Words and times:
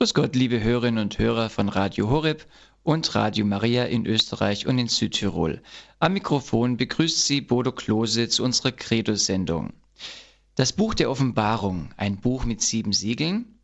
Grüß 0.00 0.14
Gott, 0.14 0.36
liebe 0.36 0.62
Hörerinnen 0.62 1.02
und 1.02 1.18
Hörer 1.18 1.50
von 1.50 1.68
Radio 1.68 2.08
Horeb 2.08 2.46
und 2.84 3.16
Radio 3.16 3.44
Maria 3.44 3.84
in 3.86 4.06
Österreich 4.06 4.68
und 4.68 4.78
in 4.78 4.86
Südtirol. 4.86 5.60
Am 5.98 6.12
Mikrofon 6.12 6.76
begrüßt 6.76 7.26
Sie 7.26 7.40
Bodo 7.40 7.72
Klose 7.72 8.28
zu 8.28 8.44
unserer 8.44 8.70
Credo-Sendung. 8.70 9.72
Das 10.54 10.72
Buch 10.72 10.94
der 10.94 11.10
Offenbarung, 11.10 11.90
ein 11.96 12.20
Buch 12.20 12.44
mit 12.44 12.62
sieben 12.62 12.92
Siegeln. 12.92 13.58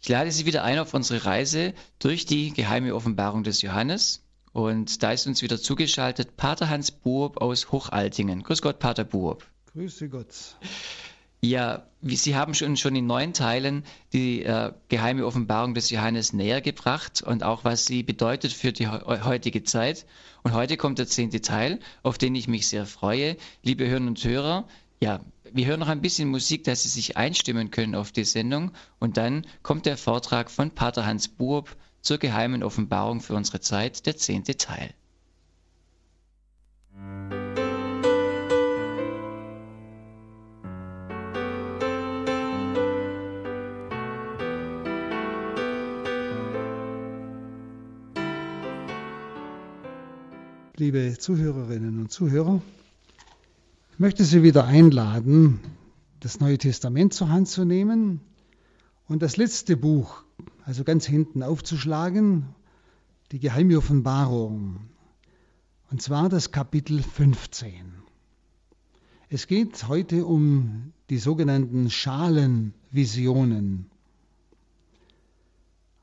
Ich 0.00 0.08
lade 0.08 0.32
Sie 0.32 0.46
wieder 0.46 0.64
ein 0.64 0.78
auf 0.78 0.94
unsere 0.94 1.26
Reise 1.26 1.74
durch 1.98 2.24
die 2.24 2.54
geheime 2.54 2.94
Offenbarung 2.94 3.44
des 3.44 3.60
Johannes. 3.60 4.24
Und 4.54 5.02
da 5.02 5.12
ist 5.12 5.26
uns 5.26 5.42
wieder 5.42 5.60
zugeschaltet 5.60 6.38
Pater 6.38 6.70
Hans 6.70 6.90
Buob 6.90 7.36
aus 7.36 7.70
Hochaltingen. 7.70 8.44
Grüß 8.44 8.62
Gott, 8.62 8.78
Pater 8.78 9.04
Buob. 9.04 9.46
Grüße 9.74 10.08
Gott. 10.08 10.56
Ja, 11.42 11.86
wie 12.02 12.16
Sie 12.16 12.36
haben 12.36 12.54
schon, 12.54 12.76
schon 12.76 12.94
in 12.96 13.06
neun 13.06 13.32
Teilen 13.32 13.84
die 14.12 14.42
äh, 14.42 14.72
geheime 14.88 15.24
Offenbarung 15.24 15.74
des 15.74 15.88
Johannes 15.88 16.34
näher 16.34 16.60
gebracht 16.60 17.22
und 17.22 17.42
auch 17.42 17.64
was 17.64 17.86
sie 17.86 18.02
bedeutet 18.02 18.52
für 18.52 18.72
die 18.72 18.88
heutige 18.88 19.62
Zeit. 19.64 20.04
Und 20.42 20.52
heute 20.52 20.76
kommt 20.76 20.98
der 20.98 21.06
zehnte 21.06 21.40
Teil, 21.40 21.80
auf 22.02 22.18
den 22.18 22.34
ich 22.34 22.46
mich 22.46 22.68
sehr 22.68 22.84
freue. 22.84 23.36
Liebe 23.62 23.84
Hörerinnen 23.84 24.10
und 24.10 24.22
Hörer, 24.22 24.66
ja, 25.00 25.20
wir 25.52 25.66
hören 25.66 25.80
noch 25.80 25.88
ein 25.88 26.02
bisschen 26.02 26.28
Musik, 26.28 26.64
dass 26.64 26.82
Sie 26.82 26.88
sich 26.90 27.16
einstimmen 27.16 27.70
können 27.70 27.94
auf 27.94 28.12
die 28.12 28.24
Sendung. 28.24 28.72
Und 28.98 29.16
dann 29.16 29.46
kommt 29.62 29.86
der 29.86 29.96
Vortrag 29.96 30.50
von 30.50 30.70
Pater 30.70 31.06
Hans 31.06 31.28
Buob 31.28 31.74
zur 32.02 32.18
geheimen 32.18 32.62
Offenbarung 32.62 33.20
für 33.20 33.34
unsere 33.34 33.60
Zeit, 33.60 34.06
der 34.06 34.16
zehnte 34.16 34.56
Teil. 34.56 34.94
Liebe 50.80 51.16
Zuhörerinnen 51.18 52.00
und 52.00 52.10
Zuhörer. 52.10 52.62
Ich 53.92 53.98
möchte 53.98 54.24
Sie 54.24 54.42
wieder 54.42 54.64
einladen, 54.64 55.60
das 56.20 56.40
Neue 56.40 56.56
Testament 56.56 57.12
zur 57.12 57.28
Hand 57.28 57.48
zu 57.48 57.66
nehmen 57.66 58.22
und 59.06 59.20
das 59.20 59.36
letzte 59.36 59.76
Buch, 59.76 60.22
also 60.64 60.82
ganz 60.82 61.04
hinten 61.04 61.42
aufzuschlagen, 61.42 62.46
die 63.30 63.40
geheime 63.40 63.76
Offenbarung, 63.76 64.80
und 65.90 66.00
zwar 66.00 66.30
das 66.30 66.50
Kapitel 66.50 67.02
15. 67.02 67.72
Es 69.28 69.46
geht 69.46 69.86
heute 69.86 70.24
um 70.24 70.94
die 71.10 71.18
sogenannten 71.18 71.90
Schalenvisionen. 71.90 73.90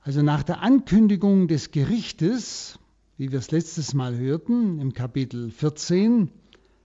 Also 0.04 0.22
nach 0.22 0.44
der 0.44 0.62
Ankündigung 0.62 1.48
des 1.48 1.72
Gerichtes 1.72 2.78
wie 3.18 3.32
wir 3.32 3.40
es 3.40 3.50
letztes 3.50 3.96
Mal 3.96 4.16
hörten, 4.16 4.80
im 4.80 4.94
Kapitel 4.94 5.50
14, 5.50 6.30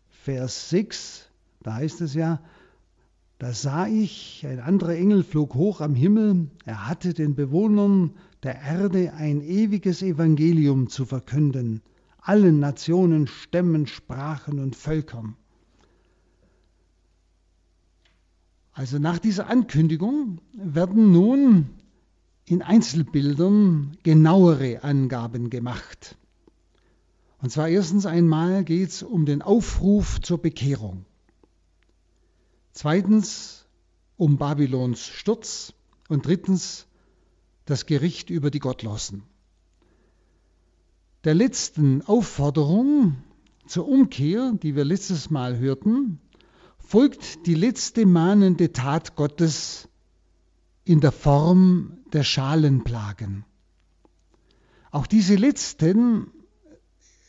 Vers 0.09 0.71
6, 0.71 1.29
da 1.63 1.75
heißt 1.75 2.01
es 2.01 2.15
ja, 2.15 2.41
da 3.39 3.53
sah 3.53 3.87
ich, 3.87 4.47
ein 4.47 4.59
anderer 4.59 4.95
Engel 4.95 5.25
flog 5.25 5.55
hoch 5.55 5.83
am 5.83 5.95
Himmel, 5.95 6.49
er 6.65 6.89
hatte 6.89 7.13
den 7.13 7.35
Bewohnern 7.35 8.15
der 8.43 8.63
Erde 8.63 9.13
ein 9.13 9.43
ewiges 9.43 10.01
Evangelium 10.01 10.89
zu 10.89 11.05
verkünden, 11.05 11.83
allen 12.19 12.61
Nationen, 12.61 13.27
Stämmen, 13.27 13.87
Sprachen 13.87 14.59
und 14.59 14.75
Völkern. 14.75 15.37
Also 18.73 18.99
nach 18.99 19.19
dieser 19.19 19.51
Ankündigung 19.51 20.41
werden 20.55 21.13
nun 21.13 21.69
in 22.47 22.63
Einzelbildern 22.63 23.99
genauere 24.03 24.83
Angaben 24.83 25.51
gemacht. 25.51 26.17
Und 27.43 27.51
zwar 27.51 27.69
erstens 27.69 28.07
einmal 28.07 28.63
geht 28.63 28.91
es 28.91 29.03
um 29.03 29.27
den 29.27 29.43
Aufruf 29.43 30.21
zur 30.21 30.39
Bekehrung. 30.39 31.05
Zweitens 32.71 33.67
um 34.17 34.39
Babylons 34.39 35.09
Sturz. 35.09 35.75
Und 36.09 36.27
drittens 36.27 36.87
das 37.65 37.87
Gericht 37.87 38.31
über 38.31 38.51
die 38.51 38.61
Gottlosen. 38.61 39.25
Der 41.25 41.35
letzten 41.35 42.03
Aufforderung 42.03 43.17
zur 43.67 43.89
Umkehr, 43.89 44.53
die 44.63 44.77
wir 44.77 44.85
letztes 44.85 45.31
Mal 45.31 45.59
hörten, 45.59 46.21
folgt 46.79 47.47
die 47.47 47.55
letzte 47.55 48.07
mahnende 48.07 48.73
Tat 48.73 49.17
Gottes 49.17 49.89
in 50.85 51.01
der 51.01 51.13
Form 51.13 51.99
der 52.13 52.23
Schalenplagen. 52.23 53.45
Auch 54.91 55.07
diese 55.07 55.37
letzten 55.37 56.31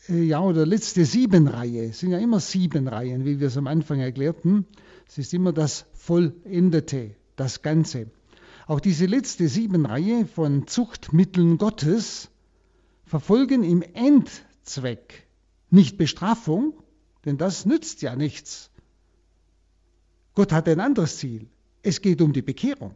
ja, 0.08 0.40
oder 0.40 0.66
letzte 0.66 1.04
Siebenreihe, 1.04 1.86
es 1.86 2.00
sind 2.00 2.10
ja 2.10 2.18
immer 2.18 2.40
sieben 2.40 2.88
Reihen, 2.88 3.24
wie 3.24 3.40
wir 3.40 3.46
es 3.48 3.56
am 3.56 3.66
Anfang 3.66 4.00
erklärten. 4.00 4.66
Es 5.08 5.18
ist 5.18 5.32
immer 5.32 5.52
das 5.52 5.86
Vollendete, 5.94 7.14
das 7.36 7.62
Ganze. 7.62 8.10
Auch 8.66 8.80
diese 8.80 9.06
letzte 9.06 9.48
Siebenreihe 9.48 10.26
von 10.26 10.66
Zuchtmitteln 10.66 11.58
Gottes 11.58 12.30
verfolgen 13.04 13.62
im 13.62 13.82
Endzweck 13.82 15.26
nicht 15.70 15.96
Bestrafung, 15.96 16.74
denn 17.24 17.36
das 17.36 17.66
nützt 17.66 18.02
ja 18.02 18.16
nichts. 18.16 18.70
Gott 20.34 20.52
hat 20.52 20.68
ein 20.68 20.80
anderes 20.80 21.18
Ziel. 21.18 21.48
Es 21.82 22.00
geht 22.00 22.22
um 22.22 22.32
die 22.32 22.42
Bekehrung. 22.42 22.94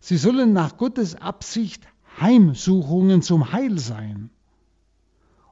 Sie 0.00 0.16
sollen 0.16 0.52
nach 0.52 0.76
Gottes 0.76 1.14
Absicht 1.14 1.86
Heimsuchungen 2.20 3.22
zum 3.22 3.52
Heil 3.52 3.78
sein. 3.78 4.30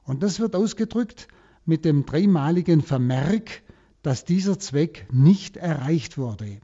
Und 0.05 0.23
das 0.23 0.39
wird 0.39 0.55
ausgedrückt 0.55 1.27
mit 1.65 1.83
dem 1.83 2.05
dreimaligen 2.05 2.81
Vermerk, 2.81 3.63
dass 4.03 4.23
dieser 4.23 4.59
Zweck 4.59 5.07
nicht 5.11 5.57
erreicht 5.57 6.17
wurde. 6.17 6.59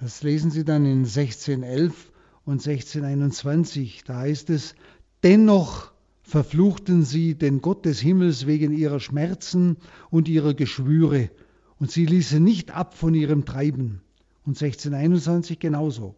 Das 0.00 0.22
lesen 0.22 0.50
Sie 0.50 0.64
dann 0.64 0.86
in 0.86 1.04
1611 1.04 2.10
und 2.44 2.66
1621. 2.66 4.02
Da 4.04 4.20
heißt 4.20 4.50
es, 4.50 4.74
dennoch 5.22 5.92
verfluchten 6.22 7.04
sie 7.04 7.34
den 7.34 7.60
Gott 7.60 7.84
des 7.84 8.00
Himmels 8.00 8.46
wegen 8.46 8.72
ihrer 8.72 9.00
Schmerzen 9.00 9.76
und 10.10 10.28
ihrer 10.28 10.54
Geschwüre, 10.54 11.30
und 11.78 11.90
sie 11.90 12.06
ließen 12.06 12.42
nicht 12.42 12.70
ab 12.70 12.94
von 12.94 13.12
ihrem 13.12 13.44
Treiben. 13.44 14.00
Und 14.44 14.60
1621 14.60 15.58
genauso 15.58 16.14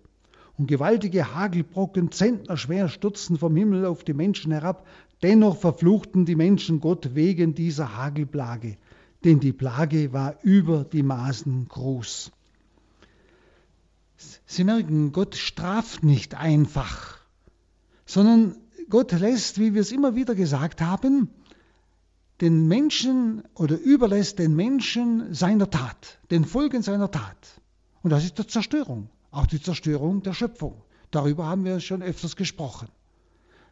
und 0.57 0.67
gewaltige 0.67 1.35
Hagelbrocken 1.35 2.13
zentnerschwer 2.13 2.89
stürzten 2.89 3.39
vom 3.39 3.57
Himmel 3.57 3.87
auf 3.87 4.05
die 4.05 4.15
Menschen 4.15 4.53
herab. 4.53 4.87
Dennoch 5.23 5.57
verfluchten 5.57 6.27
die 6.27 6.37
Menschen 6.37 6.81
Gott 6.81 7.15
wegen 7.15 7.55
dieser 7.55 7.97
Hagelplage, 7.97 8.77
denn 9.25 9.41
die 9.41 9.53
Plage 9.53 10.13
war 10.13 10.37
über 10.43 10.85
die 10.85 11.03
Maßen 11.03 11.67
groß. 11.69 12.31
Sie 14.47 14.65
merken, 14.65 15.13
Gott 15.13 15.35
straft 15.35 16.03
nicht 16.05 16.35
einfach, 16.35 17.19
sondern 18.07 18.57
Gott 18.91 19.13
lässt, 19.13 19.59
wie 19.59 19.75
wir 19.75 19.81
es 19.81 19.93
immer 19.93 20.15
wieder 20.15 20.35
gesagt 20.35 20.81
haben, 20.81 21.31
den 22.41 22.69
Menschen 22.69 23.43
oder 23.55 23.79
überlässt 23.79 24.39
den 24.39 24.55
Menschen 24.55 25.33
seiner 25.33 25.71
Tat, 25.71 26.19
den 26.31 26.45
Folgen 26.45 26.83
seiner 26.83 27.11
Tat. 27.11 27.61
Und 28.03 28.11
das 28.11 28.25
ist 28.25 28.39
die 28.39 28.47
Zerstörung 28.47 29.09
auch 29.35 29.47
die 29.47 29.61
Zerstörung 29.61 30.23
der 30.23 30.33
Schöpfung. 30.33 30.81
Darüber 31.11 31.47
haben 31.47 31.65
wir 31.65 31.81
schon 31.81 32.03
öfters 32.03 32.37
gesprochen. 32.37 32.89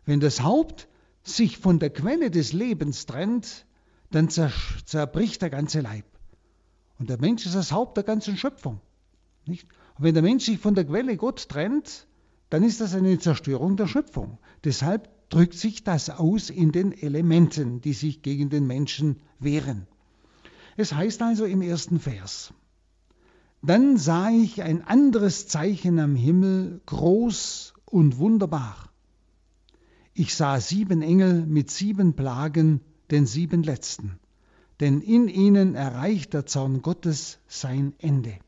Wenn 0.04 0.20
das 0.20 0.42
Haupt 0.42 0.88
sich 1.22 1.58
von 1.58 1.78
der 1.78 1.90
Quelle 1.90 2.30
des 2.30 2.52
Lebens 2.52 3.06
trennt, 3.06 3.66
dann 4.10 4.28
zerbricht 4.28 5.42
der 5.42 5.50
ganze 5.50 5.80
Leib. 5.80 6.04
Und 6.98 7.10
der 7.10 7.20
Mensch 7.20 7.46
ist 7.46 7.54
das 7.54 7.72
Haupt 7.72 7.96
der 7.96 8.04
ganzen 8.04 8.36
Schöpfung. 8.36 8.80
Nicht? 9.46 9.66
Und 9.96 10.04
wenn 10.04 10.14
der 10.14 10.22
Mensch 10.22 10.44
sich 10.44 10.58
von 10.58 10.74
der 10.74 10.84
Quelle 10.84 11.16
Gott 11.16 11.48
trennt, 11.48 12.06
dann 12.50 12.62
ist 12.62 12.80
das 12.80 12.94
eine 12.94 13.18
Zerstörung 13.18 13.76
der 13.76 13.86
Schöpfung. 13.86 14.38
Deshalb 14.64 15.08
drückt 15.30 15.54
sich 15.54 15.84
das 15.84 16.10
aus 16.10 16.50
in 16.50 16.72
den 16.72 16.92
Elementen, 16.92 17.80
die 17.80 17.94
sich 17.94 18.22
gegen 18.22 18.50
den 18.50 18.66
Menschen 18.66 19.22
wehren. 19.38 19.86
Es 20.76 20.92
heißt 20.92 21.22
also 21.22 21.44
im 21.44 21.62
ersten 21.62 21.98
Vers, 21.98 22.52
dann 23.62 23.96
sah 23.96 24.30
ich 24.30 24.62
ein 24.62 24.82
anderes 24.82 25.46
Zeichen 25.46 25.98
am 25.98 26.14
Himmel, 26.14 26.80
groß 26.86 27.74
und 27.84 28.18
wunderbar. 28.18 28.91
Ich 30.14 30.34
sah 30.34 30.60
sieben 30.60 31.00
Engel 31.00 31.46
mit 31.46 31.70
sieben 31.70 32.14
Plagen, 32.14 32.80
den 33.10 33.26
sieben 33.26 33.62
letzten, 33.62 34.18
denn 34.80 35.00
in 35.00 35.28
ihnen 35.28 35.74
erreicht 35.74 36.34
der 36.34 36.46
Zorn 36.46 36.82
Gottes 36.82 37.38
sein 37.48 37.94
Ende. 37.98 38.38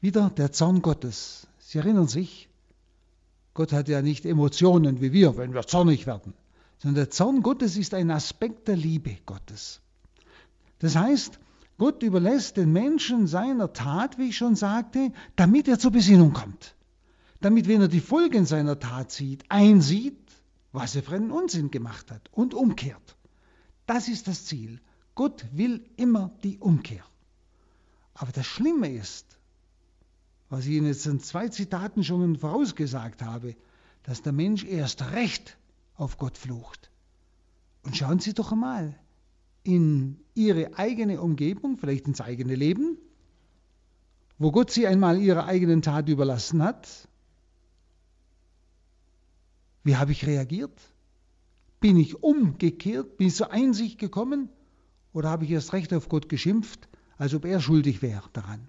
Wieder 0.00 0.30
der 0.30 0.52
Zorn 0.52 0.82
Gottes. 0.82 1.46
Sie 1.58 1.78
erinnern 1.78 2.08
sich, 2.08 2.48
Gott 3.54 3.72
hat 3.72 3.88
ja 3.88 4.02
nicht 4.02 4.26
Emotionen 4.26 5.00
wie 5.00 5.12
wir, 5.12 5.36
wenn 5.36 5.54
wir 5.54 5.66
zornig 5.66 6.06
werden, 6.06 6.34
sondern 6.78 7.04
der 7.04 7.10
Zorn 7.10 7.42
Gottes 7.42 7.76
ist 7.76 7.94
ein 7.94 8.10
Aspekt 8.10 8.68
der 8.68 8.76
Liebe 8.76 9.16
Gottes. 9.24 9.80
Das 10.78 10.96
heißt, 10.96 11.38
Gott 11.78 12.02
überlässt 12.02 12.58
den 12.58 12.72
Menschen 12.72 13.26
seiner 13.26 13.72
Tat, 13.72 14.18
wie 14.18 14.28
ich 14.28 14.36
schon 14.36 14.56
sagte, 14.56 15.12
damit 15.36 15.68
er 15.68 15.78
zur 15.78 15.92
Besinnung 15.92 16.32
kommt. 16.32 16.74
Damit, 17.44 17.68
wenn 17.68 17.80
er 17.80 17.88
die 17.88 18.00
Folgen 18.00 18.46
seiner 18.46 18.78
Tat 18.78 19.12
sieht, 19.12 19.44
einsieht, 19.48 20.18
was 20.72 20.96
er 20.96 21.02
für 21.02 21.16
einen 21.16 21.30
Unsinn 21.30 21.70
gemacht 21.70 22.10
hat 22.10 22.30
und 22.32 22.54
umkehrt. 22.54 23.16
Das 23.86 24.08
ist 24.08 24.28
das 24.28 24.46
Ziel. 24.46 24.80
Gott 25.14 25.44
will 25.52 25.84
immer 25.96 26.32
die 26.42 26.58
Umkehr. 26.58 27.04
Aber 28.14 28.32
das 28.32 28.46
Schlimme 28.46 28.90
ist, 28.90 29.38
was 30.48 30.66
ich 30.66 30.72
Ihnen 30.72 30.86
jetzt 30.86 31.06
in 31.06 31.20
zwei 31.20 31.48
Zitaten 31.48 32.04
schon 32.04 32.36
vorausgesagt 32.36 33.22
habe, 33.22 33.56
dass 34.02 34.22
der 34.22 34.32
Mensch 34.32 34.64
erst 34.64 35.12
recht 35.12 35.58
auf 35.94 36.18
Gott 36.18 36.38
flucht. 36.38 36.90
Und 37.84 37.96
schauen 37.96 38.20
Sie 38.20 38.34
doch 38.34 38.52
einmal 38.52 38.98
in 39.64 40.18
Ihre 40.34 40.76
eigene 40.78 41.20
Umgebung, 41.20 41.76
vielleicht 41.76 42.06
ins 42.06 42.20
eigene 42.20 42.54
Leben, 42.54 42.98
wo 44.38 44.50
Gott 44.52 44.70
Sie 44.70 44.86
einmal 44.86 45.20
Ihrer 45.20 45.46
eigenen 45.46 45.82
Tat 45.82 46.08
überlassen 46.08 46.62
hat. 46.62 47.08
Wie 49.84 49.96
habe 49.96 50.12
ich 50.12 50.26
reagiert? 50.26 50.78
Bin 51.80 51.96
ich 51.96 52.22
umgekehrt? 52.22 53.16
Bin 53.16 53.28
ich 53.28 53.34
zur 53.34 53.50
Einsicht 53.50 53.98
gekommen? 53.98 54.48
Oder 55.12 55.30
habe 55.30 55.44
ich 55.44 55.50
erst 55.50 55.72
recht 55.72 55.92
auf 55.92 56.08
Gott 56.08 56.28
geschimpft, 56.28 56.88
als 57.18 57.34
ob 57.34 57.44
er 57.44 57.60
schuldig 57.60 58.02
wäre 58.02 58.28
daran? 58.32 58.68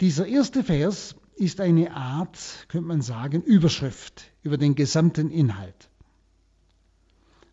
Dieser 0.00 0.26
erste 0.26 0.64
Vers 0.64 1.14
ist 1.36 1.60
eine 1.60 1.94
Art, 1.94 2.66
könnte 2.68 2.88
man 2.88 3.02
sagen, 3.02 3.42
Überschrift 3.42 4.24
über 4.42 4.58
den 4.58 4.74
gesamten 4.74 5.30
Inhalt. 5.30 5.88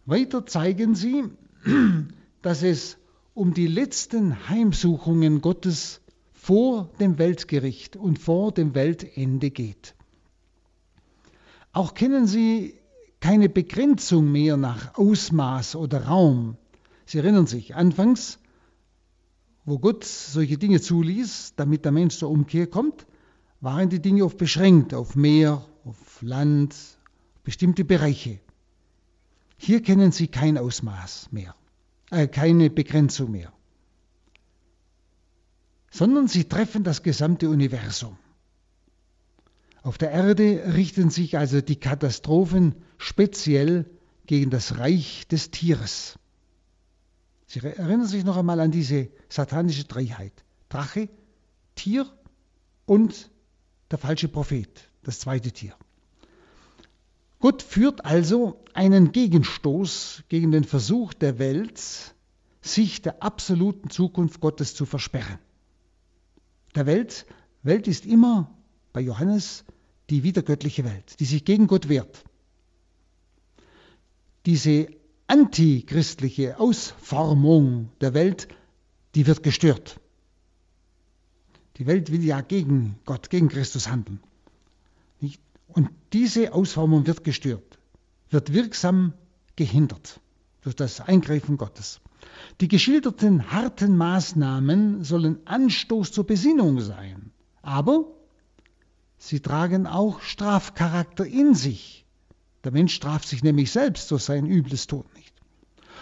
Weiter 0.06 0.46
zeigen 0.46 0.96
sie, 0.96 1.26
dass 2.42 2.64
es 2.64 2.98
um 3.36 3.54
die 3.54 3.68
letzten 3.68 4.50
Heimsuchungen 4.50 5.42
Gottes 5.42 6.02
vor 6.34 6.90
dem 7.00 7.20
Weltgericht 7.20 7.96
und 7.96 8.18
vor 8.18 8.52
dem 8.52 8.74
Weltende 8.74 9.52
geht. 9.52 9.96
Auch 11.72 11.94
kennen 11.94 12.28
sie 12.28 12.80
keine 13.20 13.50
Begrenzung 13.50 14.32
mehr 14.32 14.58
nach 14.58 14.96
Ausmaß 14.98 15.76
oder 15.76 16.06
Raum. 16.06 16.58
Sie 17.06 17.20
erinnern 17.20 17.48
sich, 17.48 17.76
anfangs, 17.76 18.40
wo 19.66 19.78
Gott 19.78 20.04
solche 20.04 20.58
Dinge 20.58 20.82
zuließ, 20.82 21.54
damit 21.56 21.86
der 21.86 21.92
Mensch 21.92 22.18
zur 22.18 22.30
Umkehr 22.30 22.68
kommt, 22.68 23.06
waren 23.62 23.90
die 23.90 24.02
Dinge 24.02 24.26
oft 24.26 24.38
beschränkt 24.38 24.94
auf 24.94 25.16
Meer, 25.16 25.66
auf 25.86 26.22
Land, 26.22 26.76
bestimmte 27.44 27.84
Bereiche. 27.84 28.40
Hier 29.58 29.82
kennen 29.84 30.12
sie 30.12 30.28
kein 30.28 30.58
Ausmaß 30.58 31.32
mehr, 31.32 31.54
äh, 32.10 32.28
keine 32.28 32.70
Begrenzung 32.70 33.32
mehr, 33.32 33.52
sondern 35.92 36.28
sie 36.28 36.46
treffen 36.46 36.84
das 36.84 37.04
gesamte 37.04 37.50
Universum. 37.50 38.18
Auf 39.82 39.98
der 39.98 40.12
Erde 40.12 40.74
richten 40.76 41.10
sich 41.10 41.38
also 41.38 41.62
die 41.62 41.78
Katastrophen 41.78 42.76
speziell 42.98 43.90
gegen 44.26 44.50
das 44.50 44.78
Reich 44.78 45.28
des 45.28 45.52
Tieres. 45.52 46.20
Sie 47.48 47.60
erinnern 47.60 48.06
sich 48.06 48.24
noch 48.24 48.38
einmal 48.38 48.60
an 48.60 48.72
diese 48.72 49.10
satanische 49.30 49.86
Dreiheit. 49.86 50.34
Drache, 50.68 51.10
Tier 51.76 52.06
und 52.86 53.32
der 53.90 53.98
falsche 53.98 54.28
Prophet, 54.28 54.90
das 55.04 55.20
zweite 55.20 55.52
Tier. 55.52 55.74
Gott 57.40 57.64
führt 57.64 58.06
also 58.06 58.62
einen 58.74 59.14
Gegenstoß 59.14 60.24
gegen 60.28 60.52
den 60.52 60.66
Versuch 60.66 61.14
der 61.14 61.40
Welt, 61.40 61.82
sich 62.62 63.02
der 63.02 63.24
absoluten 63.24 63.90
Zukunft 63.90 64.42
Gottes 64.42 64.76
zu 64.76 64.86
versperren. 64.86 65.40
Der 66.76 66.86
Welt, 66.86 67.26
Welt 67.64 67.88
ist 67.88 68.06
immer 68.06 68.54
bei 68.94 69.02
Johannes 69.02 69.64
die 70.10 70.24
wiedergöttliche 70.24 70.84
Welt, 70.84 71.20
die 71.20 71.26
sich 71.26 71.46
gegen 71.46 71.68
Gott 71.68 71.90
wehrt. 71.90 72.24
Diese 74.46 74.88
antichristliche 75.28 76.60
Ausformung 76.60 77.90
der 78.02 78.14
Welt, 78.14 78.48
die 79.16 79.28
wird 79.28 79.44
gestört. 79.44 80.00
Die 81.78 81.86
Welt 81.86 82.12
will 82.12 82.24
ja 82.24 82.42
gegen 82.42 82.98
Gott, 83.06 83.30
gegen 83.30 83.48
Christus 83.48 83.90
handeln. 83.90 84.20
Und 85.68 85.90
diese 86.14 86.54
Ausformung 86.54 87.06
wird 87.06 87.24
gestört, 87.24 87.78
wird 88.32 88.54
wirksam 88.54 89.14
gehindert 89.56 90.20
durch 90.62 90.76
das 90.76 91.00
Eingreifen 91.00 91.58
Gottes. 91.58 92.02
Die 92.60 92.68
geschilderten 92.68 93.52
harten 93.52 93.96
Maßnahmen 93.96 95.04
sollen 95.04 95.46
Anstoß 95.46 96.12
zur 96.12 96.26
Besinnung 96.26 96.82
sein, 96.82 97.32
aber 97.62 98.06
sie 99.20 99.42
tragen 99.42 99.86
auch 99.86 100.22
Strafcharakter 100.22 101.26
in 101.26 101.54
sich. 101.54 102.06
Der 102.64 102.72
Mensch 102.72 102.94
straft 102.96 103.28
sich 103.28 103.44
nämlich 103.44 103.72
selbst 103.72 104.10
durch 104.10 104.24
sein 104.24 104.48
übles 104.48 104.88
Tod 104.88 105.06
nicht. 105.16 105.34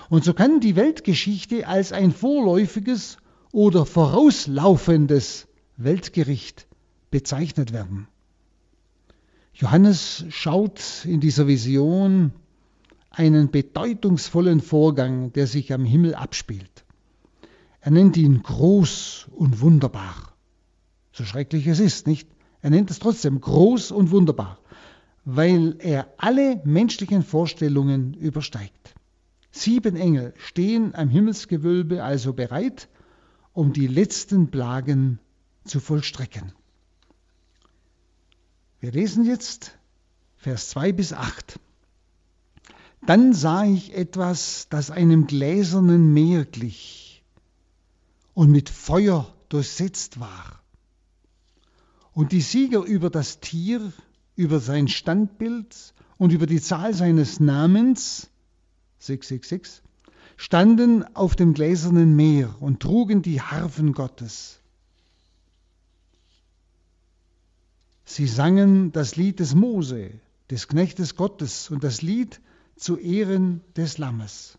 Und 0.10 0.24
so 0.24 0.34
kann 0.34 0.62
die 0.62 0.78
Weltgeschichte 0.78 1.68
als 1.68 1.92
ein 1.92 2.14
vorläufiges 2.14 3.18
oder 3.52 3.86
vorauslaufendes 3.86 5.48
Weltgericht 5.75 6.68
bezeichnet 7.12 7.74
werden. 7.74 8.08
Johannes 9.54 10.25
schaut 10.30 11.04
in 11.04 11.20
dieser 11.20 11.48
Vision 11.48 12.31
einen 13.10 13.50
bedeutungsvollen 13.50 14.62
Vorgang, 14.62 15.34
der 15.34 15.48
sich 15.48 15.74
am 15.74 15.84
Himmel 15.84 16.13
abspielt. 16.13 16.86
Er 17.81 17.92
nennt 17.92 18.18
ihn 18.18 18.44
groß 18.44 19.28
und 19.36 19.60
wunderbar. 19.62 20.16
So 21.12 21.24
schrecklich 21.24 21.66
es 21.68 21.80
ist, 21.80 22.06
nicht? 22.06 22.30
Er 22.62 22.69
nennt 22.69 22.92
es 22.92 23.00
trotzdem 23.00 23.39
groß 23.39 23.92
und 23.92 24.12
wunderbar, 24.12 24.59
weil 25.25 25.75
er 25.80 26.13
alle 26.18 26.62
menschlichen 26.63 27.24
Vorstellungen 27.24 28.13
übersteigt. 28.13 28.95
Sieben 29.51 29.95
Engel 29.95 30.33
stehen 30.38 30.94
am 30.95 31.09
Himmelsgewölbe 31.09 32.04
also 32.04 32.33
bereit, 32.33 32.89
um 33.54 33.74
die 33.74 33.88
letzten 33.88 34.51
Plagen 34.51 35.19
zu 35.65 35.80
vollstrecken. 35.80 36.54
Wir 38.80 38.92
lesen 38.92 39.25
jetzt 39.25 39.77
Vers 40.38 40.69
2 40.69 40.92
bis 40.92 41.13
8. 41.13 41.60
Dann 43.06 43.33
sah 43.33 43.65
ich 43.65 43.95
etwas, 43.95 44.68
das 44.69 44.92
einem 44.92 45.27
gläsernen 45.27 46.13
Meer 46.13 46.45
glich 46.45 47.24
und 48.33 48.51
mit 48.51 48.69
Feuer 48.69 49.33
durchsetzt 49.50 50.19
war. 50.19 50.62
Und 52.18 52.31
die 52.31 52.42
Sieger 52.42 52.81
über 52.81 53.12
das 53.12 53.42
Tier, 53.42 53.94
über 54.36 54.60
sein 54.60 54.88
Standbild 54.88 55.94
und 56.18 56.34
über 56.34 56.48
die 56.48 56.60
Zahl 56.60 56.96
seines 56.96 57.39
Namens, 57.39 58.32
666, 58.98 59.84
standen 60.36 61.03
auf 61.15 61.36
dem 61.36 61.53
gläsernen 61.53 62.15
Meer 62.15 62.56
und 62.60 62.80
trugen 62.80 63.22
die 63.22 63.39
Harfen 63.39 63.94
Gottes. 63.94 64.60
Sie 68.03 68.25
sangen 68.25 68.91
das 68.91 69.15
Lied 69.15 69.39
des 69.39 69.53
Mose, 69.53 70.10
des 70.50 70.68
Knechtes 70.68 71.18
Gottes 71.18 71.70
und 71.70 71.84
das 71.84 72.01
Lied 72.01 72.41
zu 72.75 72.98
Ehren 72.98 73.62
des 73.75 74.00
Lammes. 74.00 74.58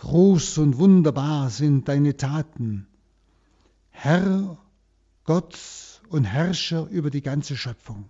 Groß 0.00 0.58
und 0.58 0.78
wunderbar 0.78 1.48
sind 1.48 1.86
deine 1.86 2.16
Taten, 2.16 2.88
Herr 3.90 4.58
Gott 5.24 5.58
und 6.08 6.24
Herrscher 6.24 6.88
über 6.88 7.10
die 7.10 7.22
ganze 7.22 7.56
Schöpfung. 7.56 8.08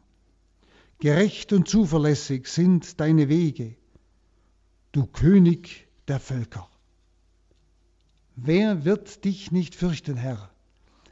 Gerecht 0.98 1.52
und 1.52 1.68
zuverlässig 1.68 2.46
sind 2.46 3.00
deine 3.00 3.28
Wege, 3.28 3.76
du 4.92 5.06
König 5.06 5.88
der 6.08 6.20
Völker. 6.20 6.68
Wer 8.34 8.84
wird 8.84 9.24
dich 9.24 9.52
nicht 9.52 9.74
fürchten, 9.74 10.16
Herr? 10.16 10.50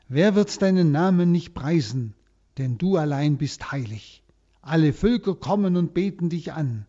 Wer 0.09 0.35
wird 0.35 0.63
deinen 0.63 0.91
Namen 0.91 1.33
nicht 1.33 1.55
preisen? 1.55 2.15
Denn 2.57 2.79
du 2.79 2.97
allein 2.97 3.37
bist 3.37 3.71
heilig. 3.73 4.23
Alle 4.63 4.93
Völker 4.93 5.35
kommen 5.35 5.77
und 5.77 5.95
beten 5.95 6.31
dich 6.31 6.53
an, 6.53 6.87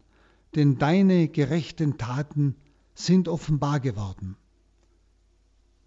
denn 0.56 0.78
deine 0.78 1.28
gerechten 1.28 1.98
Taten 1.98 2.56
sind 2.94 3.28
offenbar 3.28 3.80
geworden. 3.80 4.38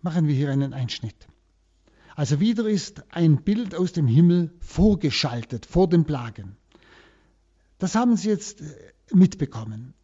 Machen 0.03 0.27
wir 0.27 0.35
hier 0.35 0.51
einen 0.51 0.73
Einschnitt. 0.73 1.27
Also 2.17 2.39
wieder 2.39 2.69
ist 2.69 3.03
ein 3.11 3.43
Bild 3.43 3.75
aus 3.75 3.93
dem 3.93 4.07
Himmel 4.07 4.53
vorgeschaltet 4.61 5.67
vor 5.67 5.89
den 5.89 6.05
Plagen. 6.05 6.57
Das 7.79 7.95
haben 7.95 8.17
Sie 8.17 8.29
jetzt 8.29 8.61
äh, 8.61 8.93
mitbekommen. 9.13 9.95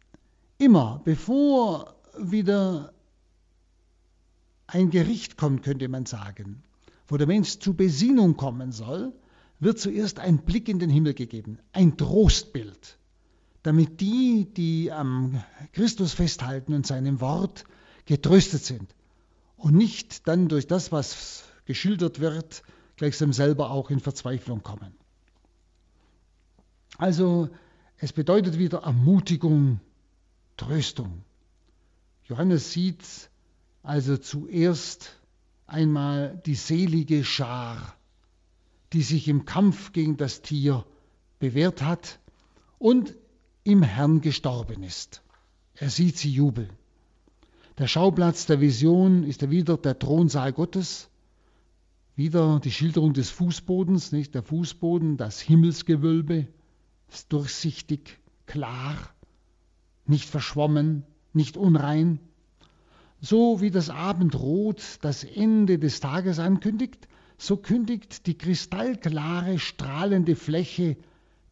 Immer 0.57 1.01
bevor 1.05 1.95
wieder 2.17 2.93
ein 4.67 4.89
Gericht 4.89 5.37
kommt, 5.37 5.63
könnte 5.63 5.87
man 5.87 6.05
sagen, 6.05 6.63
wo 7.07 7.17
der 7.17 7.27
Mensch 7.27 7.59
zu 7.59 7.73
Besinnung 7.73 8.37
kommen 8.37 8.71
soll, 8.71 9.13
wird 9.59 9.79
zuerst 9.79 10.19
ein 10.19 10.39
Blick 10.39 10.67
in 10.69 10.79
den 10.79 10.89
Himmel 10.89 11.13
gegeben, 11.13 11.59
ein 11.71 11.97
Trostbild, 11.97 12.97
damit 13.63 14.01
die, 14.01 14.47
die 14.53 14.91
am 14.91 15.41
Christus 15.71 16.13
festhalten 16.13 16.73
und 16.73 16.87
seinem 16.87 17.21
Wort 17.21 17.65
getröstet 18.05 18.63
sind 18.63 18.95
und 19.55 19.75
nicht 19.75 20.27
dann 20.27 20.47
durch 20.47 20.67
das, 20.67 20.91
was 20.91 21.43
geschildert 21.71 22.19
wird, 22.19 22.63
gleichsam 22.97 23.31
selber 23.31 23.71
auch 23.71 23.91
in 23.91 24.01
Verzweiflung 24.01 24.61
kommen. 24.61 24.93
Also 26.97 27.47
es 27.95 28.11
bedeutet 28.11 28.57
wieder 28.57 28.79
Ermutigung, 28.79 29.79
Tröstung. 30.57 31.23
Johannes 32.25 32.73
sieht 32.73 33.05
also 33.83 34.17
zuerst 34.17 35.15
einmal 35.65 36.41
die 36.45 36.55
selige 36.55 37.23
Schar, 37.23 37.95
die 38.91 39.01
sich 39.01 39.29
im 39.29 39.45
Kampf 39.45 39.93
gegen 39.93 40.17
das 40.17 40.41
Tier 40.41 40.85
bewährt 41.39 41.81
hat 41.83 42.19
und 42.79 43.15
im 43.63 43.81
Herrn 43.81 44.19
gestorben 44.19 44.83
ist. 44.83 45.21
Er 45.75 45.89
sieht 45.89 46.17
sie 46.17 46.31
jubeln. 46.31 46.73
Der 47.77 47.87
Schauplatz 47.87 48.45
der 48.45 48.59
Vision 48.59 49.23
ist 49.23 49.49
wieder 49.49 49.77
der 49.77 49.97
Thronsaal 49.97 50.51
Gottes, 50.51 51.07
wieder 52.15 52.59
die 52.59 52.71
Schilderung 52.71 53.13
des 53.13 53.29
Fußbodens, 53.29 54.11
nicht 54.11 54.35
der 54.35 54.43
Fußboden, 54.43 55.17
das 55.17 55.39
Himmelsgewölbe, 55.39 56.47
ist 57.11 57.31
durchsichtig, 57.33 58.19
klar, 58.45 58.97
nicht 60.05 60.29
verschwommen, 60.29 61.03
nicht 61.33 61.57
unrein. 61.57 62.19
So 63.19 63.61
wie 63.61 63.71
das 63.71 63.89
Abendrot 63.89 64.99
das 65.01 65.23
Ende 65.23 65.77
des 65.79 65.99
Tages 65.99 66.39
ankündigt, 66.39 67.07
so 67.37 67.57
kündigt 67.57 68.27
die 68.27 68.37
kristallklare, 68.37 69.59
strahlende 69.59 70.35
Fläche 70.35 70.97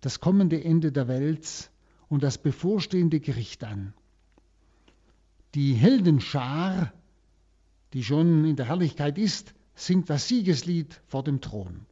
das 0.01 0.20
kommende 0.20 0.63
Ende 0.63 0.92
der 0.92 1.08
Welt 1.08 1.72
und 2.08 2.24
das 2.24 2.38
bevorstehende 2.38 3.20
Gericht 3.20 3.63
an. 3.63 3.94
Die 5.56 5.74
Heldenschar, 5.74 6.94
die 7.94 8.04
schon 8.04 8.46
in 8.46 8.56
der 8.56 8.68
Herrlichkeit 8.68 9.18
ist, 9.18 9.54
singt 9.79 10.09
das 10.09 10.27
Siegeslied 10.27 11.00
vor 11.07 11.24
dem 11.24 11.41
Thron. 11.41 11.86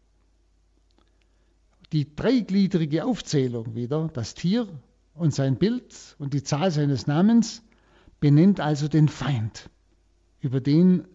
Die 1.94 2.16
dreigliedrige 2.16 3.06
Aufzählung 3.06 3.76
wieder, 3.76 4.10
das 4.14 4.34
Tier 4.34 4.68
und 5.14 5.34
sein 5.34 5.58
Bild 5.58 5.96
und 6.20 6.34
die 6.34 6.44
Zahl 6.44 6.70
seines 6.72 7.08
Namens, 7.08 7.64
benennt 8.20 8.60
also 8.60 8.88
den 8.88 9.08
Feind, 9.08 9.70
über 10.42 10.60
den 10.60 11.08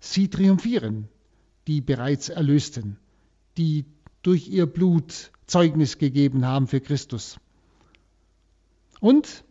sie 0.00 0.28
triumphieren, 0.28 1.08
die 1.66 1.82
bereits 1.82 2.30
Erlösten, 2.30 2.98
die 3.58 3.84
durch 4.22 4.48
ihr 4.48 4.66
Blut 4.66 5.32
Zeugnis 5.46 5.98
gegeben 5.98 6.46
haben 6.46 6.66
für 6.66 6.80
Christus. 6.80 7.36
Und 9.00 9.44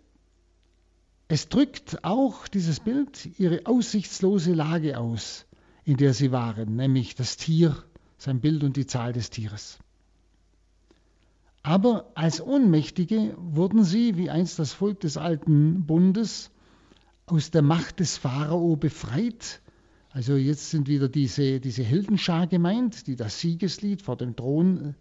es 1.27 1.47
drückt 1.47 2.03
auch 2.03 2.47
dieses 2.47 2.79
Bild 2.79 3.39
ihre 3.39 3.67
aussichtslose 3.67 4.53
Lage 4.53 4.97
aus, 4.97 5.45
in 5.85 5.97
der 5.97 6.13
sie 6.13 6.31
waren, 6.31 6.75
nämlich 6.75 7.15
das 7.15 7.37
Tier, 7.37 7.75
sein 8.17 8.41
Bild 8.41 8.63
und 8.63 8.75
die 8.75 8.87
Zahl 8.87 9.13
des 9.13 9.29
Tieres. 9.29 9.79
Aber 11.61 12.11
als 12.15 12.41
Ohnmächtige 12.41 13.35
wurden 13.37 13.83
sie, 13.83 14.17
wie 14.17 14.29
einst 14.29 14.59
das 14.59 14.73
Volk 14.73 14.99
des 14.99 15.17
alten 15.17 15.85
Bundes, 15.85 16.51
aus 17.27 17.49
der 17.49 17.61
Macht 17.61 17.99
des 17.99 18.17
Pharao 18.17 18.75
befreit. 18.75 19.61
Also 20.11 20.35
jetzt 20.35 20.69
sind 20.69 20.87
wieder 20.87 21.09
diese, 21.09 21.59
diese 21.59 21.83
Heldenschar 21.83 22.47
gemeint, 22.47 23.07
die 23.07 23.15
das 23.15 23.39
Siegeslied 23.39 24.01
vor 24.01 24.15
dem 24.15 24.35
Thron 24.35 24.95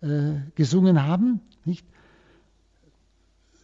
äh, 0.00 0.34
gesungen 0.54 1.02
haben. 1.04 1.40
Nicht? 1.64 1.86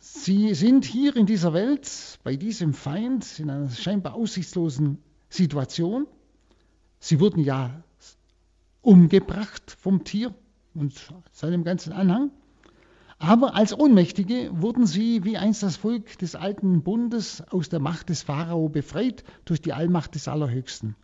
Sie 0.01 0.55
sind 0.55 0.85
hier 0.85 1.17
in 1.17 1.27
dieser 1.27 1.53
Welt 1.53 2.21
bei 2.23 2.37
diesem 2.37 2.73
Feind 2.73 3.41
in 3.41 3.51
einer 3.51 3.71
scheinbar 3.71 4.15
aussichtslosen 4.15 4.99
Situation. 5.29 6.07
Sie 7.05 7.21
wurden 7.21 7.45
ja 7.45 7.85
umgebracht 8.81 9.77
vom 9.79 10.05
Tier 10.05 10.35
und 10.73 10.95
seinem 11.33 11.63
ganzen 11.63 11.93
Anhang. 11.93 12.31
Aber 13.19 13.55
als 13.55 13.79
Ohnmächtige 13.79 14.49
wurden 14.55 14.87
sie, 14.87 15.23
wie 15.23 15.37
einst 15.37 15.63
das 15.63 15.77
Volk 15.77 16.17
des 16.17 16.35
alten 16.35 16.83
Bundes, 16.83 17.43
aus 17.51 17.69
der 17.69 17.81
Macht 17.81 18.09
des 18.09 18.23
Pharao 18.23 18.71
befreit 18.71 19.23
durch 19.45 19.61
die 19.61 19.75
Allmacht 19.75 20.15
des 20.15 20.29
Allerhöchsten. 20.29 20.97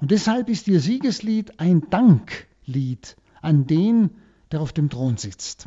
Und 0.00 0.12
deshalb 0.12 0.48
ist 0.48 0.68
ihr 0.68 0.78
Siegeslied 0.78 1.58
ein 1.58 1.90
Danklied 1.90 3.16
an 3.42 3.66
den, 3.66 4.10
der 4.52 4.60
auf 4.60 4.72
dem 4.72 4.90
Thron 4.90 5.16
sitzt. 5.16 5.66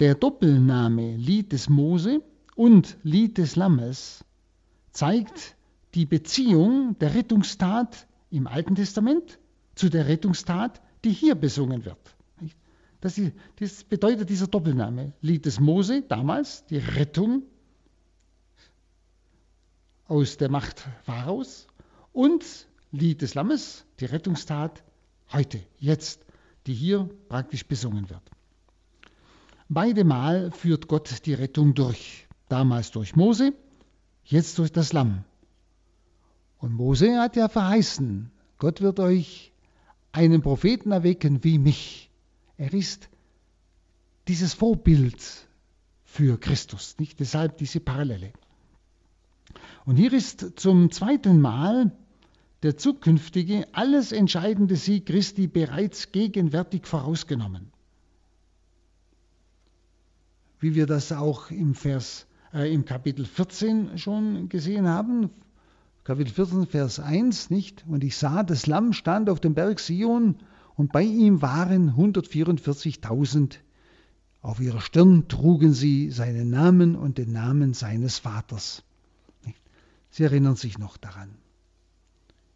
Der 0.00 0.14
Doppelname 0.14 1.16
Lied 1.18 1.52
des 1.52 1.68
Mose 1.68 2.22
und 2.56 2.96
Lied 3.02 3.36
des 3.36 3.56
Lammes 3.56 4.24
zeigt 4.90 5.54
die 5.94 6.06
Beziehung 6.06 6.98
der 6.98 7.14
Rettungstat 7.14 8.06
im 8.32 8.46
Alten 8.46 8.74
Testament 8.74 9.38
zu 9.74 9.88
der 9.88 10.08
Rettungstat, 10.08 10.80
die 11.04 11.10
hier 11.10 11.34
besungen 11.34 11.84
wird. 11.84 12.16
Das, 13.00 13.20
das 13.58 13.84
bedeutet 13.84 14.30
dieser 14.30 14.46
Doppelname. 14.46 15.12
Lied 15.20 15.44
des 15.44 15.60
Mose, 15.60 16.02
damals 16.02 16.64
die 16.66 16.78
Rettung 16.78 17.42
aus 20.06 20.36
der 20.36 20.50
Macht 20.50 20.84
Pharaos 21.02 21.66
und 22.12 22.44
Lied 22.92 23.22
des 23.22 23.34
Lammes, 23.34 23.84
die 24.00 24.04
Rettungstat 24.04 24.82
heute, 25.32 25.60
jetzt, 25.78 26.24
die 26.66 26.74
hier 26.74 27.10
praktisch 27.28 27.66
besungen 27.66 28.08
wird. 28.08 28.22
Beide 29.68 30.04
Mal 30.04 30.52
führt 30.52 30.86
Gott 30.86 31.26
die 31.26 31.34
Rettung 31.34 31.74
durch. 31.74 32.28
Damals 32.48 32.90
durch 32.90 33.16
Mose, 33.16 33.54
jetzt 34.24 34.58
durch 34.58 34.70
das 34.70 34.92
Lamm. 34.92 35.24
Und 36.62 36.72
Mose 36.72 37.20
hat 37.20 37.36
ja 37.36 37.48
verheißen, 37.48 38.30
Gott 38.56 38.80
wird 38.80 39.00
euch 39.00 39.52
einen 40.12 40.40
Propheten 40.40 40.92
erwecken 40.92 41.44
wie 41.44 41.58
mich. 41.58 42.10
Er 42.56 42.72
ist 42.72 43.10
dieses 44.28 44.54
Vorbild 44.54 45.20
für 46.04 46.40
Christus, 46.40 46.96
nicht 46.98 47.20
deshalb 47.20 47.58
diese 47.58 47.80
Parallele. 47.80 48.32
Und 49.84 49.96
hier 49.96 50.14
ist 50.14 50.58
zum 50.58 50.90
zweiten 50.90 51.38
Mal 51.38 51.94
der 52.62 52.78
zukünftige, 52.78 53.66
alles 53.72 54.10
entscheidende 54.10 54.76
Sieg 54.76 55.04
Christi 55.04 55.48
bereits 55.48 56.12
gegenwärtig 56.12 56.86
vorausgenommen 56.86 57.70
wie 60.62 60.76
wir 60.76 60.86
das 60.86 61.10
auch 61.10 61.50
im, 61.50 61.74
Vers, 61.74 62.26
äh, 62.54 62.72
im 62.72 62.84
Kapitel 62.84 63.24
14 63.26 63.98
schon 63.98 64.48
gesehen 64.48 64.86
haben. 64.86 65.28
Kapitel 66.04 66.32
14, 66.32 66.66
Vers 66.66 66.98
1, 66.98 67.50
nicht? 67.50 67.84
Und 67.86 68.02
ich 68.02 68.16
sah, 68.16 68.42
das 68.42 68.66
Lamm 68.66 68.92
stand 68.92 69.30
auf 69.30 69.38
dem 69.38 69.54
Berg 69.54 69.78
Sion 69.78 70.36
und 70.74 70.90
bei 70.90 71.02
ihm 71.02 71.42
waren 71.42 71.92
144.000. 71.92 73.58
Auf 74.40 74.58
ihrer 74.58 74.80
Stirn 74.80 75.28
trugen 75.28 75.72
sie 75.72 76.10
seinen 76.10 76.50
Namen 76.50 76.96
und 76.96 77.18
den 77.18 77.30
Namen 77.30 77.72
seines 77.72 78.18
Vaters. 78.18 78.82
Nicht? 79.44 79.62
Sie 80.10 80.24
erinnern 80.24 80.56
sich 80.56 80.76
noch 80.76 80.96
daran. 80.96 81.30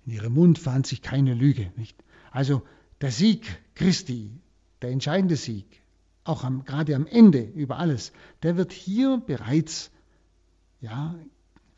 In 0.06 0.14
ihrem 0.14 0.34
Mund 0.34 0.58
fand 0.58 0.88
sich 0.88 1.00
keine 1.00 1.34
Lüge. 1.34 1.70
Nicht? 1.76 1.96
Also 2.32 2.62
der 3.00 3.12
Sieg 3.12 3.62
Christi, 3.76 4.32
der 4.82 4.90
entscheidende 4.90 5.36
Sieg, 5.36 5.82
auch 6.24 6.42
am, 6.42 6.64
gerade 6.64 6.96
am 6.96 7.06
Ende 7.06 7.42
über 7.42 7.78
alles, 7.78 8.12
der 8.42 8.56
wird 8.56 8.72
hier 8.72 9.22
bereits 9.24 9.92
ja, 10.80 11.14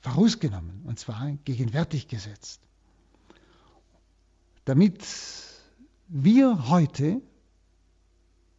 vorausgenommen 0.09 0.83
und 0.85 0.99
zwar 0.99 1.33
gegenwärtig 1.45 2.09
gesetzt. 2.09 2.61
Damit 4.65 5.05
wir 6.09 6.69
heute, 6.69 7.21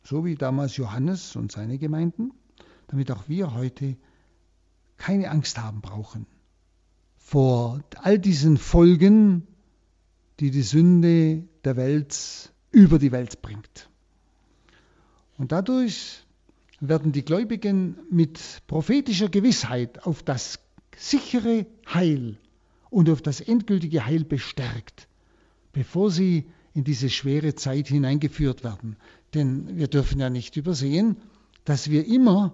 so 0.03 0.25
wie 0.25 0.36
damals 0.36 0.77
Johannes 0.77 1.36
und 1.36 1.51
seine 1.51 1.77
Gemeinden, 1.77 2.32
damit 2.88 3.12
auch 3.12 3.27
wir 3.27 3.53
heute 3.53 3.98
keine 4.98 5.29
Angst 5.29 5.58
haben 5.58 5.82
brauchen 5.82 6.25
vor 7.18 7.82
all 7.96 8.18
diesen 8.18 8.58
Folgen, 8.58 9.46
die 10.39 10.50
die 10.50 10.63
Sünde 10.63 11.44
der 11.63 11.75
Welt 11.75 12.51
über 12.72 12.98
die 12.98 13.12
Welt 13.12 13.44
bringt. 13.44 13.89
Und 15.38 15.51
dadurch 15.51 16.24
werden 16.79 17.12
die 17.12 17.24
Gläubigen 17.24 18.00
mit 18.10 18.63
prophetischer 18.65 19.29
Gewissheit 19.29 20.06
auf 20.08 20.24
das 20.24 20.60
sichere 21.00 21.65
Heil 21.88 22.38
und 22.89 23.10
auf 23.10 23.22
das 23.22 23.39
endgültige 23.39 24.06
Heil 24.06 24.25
bestärkt, 24.25 25.08
bevor 25.72 26.12
sie 26.12 26.46
in 26.74 26.84
diese 26.84 27.10
schwere 27.10 27.56
Zeit 27.56 27.88
hineingeführt 27.88 28.63
werden. 28.63 28.98
Denn 29.34 29.77
wir 29.77 29.88
dürfen 29.88 30.20
ja 30.20 30.29
nicht 30.29 30.58
übersehen, 30.58 31.15
dass 31.63 31.89
wir 31.89 32.06
immer 32.06 32.53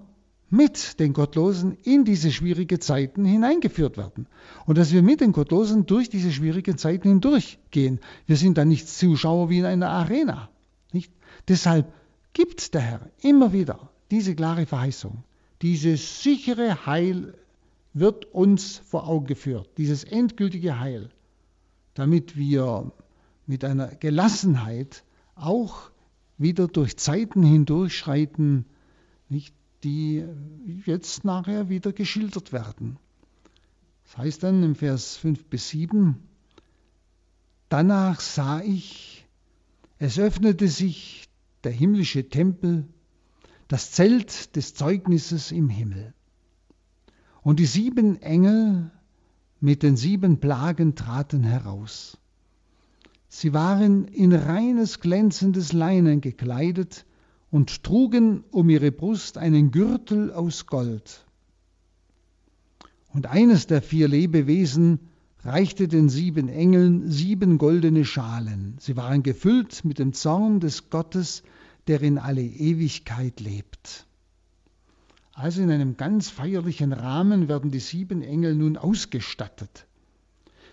mit 0.50 1.00
den 1.00 1.14
Gottlosen 1.14 1.76
in 1.84 2.06
diese 2.06 2.32
schwierigen 2.32 2.80
Zeiten 2.80 3.26
hineingeführt 3.26 3.98
werden. 3.98 4.28
Und 4.68 4.78
dass 4.78 4.94
wir 4.94 5.02
mit 5.02 5.22
den 5.22 5.32
Gottlosen 5.32 5.88
durch 5.88 6.10
diese 6.10 6.32
schwierigen 6.32 6.78
Zeiten 6.78 7.10
hindurchgehen. 7.10 8.00
Wir 8.28 8.38
sind 8.38 8.58
da 8.60 8.64
nicht 8.64 8.88
Zuschauer 8.88 9.50
wie 9.50 9.60
in 9.60 9.66
einer 9.66 9.90
Arena. 9.90 10.50
Nicht? 10.92 11.12
Deshalb 11.48 11.92
gibt 12.34 12.76
der 12.76 12.82
Herr 12.82 13.10
immer 13.22 13.54
wieder 13.54 13.90
diese 14.12 14.36
klare 14.36 14.68
Verheißung. 14.68 15.24
Dieses 15.64 16.22
sichere 16.22 16.86
Heil 16.86 17.34
wird 17.96 18.26
uns 18.34 18.78
vor 18.78 19.08
Augen 19.08 19.26
geführt, 19.26 19.70
dieses 19.78 20.04
endgültige 20.04 20.80
Heil, 20.80 21.10
damit 21.94 22.36
wir 22.36 22.92
mit 23.48 23.64
einer 23.64 23.88
Gelassenheit 23.88 25.06
auch 25.34 25.92
wieder 26.38 26.68
durch 26.68 26.98
Zeiten 26.98 27.42
hindurchschreiten, 27.42 28.66
nicht, 29.30 29.56
die 29.86 30.26
jetzt 30.86 31.24
nachher 31.24 31.70
wieder 31.70 31.94
geschildert 31.94 32.52
werden. 32.52 32.98
Das 34.04 34.18
heißt 34.18 34.44
dann 34.44 34.62
im 34.62 34.76
Vers 34.76 35.16
5 35.16 35.46
bis 35.46 35.70
7, 35.70 36.18
danach 37.70 38.20
sah 38.20 38.60
ich, 38.62 39.26
es 40.00 40.20
öffnete 40.20 40.68
sich 40.68 41.30
der 41.64 41.72
himmlische 41.72 42.28
Tempel, 42.28 42.90
das 43.70 43.92
Zelt 43.92 44.58
des 44.58 44.74
Zeugnisses 44.74 45.54
im 45.54 45.70
Himmel. 45.70 46.14
Und 47.46 47.60
die 47.60 47.68
sieben 47.68 48.20
Engel 48.24 48.90
mit 49.60 49.84
den 49.84 49.98
sieben 49.98 50.40
Plagen 50.40 50.96
traten 50.96 51.44
heraus. 51.44 52.18
Sie 53.28 53.54
waren 53.54 54.06
in 54.06 54.34
reines 54.34 55.00
glänzendes 55.00 55.72
Leinen 55.72 56.22
gekleidet 56.22 57.06
und 57.52 57.84
trugen 57.84 58.44
um 58.50 58.68
ihre 58.72 58.92
Brust 58.92 59.38
einen 59.38 59.70
Gürtel 59.70 60.34
aus 60.34 60.66
Gold. 60.66 61.24
Und 63.14 63.28
eines 63.28 63.68
der 63.68 63.84
vier 63.84 64.08
Lebewesen 64.08 64.98
reichte 65.44 65.88
den 65.88 66.10
sieben 66.10 66.50
Engeln 66.50 67.12
sieben 67.12 67.60
goldene 67.60 68.06
Schalen. 68.06 68.76
Sie 68.80 68.98
waren 68.98 69.22
gefüllt 69.22 69.86
mit 69.86 70.00
dem 70.00 70.14
Zorn 70.14 70.62
des 70.62 70.90
Gottes, 70.90 71.44
der 71.86 72.02
in 72.02 72.18
alle 72.18 72.42
Ewigkeit 72.42 73.40
lebt. 73.40 74.05
Also 75.36 75.62
in 75.62 75.70
einem 75.70 75.98
ganz 75.98 76.30
feierlichen 76.30 76.94
Rahmen 76.94 77.50
werden 77.50 77.70
die 77.70 77.82
sieben 77.82 78.22
Engel 78.22 78.56
nun 78.56 78.78
ausgestattet. 78.78 79.86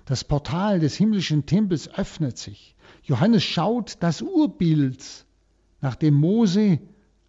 Das 0.05 0.23
Portal 0.23 0.79
des 0.79 0.95
himmlischen 0.95 1.47
Tempels 1.47 1.89
öffnet 1.89 2.39
sich. 2.39 2.77
Johannes 3.03 3.43
schaut 3.43 3.97
das 4.01 4.23
Urbild, 4.23 5.05
nachdem 5.81 6.15
Mose 6.15 6.79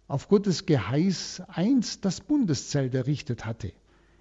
auf 0.06 0.28
Gottes 0.28 0.64
Geheiß 0.64 1.42
einst 1.48 2.04
das 2.04 2.20
Bundeszelt 2.20 2.94
errichtet 2.94 3.44
hatte. 3.44 3.72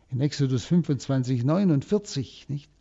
In 0.10 0.20
Exodus 0.20 0.66
25, 0.66 1.44
49, 1.44 2.50
nicht? 2.50 2.72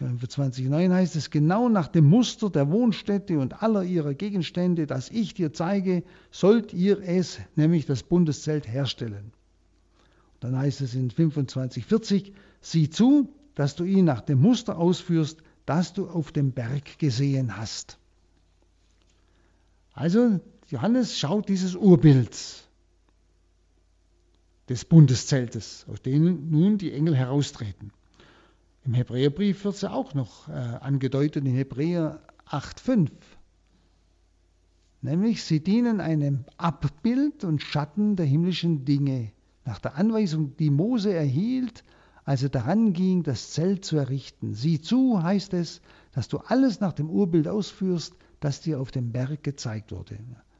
25,9 0.00 0.92
heißt 0.92 1.16
es, 1.16 1.30
genau 1.30 1.68
nach 1.68 1.88
dem 1.88 2.06
Muster 2.06 2.48
der 2.48 2.70
Wohnstätte 2.70 3.38
und 3.38 3.62
aller 3.62 3.84
ihrer 3.84 4.14
Gegenstände, 4.14 4.86
das 4.86 5.10
ich 5.10 5.34
dir 5.34 5.52
zeige, 5.52 6.02
sollt 6.30 6.72
ihr 6.72 7.02
es, 7.02 7.38
nämlich 7.54 7.84
das 7.86 8.02
Bundeszelt, 8.02 8.66
herstellen. 8.66 9.32
Und 10.34 10.44
dann 10.44 10.56
heißt 10.56 10.80
es 10.80 10.94
in 10.94 11.10
25,40, 11.10 12.32
sieh 12.62 12.88
zu, 12.88 13.28
dass 13.54 13.76
du 13.76 13.84
ihn 13.84 14.06
nach 14.06 14.22
dem 14.22 14.40
Muster 14.40 14.78
ausführst, 14.78 15.38
das 15.66 15.92
du 15.92 16.08
auf 16.08 16.32
dem 16.32 16.52
Berg 16.52 16.98
gesehen 16.98 17.58
hast. 17.58 17.98
Also 19.92 20.40
Johannes 20.68 21.18
schaut 21.18 21.48
dieses 21.48 21.74
Urbild 21.74 22.36
des 24.68 24.84
Bundeszeltes, 24.84 25.84
aus 25.88 26.00
dem 26.00 26.48
nun 26.50 26.78
die 26.78 26.92
Engel 26.92 27.14
heraustreten. 27.14 27.92
Im 28.84 28.94
Hebräerbrief 28.94 29.64
wird 29.64 29.74
es 29.74 29.82
ja 29.82 29.92
auch 29.92 30.14
noch 30.14 30.48
äh, 30.48 30.52
angedeutet 30.52 31.44
in 31.44 31.54
Hebräer 31.54 32.20
8,5. 32.48 33.10
Nämlich, 35.02 35.44
sie 35.44 35.60
dienen 35.60 36.00
einem 36.00 36.44
Abbild 36.56 37.44
und 37.44 37.62
Schatten 37.62 38.16
der 38.16 38.26
himmlischen 38.26 38.84
Dinge, 38.84 39.32
nach 39.64 39.78
der 39.78 39.96
Anweisung, 39.96 40.56
die 40.56 40.70
Mose 40.70 41.12
erhielt, 41.12 41.84
als 42.24 42.42
er 42.42 42.48
daran 42.48 42.92
ging, 42.92 43.22
das 43.22 43.52
Zelt 43.52 43.84
zu 43.84 43.96
errichten. 43.96 44.54
Sieh 44.54 44.80
zu, 44.80 45.22
heißt 45.22 45.54
es, 45.54 45.80
dass 46.12 46.28
du 46.28 46.38
alles 46.38 46.80
nach 46.80 46.92
dem 46.92 47.08
Urbild 47.08 47.48
ausführst, 47.48 48.14
das 48.40 48.60
dir 48.60 48.80
auf 48.80 48.90
dem 48.90 49.12
Berg 49.12 49.42
gezeigt 49.42 49.92
wurde. 49.92 50.18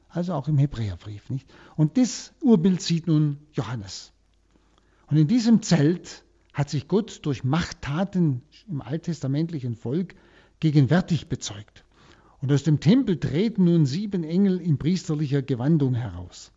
Also 0.09 0.33
auch 0.33 0.47
im 0.47 0.57
Hebräerbrief. 0.57 1.29
Nicht? 1.29 1.51
Und 1.75 1.97
das 1.97 2.33
Urbild 2.41 2.81
sieht 2.81 3.07
nun 3.07 3.37
Johannes. 3.53 4.11
Und 5.07 5.17
in 5.17 5.27
diesem 5.27 5.61
Zelt 5.61 6.23
hat 6.61 6.69
sich 6.69 6.87
Gott 6.87 7.21
durch 7.23 7.43
Machttaten 7.43 8.43
im 8.69 8.81
alttestamentlichen 8.83 9.73
Volk 9.73 10.13
gegenwärtig 10.59 11.27
bezeugt. 11.27 11.85
Und 12.39 12.51
aus 12.51 12.61
dem 12.61 12.79
Tempel 12.79 13.19
treten 13.19 13.63
nun 13.63 13.87
sieben 13.87 14.23
Engel 14.23 14.61
in 14.61 14.77
priesterlicher 14.77 15.41
Gewandung 15.41 15.95
heraus. 15.95 16.51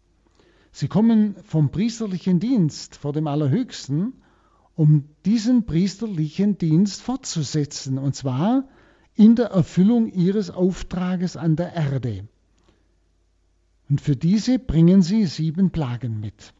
Sie 0.73 0.89
kommen 0.89 1.37
vom 1.45 1.71
priesterlichen 1.71 2.39
Dienst 2.39 2.97
vor 2.97 3.15
dem 3.15 3.27
Allerhöchsten, 3.27 4.13
um 4.77 5.05
diesen 5.25 5.65
priesterlichen 5.65 6.59
Dienst 6.59 7.01
fortzusetzen, 7.01 7.97
und 7.97 8.15
zwar 8.15 8.69
in 9.15 9.37
der 9.37 9.47
Erfüllung 9.47 10.13
ihres 10.13 10.51
Auftrages 10.51 11.39
an 11.39 11.57
der 11.57 11.73
Erde. 11.73 12.29
Und 13.89 14.03
für 14.03 14.17
diese 14.17 14.59
bringen 14.59 15.01
sie 15.01 15.25
sieben 15.25 15.71
Plagen 15.71 16.21
mit. 16.21 16.53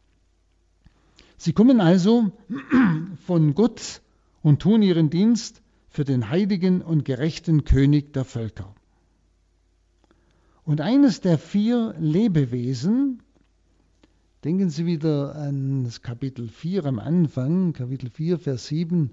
Sie 1.45 1.53
kommen 1.53 1.83
also 1.83 2.33
von 3.27 3.55
Gott 3.55 4.01
und 4.43 4.63
tun 4.63 4.81
ihren 4.81 5.11
Dienst 5.11 5.61
für 5.91 6.03
den 6.03 6.31
heiligen 6.31 6.81
und 6.81 7.05
gerechten 7.05 7.65
König 7.65 8.15
der 8.15 8.25
Völker. 8.25 8.75
Und 10.65 10.81
eines 10.81 11.21
der 11.21 11.37
vier 11.37 11.95
Lebewesen, 11.99 13.21
denken 14.43 14.71
Sie 14.71 14.87
wieder 14.87 15.35
an 15.35 15.85
das 15.85 16.01
Kapitel 16.01 16.49
4 16.49 16.87
am 16.87 16.99
Anfang, 16.99 17.75
Kapitel 17.75 18.09
4, 18.09 18.39
Vers 18.39 18.69
7, 18.69 19.11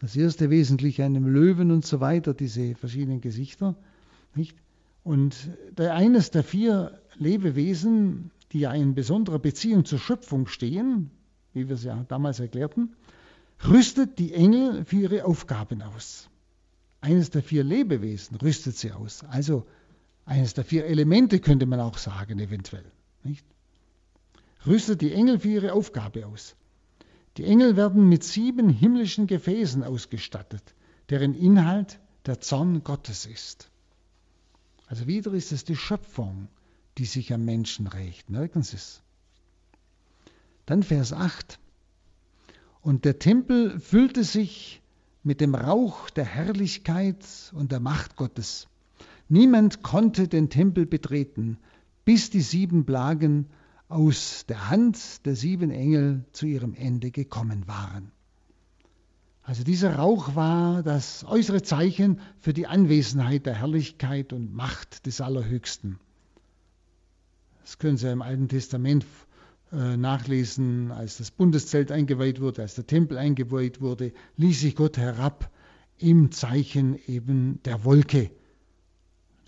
das 0.00 0.16
erste 0.16 0.48
wesentlich 0.48 1.02
einem 1.02 1.26
Löwen 1.26 1.70
und 1.70 1.84
so 1.84 2.00
weiter, 2.00 2.32
diese 2.32 2.76
verschiedenen 2.76 3.20
Gesichter. 3.20 3.76
Nicht? 4.34 4.56
Und 5.04 5.50
der, 5.76 5.94
eines 5.94 6.30
der 6.30 6.44
vier 6.44 6.98
Lebewesen, 7.18 8.30
die 8.52 8.60
ja 8.60 8.72
in 8.72 8.94
besonderer 8.94 9.38
Beziehung 9.38 9.84
zur 9.84 9.98
Schöpfung 9.98 10.46
stehen, 10.46 11.10
wie 11.52 11.68
wir 11.68 11.74
es 11.74 11.84
ja 11.84 12.04
damals 12.08 12.40
erklärten, 12.40 12.94
rüstet 13.66 14.18
die 14.18 14.32
Engel 14.34 14.84
für 14.84 14.96
ihre 14.96 15.24
Aufgaben 15.24 15.82
aus. 15.82 16.28
Eines 17.00 17.30
der 17.30 17.42
vier 17.42 17.64
Lebewesen 17.64 18.36
rüstet 18.36 18.76
sie 18.76 18.92
aus. 18.92 19.24
Also 19.24 19.66
eines 20.24 20.54
der 20.54 20.64
vier 20.64 20.84
Elemente 20.84 21.40
könnte 21.40 21.66
man 21.66 21.80
auch 21.80 21.98
sagen, 21.98 22.38
eventuell. 22.38 22.84
Nicht? 23.24 23.46
Rüstet 24.66 25.00
die 25.00 25.12
Engel 25.12 25.38
für 25.38 25.48
ihre 25.48 25.72
Aufgabe 25.72 26.26
aus. 26.26 26.56
Die 27.36 27.44
Engel 27.44 27.76
werden 27.76 28.08
mit 28.08 28.24
sieben 28.24 28.68
himmlischen 28.68 29.26
Gefäßen 29.26 29.84
ausgestattet, 29.84 30.74
deren 31.08 31.34
Inhalt 31.34 32.00
der 32.26 32.40
Zorn 32.40 32.82
Gottes 32.82 33.26
ist. 33.26 33.70
Also 34.88 35.06
wieder 35.06 35.32
ist 35.32 35.52
es 35.52 35.64
die 35.64 35.76
Schöpfung, 35.76 36.48
die 36.98 37.04
sich 37.04 37.32
am 37.32 37.44
Menschen 37.44 37.86
rächt. 37.86 38.28
Merken 38.28 38.62
Sie 38.62 38.76
es. 38.76 39.02
Dann 40.68 40.82
Vers 40.82 41.14
8. 41.14 41.58
Und 42.82 43.06
der 43.06 43.18
Tempel 43.18 43.80
füllte 43.80 44.22
sich 44.22 44.82
mit 45.22 45.40
dem 45.40 45.54
Rauch 45.54 46.10
der 46.10 46.26
Herrlichkeit 46.26 47.24
und 47.54 47.72
der 47.72 47.80
Macht 47.80 48.16
Gottes. 48.16 48.68
Niemand 49.30 49.82
konnte 49.82 50.28
den 50.28 50.50
Tempel 50.50 50.84
betreten, 50.84 51.56
bis 52.04 52.28
die 52.28 52.42
sieben 52.42 52.84
Plagen 52.84 53.46
aus 53.88 54.44
der 54.46 54.68
Hand 54.68 55.24
der 55.24 55.36
sieben 55.36 55.70
Engel 55.70 56.26
zu 56.32 56.44
ihrem 56.44 56.74
Ende 56.74 57.12
gekommen 57.12 57.66
waren. 57.66 58.12
Also 59.40 59.64
dieser 59.64 59.96
Rauch 59.96 60.36
war 60.36 60.82
das 60.82 61.24
äußere 61.24 61.62
Zeichen 61.62 62.20
für 62.40 62.52
die 62.52 62.66
Anwesenheit 62.66 63.46
der 63.46 63.54
Herrlichkeit 63.54 64.34
und 64.34 64.52
Macht 64.52 65.06
des 65.06 65.22
Allerhöchsten. 65.22 65.98
Das 67.62 67.78
können 67.78 67.96
Sie 67.96 68.10
im 68.12 68.20
Alten 68.20 68.48
Testament 68.48 69.04
äh, 69.04 69.27
nachlesen, 69.70 70.92
als 70.92 71.18
das 71.18 71.30
Bundeszelt 71.30 71.92
eingeweiht 71.92 72.40
wurde, 72.40 72.62
als 72.62 72.74
der 72.74 72.86
Tempel 72.86 73.18
eingeweiht 73.18 73.80
wurde, 73.80 74.12
ließ 74.36 74.60
sich 74.60 74.76
Gott 74.76 74.96
herab 74.96 75.50
im 75.98 76.30
Zeichen 76.32 76.98
eben 77.06 77.60
der 77.64 77.84
Wolke, 77.84 78.30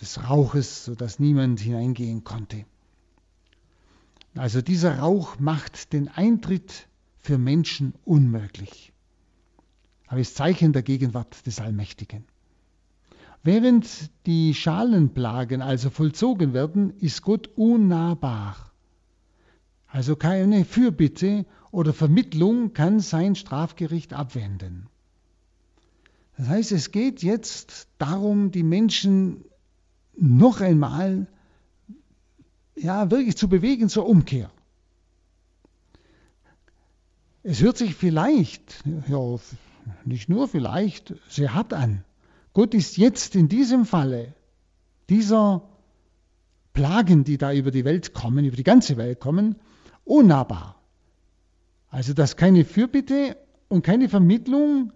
des 0.01 0.29
Rauches, 0.29 0.85
sodass 0.85 1.19
niemand 1.19 1.61
hineingehen 1.61 2.25
konnte. 2.25 2.65
Also 4.35 4.63
dieser 4.63 4.99
Rauch 5.01 5.39
macht 5.39 5.93
den 5.93 6.09
Eintritt 6.09 6.89
für 7.19 7.37
Menschen 7.37 7.95
unmöglich. 8.05 8.93
Aber 10.07 10.21
ist 10.21 10.37
Zeichen 10.37 10.73
der 10.73 10.83
Gegenwart 10.83 11.47
des 11.47 11.61
Allmächtigen. 11.61 12.25
Während 13.43 14.11
die 14.27 14.55
Schalenplagen 14.55 15.63
also 15.63 15.91
vollzogen 15.91 16.53
werden, 16.53 16.93
ist 16.99 17.23
Gott 17.23 17.49
unnahbar. 17.57 18.70
Also 19.93 20.17
keine 20.17 20.65
Fürbitte 20.65 21.47
oder 21.73 21.93
Vermittlung 21.93 22.73
kann 22.73 23.01
sein 23.01 23.35
Strafgericht 23.35 24.13
abwenden. 24.13 24.89
Das 26.37 26.49
heißt, 26.49 26.73
es 26.73 26.91
geht 26.91 27.23
jetzt 27.23 27.89
darum, 27.99 28.51
die 28.51 28.63
Menschen 28.63 29.45
noch 30.17 30.61
einmal 30.61 31.27
ja, 32.77 33.11
wirklich 33.11 33.37
zu 33.37 33.49
bewegen 33.49 33.89
zur 33.89 34.07
Umkehr. 34.07 34.51
Es 37.43 37.61
hört 37.61 37.77
sich 37.77 37.95
vielleicht, 37.95 38.83
ja, 39.09 39.37
nicht 40.05 40.29
nur 40.29 40.49
vielleicht, 40.49 41.15
sehr 41.29 41.55
hart 41.55 41.73
an. 41.73 42.05
Gott 42.53 42.75
ist 42.75 42.97
jetzt 42.97 43.35
in 43.35 43.49
diesem 43.49 43.87
Falle 43.87 44.35
dieser 45.09 45.63
Plagen, 46.73 47.25
die 47.25 47.39
da 47.39 47.53
über 47.53 47.71
die 47.71 47.85
Welt 47.85 48.15
kommen, 48.15 48.45
über 48.45 48.57
die 48.57 48.63
ganze 48.63 48.97
Welt 48.97 49.21
kommen, 49.21 49.57
unnahbar. 50.11 50.77
Also 51.89 52.13
dass 52.13 52.37
keine 52.37 52.65
Fürbitte 52.65 53.37
und 53.69 53.83
keine 53.83 54.09
Vermittlung 54.09 54.93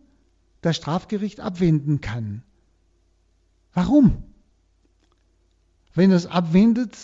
das 0.60 0.76
Strafgericht 0.76 1.40
abwenden 1.40 2.00
kann. 2.00 2.42
Warum? 3.72 4.22
Wenn 5.94 6.10
es 6.10 6.26
abwendet, 6.26 6.96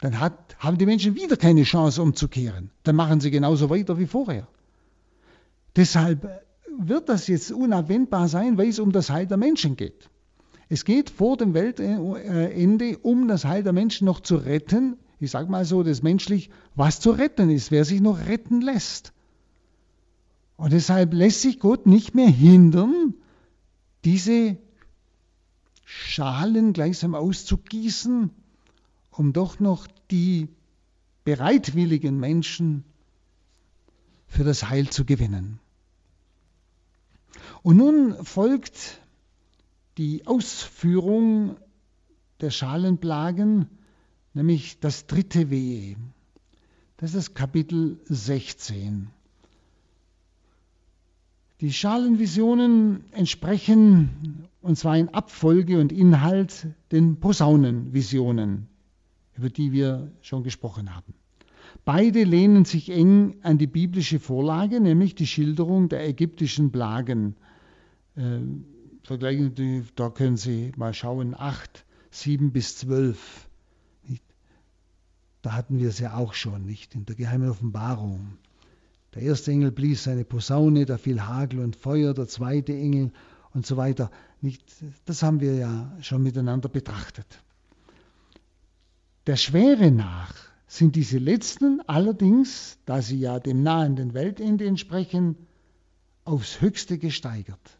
dann 0.00 0.20
hat, 0.20 0.56
haben 0.58 0.78
die 0.78 0.86
Menschen 0.86 1.14
wieder 1.14 1.36
keine 1.36 1.64
Chance 1.64 2.02
umzukehren. 2.02 2.70
Dann 2.82 2.96
machen 2.96 3.20
sie 3.20 3.30
genauso 3.30 3.70
weiter 3.70 3.98
wie 3.98 4.06
vorher. 4.06 4.46
Deshalb 5.74 6.42
wird 6.78 7.08
das 7.08 7.26
jetzt 7.26 7.50
unabwendbar 7.52 8.28
sein, 8.28 8.56
weil 8.58 8.68
es 8.68 8.78
um 8.78 8.92
das 8.92 9.10
Heil 9.10 9.26
der 9.26 9.36
Menschen 9.36 9.76
geht. 9.76 10.08
Es 10.68 10.84
geht 10.84 11.10
vor 11.10 11.36
dem 11.36 11.54
Weltende 11.54 12.98
um 12.98 13.28
das 13.28 13.44
Heil 13.44 13.62
der 13.62 13.72
Menschen 13.72 14.04
noch 14.06 14.20
zu 14.20 14.36
retten. 14.36 14.98
Ich 15.18 15.30
sage 15.30 15.50
mal 15.50 15.64
so, 15.64 15.82
das 15.82 16.02
menschlich, 16.02 16.50
was 16.74 17.00
zu 17.00 17.10
retten 17.10 17.50
ist, 17.50 17.70
wer 17.70 17.84
sich 17.84 18.00
noch 18.00 18.26
retten 18.26 18.60
lässt. 18.60 19.12
Und 20.56 20.72
deshalb 20.72 21.12
lässt 21.12 21.42
sich 21.42 21.58
Gott 21.58 21.86
nicht 21.86 22.14
mehr 22.14 22.28
hindern, 22.28 23.14
diese 24.04 24.56
Schalen 25.84 26.72
gleichsam 26.72 27.14
auszugießen, 27.14 28.30
um 29.10 29.32
doch 29.32 29.60
noch 29.60 29.86
die 30.10 30.48
bereitwilligen 31.24 32.18
Menschen 32.18 32.84
für 34.26 34.44
das 34.44 34.68
Heil 34.68 34.88
zu 34.90 35.04
gewinnen. 35.04 35.60
Und 37.62 37.76
nun 37.78 38.24
folgt 38.24 39.00
die 39.98 40.26
Ausführung 40.26 41.56
der 42.40 42.50
Schalenplagen, 42.50 43.68
nämlich 44.36 44.78
das 44.80 45.06
dritte 45.06 45.50
Wehe. 45.50 45.96
Das 46.98 47.14
ist 47.14 47.34
Kapitel 47.34 47.98
16. 48.04 49.08
Die 51.62 51.72
Schalenvisionen 51.72 53.04
entsprechen, 53.12 54.46
und 54.60 54.76
zwar 54.76 54.98
in 54.98 55.08
Abfolge 55.08 55.80
und 55.80 55.90
Inhalt, 55.90 56.66
den 56.92 57.18
Posaunenvisionen, 57.18 58.68
über 59.36 59.48
die 59.48 59.72
wir 59.72 60.12
schon 60.20 60.42
gesprochen 60.42 60.94
haben. 60.94 61.14
Beide 61.86 62.24
lehnen 62.24 62.66
sich 62.66 62.90
eng 62.90 63.36
an 63.42 63.56
die 63.56 63.66
biblische 63.66 64.20
Vorlage, 64.20 64.80
nämlich 64.80 65.14
die 65.14 65.26
Schilderung 65.26 65.88
der 65.88 66.06
ägyptischen 66.06 66.72
Plagen. 66.72 67.36
Äh, 68.16 68.40
vergleichen 69.02 69.86
da 69.94 70.10
können 70.10 70.36
Sie 70.36 70.72
mal 70.76 70.92
schauen, 70.92 71.34
8, 71.34 71.86
7 72.10 72.52
bis 72.52 72.76
12. 72.76 73.46
Da 75.46 75.52
hatten 75.52 75.78
wir 75.78 75.90
es 75.90 76.00
ja 76.00 76.16
auch 76.16 76.34
schon, 76.34 76.66
nicht? 76.66 76.96
In 76.96 77.06
der 77.06 77.14
geheimen 77.14 77.48
Offenbarung. 77.48 78.36
Der 79.14 79.22
erste 79.22 79.52
Engel 79.52 79.70
blies 79.70 80.02
seine 80.02 80.24
Posaune, 80.24 80.86
da 80.86 80.98
fiel 80.98 81.20
Hagel 81.20 81.60
und 81.60 81.76
Feuer, 81.76 82.14
der 82.14 82.26
zweite 82.26 82.72
Engel 82.72 83.12
und 83.54 83.64
so 83.64 83.76
weiter. 83.76 84.10
Nicht, 84.40 84.64
das 85.04 85.22
haben 85.22 85.38
wir 85.38 85.54
ja 85.54 85.96
schon 86.00 86.24
miteinander 86.24 86.68
betrachtet. 86.68 87.28
Der 89.28 89.36
Schwere 89.36 89.92
nach 89.92 90.34
sind 90.66 90.96
diese 90.96 91.18
letzten 91.18 91.80
allerdings, 91.86 92.78
da 92.84 93.00
sie 93.00 93.20
ja 93.20 93.38
dem 93.38 93.62
nahenden 93.62 94.14
Weltende 94.14 94.66
entsprechen, 94.66 95.36
aufs 96.24 96.60
höchste 96.60 96.98
gesteigert. 96.98 97.78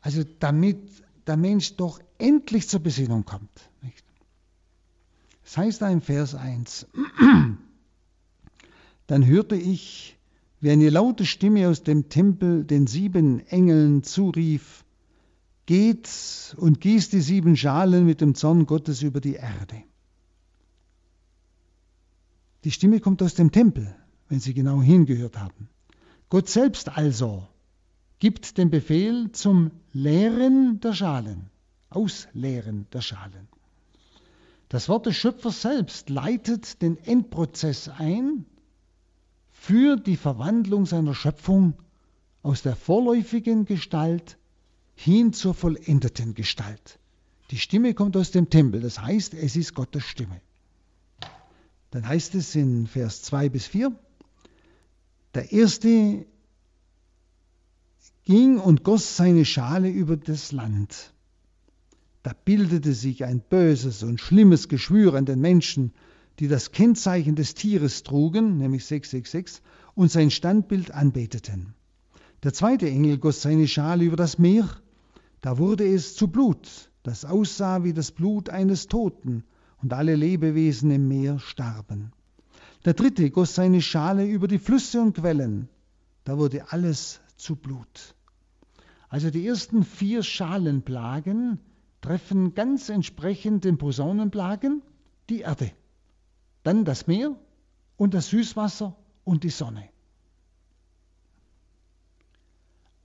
Also 0.00 0.24
damit 0.40 0.80
der 1.28 1.36
Mensch 1.36 1.76
doch 1.76 2.00
endlich 2.18 2.68
zur 2.68 2.80
Besinnung 2.80 3.24
kommt. 3.24 3.70
Nicht? 3.82 4.04
Das 5.50 5.56
heißt 5.56 5.82
da 5.82 5.90
im 5.90 6.00
Vers 6.00 6.36
1, 6.36 6.86
dann 9.08 9.26
hörte 9.26 9.56
ich, 9.56 10.16
wie 10.60 10.70
eine 10.70 10.90
laute 10.90 11.26
Stimme 11.26 11.68
aus 11.68 11.82
dem 11.82 12.08
Tempel 12.08 12.62
den 12.62 12.86
sieben 12.86 13.44
Engeln 13.48 14.04
zurief, 14.04 14.84
Geht 15.66 16.54
und 16.56 16.80
gießt 16.80 17.12
die 17.12 17.20
sieben 17.20 17.56
Schalen 17.56 18.06
mit 18.06 18.20
dem 18.20 18.36
Zorn 18.36 18.64
Gottes 18.64 19.02
über 19.02 19.20
die 19.20 19.34
Erde. 19.34 19.82
Die 22.62 22.70
Stimme 22.70 23.00
kommt 23.00 23.20
aus 23.20 23.34
dem 23.34 23.50
Tempel, 23.50 23.92
wenn 24.28 24.38
Sie 24.38 24.54
genau 24.54 24.80
hingehört 24.80 25.36
haben. 25.36 25.68
Gott 26.28 26.48
selbst 26.48 26.96
also 26.96 27.48
gibt 28.20 28.56
den 28.56 28.70
Befehl 28.70 29.32
zum 29.32 29.72
Leeren 29.92 30.78
der 30.78 30.92
Schalen, 30.92 31.50
Ausleeren 31.88 32.86
der 32.92 33.00
Schalen. 33.00 33.48
Das 34.70 34.88
Wort 34.88 35.06
des 35.06 35.16
Schöpfers 35.16 35.62
selbst 35.62 36.10
leitet 36.10 36.80
den 36.80 36.96
Endprozess 36.96 37.88
ein, 37.88 38.46
für 39.50 39.96
die 39.96 40.16
Verwandlung 40.16 40.86
seiner 40.86 41.12
Schöpfung 41.12 41.74
aus 42.42 42.62
der 42.62 42.76
vorläufigen 42.76 43.64
Gestalt 43.64 44.38
hin 44.94 45.32
zur 45.32 45.54
vollendeten 45.54 46.34
Gestalt. 46.34 47.00
Die 47.50 47.58
Stimme 47.58 47.94
kommt 47.94 48.16
aus 48.16 48.30
dem 48.30 48.48
Tempel, 48.48 48.80
das 48.80 49.00
heißt, 49.00 49.34
es 49.34 49.56
ist 49.56 49.74
Gottes 49.74 50.04
Stimme. 50.04 50.40
Dann 51.90 52.06
heißt 52.06 52.36
es 52.36 52.54
in 52.54 52.86
Vers 52.86 53.22
2 53.22 53.48
bis 53.48 53.66
4, 53.66 53.92
der 55.34 55.50
erste 55.50 56.26
ging 58.24 58.58
und 58.60 58.84
goss 58.84 59.16
seine 59.16 59.44
Schale 59.44 59.88
über 59.90 60.16
das 60.16 60.52
Land. 60.52 61.12
Da 62.22 62.32
bildete 62.44 62.92
sich 62.92 63.24
ein 63.24 63.40
böses 63.40 64.02
und 64.02 64.20
schlimmes 64.20 64.68
Geschwür 64.68 65.14
an 65.14 65.24
den 65.24 65.40
Menschen, 65.40 65.92
die 66.38 66.48
das 66.48 66.72
Kennzeichen 66.72 67.34
des 67.34 67.54
Tieres 67.54 68.02
trugen, 68.02 68.58
nämlich 68.58 68.84
666, 68.84 69.62
und 69.94 70.10
sein 70.10 70.30
Standbild 70.30 70.90
anbeteten. 70.90 71.74
Der 72.42 72.52
zweite 72.52 72.88
Engel 72.88 73.18
goss 73.18 73.42
seine 73.42 73.68
Schale 73.68 74.04
über 74.04 74.16
das 74.16 74.38
Meer, 74.38 74.68
da 75.40 75.58
wurde 75.58 75.86
es 75.86 76.14
zu 76.14 76.28
Blut, 76.28 76.90
das 77.02 77.24
aussah 77.24 77.84
wie 77.84 77.92
das 77.92 78.12
Blut 78.12 78.50
eines 78.50 78.86
Toten, 78.86 79.44
und 79.82 79.94
alle 79.94 80.14
Lebewesen 80.14 80.90
im 80.90 81.08
Meer 81.08 81.38
starben. 81.38 82.12
Der 82.84 82.94
dritte 82.94 83.30
goss 83.30 83.54
seine 83.54 83.80
Schale 83.80 84.26
über 84.26 84.48
die 84.48 84.58
Flüsse 84.58 85.00
und 85.00 85.14
Quellen, 85.14 85.68
da 86.24 86.36
wurde 86.38 86.70
alles 86.70 87.20
zu 87.36 87.56
Blut. 87.56 88.14
Also 89.08 89.30
die 89.30 89.46
ersten 89.46 89.84
vier 89.84 90.22
Schalenplagen 90.22 91.58
treffen 92.00 92.54
ganz 92.54 92.88
entsprechend 92.88 93.64
den 93.64 93.78
Posaunenplagen 93.78 94.82
die 95.28 95.40
Erde 95.40 95.72
dann 96.62 96.84
das 96.84 97.06
Meer 97.06 97.36
und 97.96 98.14
das 98.14 98.28
Süßwasser 98.28 98.96
und 99.24 99.44
die 99.44 99.50
Sonne. 99.50 99.88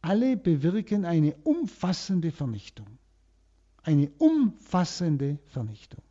Alle 0.01 0.37
bewirken 0.37 1.05
eine 1.05 1.35
umfassende 1.43 2.31
Vernichtung. 2.31 2.87
Eine 3.81 4.09
umfassende 4.17 5.39
Vernichtung. 5.47 6.03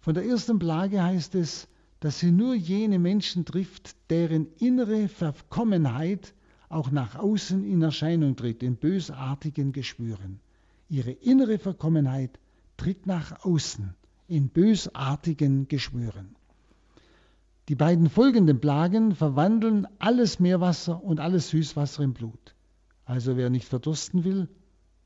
Von 0.00 0.14
der 0.14 0.24
ersten 0.24 0.58
Plage 0.58 1.02
heißt 1.02 1.34
es, 1.34 1.68
dass 2.00 2.20
sie 2.20 2.30
nur 2.30 2.54
jene 2.54 2.98
Menschen 2.98 3.44
trifft, 3.44 3.96
deren 4.10 4.46
innere 4.58 5.08
Verkommenheit 5.08 6.34
auch 6.68 6.90
nach 6.90 7.16
außen 7.16 7.64
in 7.64 7.82
Erscheinung 7.82 8.36
tritt, 8.36 8.62
in 8.62 8.76
bösartigen 8.76 9.72
Geschwüren. 9.72 10.40
Ihre 10.88 11.10
innere 11.10 11.58
Verkommenheit 11.58 12.38
tritt 12.76 13.06
nach 13.06 13.44
außen 13.44 13.94
in 14.26 14.48
bösartigen 14.48 15.68
Geschwüren. 15.68 16.36
Die 17.68 17.74
beiden 17.74 18.08
folgenden 18.08 18.60
Plagen 18.60 19.14
verwandeln 19.14 19.86
alles 19.98 20.40
Meerwasser 20.40 21.02
und 21.02 21.20
alles 21.20 21.50
Süßwasser 21.50 22.02
in 22.02 22.14
Blut. 22.14 22.54
Also 23.04 23.36
wer 23.36 23.50
nicht 23.50 23.66
verdursten 23.66 24.24
will, 24.24 24.48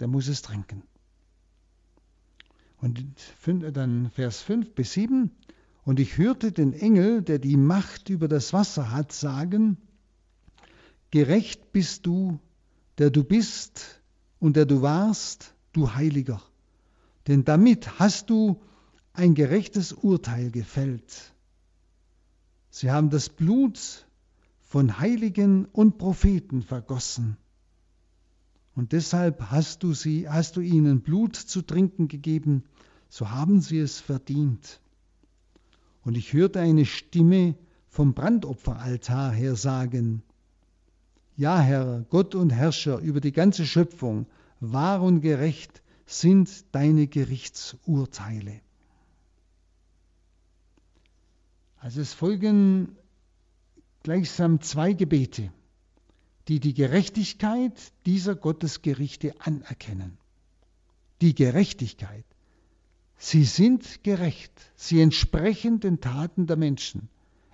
der 0.01 0.09
muss 0.09 0.29
es 0.29 0.43
trinken. 0.43 0.83
Und 2.81 3.05
dann 3.73 4.11
Vers 4.11 4.43
5 4.43 4.75
bis 4.75 4.93
7. 4.93 5.31
Und 5.85 6.01
ich 6.01 6.19
hörte 6.19 6.53
den 6.53 6.73
Engel, 6.73 7.23
der 7.23 7.39
die 7.39 7.57
Macht 7.57 8.09
über 8.11 8.29
das 8.29 8.53
Wasser 8.53 8.91
hat, 8.91 9.13
sagen, 9.13 9.77
Gerecht 11.13 11.73
bist 11.73 12.07
du, 12.07 12.41
der 12.97 13.11
du 13.11 13.23
bist 13.23 14.01
und 14.39 14.57
der 14.57 14.65
du 14.65 14.81
warst, 14.81 15.52
du 15.73 15.95
Heiliger. 15.95 16.43
Denn 17.27 17.45
damit 17.45 17.99
hast 17.99 18.31
du 18.31 18.61
ein 19.13 19.35
gerechtes 19.35 19.93
Urteil 19.93 20.51
gefällt. 20.51 21.33
Sie 22.71 22.91
haben 22.91 23.11
das 23.11 23.29
Blut 23.29 24.07
von 24.61 24.99
Heiligen 24.99 25.67
und 25.67 25.99
Propheten 25.99 26.63
vergossen. 26.63 27.37
Und 28.75 28.93
deshalb 28.93 29.51
hast 29.51 29.83
du 29.83 29.93
sie, 29.93 30.29
hast 30.29 30.57
du 30.57 30.63
ihnen 30.63 31.03
Blut 31.03 31.37
zu 31.37 31.61
trinken 31.61 32.09
gegeben, 32.09 32.65
so 33.11 33.31
haben 33.31 33.61
sie 33.61 33.79
es 33.79 34.01
verdient. 34.01 34.81
Und 36.05 36.17
ich 36.17 36.33
hörte 36.33 36.61
eine 36.61 36.87
Stimme 36.87 37.55
vom 37.89 38.15
Brandopferaltar 38.15 39.31
her 39.33 39.55
sagen, 39.57 40.23
Ja, 41.37 41.61
Herr, 41.61 42.07
Gott 42.09 42.35
und 42.35 42.51
Herrscher 42.51 42.99
über 42.99 43.21
die 43.21 43.33
ganze 43.33 43.67
Schöpfung, 43.67 44.27
wahr 44.63 45.03
und 45.03 45.21
gerecht 45.21 45.83
sind 46.07 46.65
deine 46.73 47.09
Gerichtsurteile. 47.09 48.61
Also 51.79 52.01
es 52.01 52.13
folgen 52.13 52.97
gleichsam 54.05 54.61
zwei 54.61 54.93
Gebete, 54.93 55.53
die 56.47 56.61
die 56.61 56.75
Gerechtigkeit 56.75 57.93
dieser 58.07 58.37
Gottesgerichte 58.37 59.35
anerkennen. 59.41 60.17
Die 61.21 61.35
Gerechtigkeit. 61.35 62.25
Sie 63.19 63.45
sind 63.45 64.03
gerecht, 64.05 64.53
sie 64.77 65.01
entsprechen 65.01 65.81
den 65.81 66.01
Taten 66.01 66.47
der 66.47 66.57
Menschen. 66.57 67.09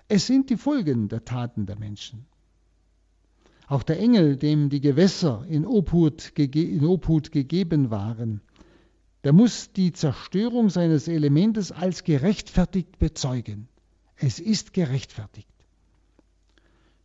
Es 0.07 0.27
sind 0.27 0.49
die 0.49 0.57
Folgen 0.57 1.07
der 1.07 1.25
Taten 1.25 1.65
der 1.65 1.77
Menschen. 1.77 2.25
Auch 3.69 3.83
der 3.83 3.99
Engel, 3.99 4.35
dem 4.35 4.69
die 4.69 4.81
Gewässer 4.81 5.45
in 5.47 5.63
Obhut, 5.63 6.31
in 6.39 6.83
Obhut 6.83 7.31
gegeben 7.31 7.91
waren, 7.91 8.41
der 9.23 9.31
muss 9.31 9.71
die 9.71 9.93
Zerstörung 9.93 10.71
seines 10.71 11.07
Elementes 11.07 11.71
als 11.71 12.03
gerechtfertigt 12.03 12.97
bezeugen. 12.97 13.67
Es 14.15 14.39
ist 14.39 14.73
gerechtfertigt. 14.73 15.53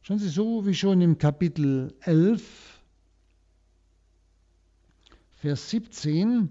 Schauen 0.00 0.18
Sie, 0.18 0.31
so 0.31 0.64
wie 0.64 0.74
schon 0.74 1.03
im 1.03 1.18
Kapitel 1.18 1.94
11, 2.00 2.81
Vers 5.35 5.68
17, 5.68 6.48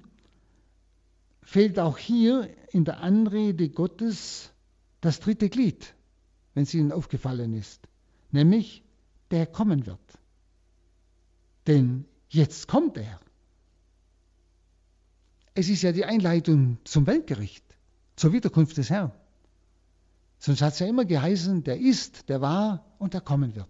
fehlt 1.41 1.79
auch 1.79 1.97
hier 1.97 2.51
in 2.69 2.85
der 2.85 2.99
Anrede 2.99 3.67
Gottes 3.67 4.51
das 5.01 5.19
dritte 5.19 5.49
Glied, 5.49 5.95
wenn 6.53 6.63
es 6.63 6.73
Ihnen 6.75 6.91
aufgefallen 6.91 7.53
ist, 7.53 7.87
nämlich 8.31 8.82
der 9.33 9.47
kommen 9.47 9.87
wird. 9.87 10.19
Denn 11.65 12.05
jetzt 12.29 12.67
kommt 12.67 12.97
er. 12.97 13.19
Es 15.55 15.69
ist 15.69 15.81
ja 15.81 15.91
die 15.91 16.05
Einleitung 16.05 16.77
zum 16.83 17.07
Weltgericht, 17.07 17.65
zur 18.15 18.31
Wiederkunft 18.31 18.77
des 18.77 18.91
Herrn. 18.91 19.11
Sonst 20.37 20.61
hat 20.61 20.73
es 20.73 20.79
ja 20.79 20.87
immer 20.87 21.05
geheißen, 21.05 21.63
der 21.63 21.79
ist, 21.79 22.29
der 22.29 22.41
war 22.41 22.85
und 22.99 23.15
der 23.15 23.21
kommen 23.21 23.55
wird. 23.55 23.69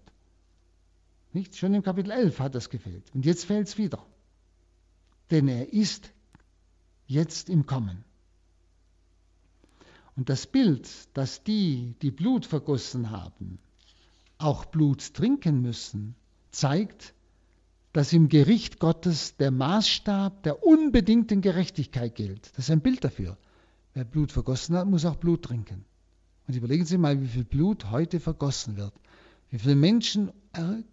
Nicht? 1.32 1.56
Schon 1.56 1.74
im 1.74 1.82
Kapitel 1.82 2.12
11 2.12 2.40
hat 2.40 2.56
das 2.56 2.70
gefehlt. 2.70 3.10
Und 3.14 3.26
jetzt 3.26 3.46
fehlt 3.46 3.68
es 3.68 3.78
wieder. 3.78 4.06
Denn 5.32 5.48
er 5.48 5.72
ist 5.72 6.12
jetzt 7.08 7.50
im 7.50 7.66
Kommen. 7.66 8.04
Und 10.18 10.28
das 10.30 10.46
Bild, 10.46 10.90
dass 11.14 11.44
die, 11.44 11.96
die 12.02 12.12
Blut 12.12 12.46
vergossen 12.46 13.12
haben, 13.12 13.60
auch 14.44 14.66
Blut 14.66 15.14
trinken 15.14 15.62
müssen, 15.62 16.16
zeigt, 16.52 17.14
dass 17.94 18.12
im 18.12 18.28
Gericht 18.28 18.80
Gottes 18.80 19.38
der 19.38 19.52
Maßstab 19.52 20.44
der 20.44 20.64
unbedingten 20.64 21.42
Gerechtigkeit 21.42 22.16
gilt. 22.16 22.50
Das 22.58 22.66
ist 22.66 22.72
ein 22.72 22.82
Bild 22.82 23.04
dafür. 23.04 23.38
Wer 23.94 24.04
Blut 24.04 24.32
vergossen 24.32 24.76
hat, 24.76 24.88
muss 24.88 25.06
auch 25.06 25.16
Blut 25.16 25.44
trinken. 25.44 25.86
Und 26.48 26.56
überlegen 26.56 26.86
Sie 26.86 26.98
mal, 26.98 27.22
wie 27.22 27.28
viel 27.28 27.46
Blut 27.46 27.92
heute 27.92 28.20
vergossen 28.20 28.76
wird, 28.76 28.94
wie 29.50 29.60
viele 29.60 29.76
Menschen 29.76 30.32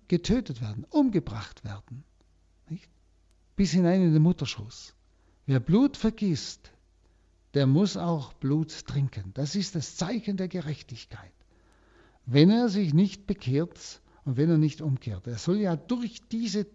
getötet 0.08 0.60
werden, 0.60 0.84
umgebracht 0.90 1.64
werden, 1.64 2.04
nicht? 2.68 2.88
bis 3.56 3.72
hinein 3.72 4.02
in 4.02 4.12
den 4.12 4.22
Mutterschoß. 4.22 4.94
Wer 5.46 5.60
Blut 5.60 5.96
vergießt, 5.96 6.70
der 7.54 7.66
muss 7.66 7.96
auch 7.96 8.32
Blut 8.34 8.86
trinken. 8.86 9.32
Das 9.34 9.56
ist 9.56 9.74
das 9.74 9.96
Zeichen 9.96 10.36
der 10.36 10.48
Gerechtigkeit. 10.48 11.32
Wenn 12.26 12.50
er 12.50 12.68
sich 12.68 12.94
nicht 12.94 13.26
bekehrt 13.26 14.00
und 14.24 14.36
wenn 14.36 14.50
er 14.50 14.58
nicht 14.58 14.80
umkehrt. 14.80 15.26
Er 15.26 15.38
soll 15.38 15.58
ja 15.58 15.76
durch 15.76 16.20
diese 16.30 16.66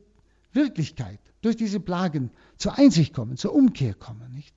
Wirklichkeit, 0.53 1.19
durch 1.41 1.55
diese 1.55 1.79
Plagen 1.79 2.31
zur 2.57 2.77
Einsicht 2.77 3.13
kommen, 3.13 3.37
zur 3.37 3.53
Umkehr 3.53 3.93
kommen. 3.93 4.33
Nicht? 4.33 4.53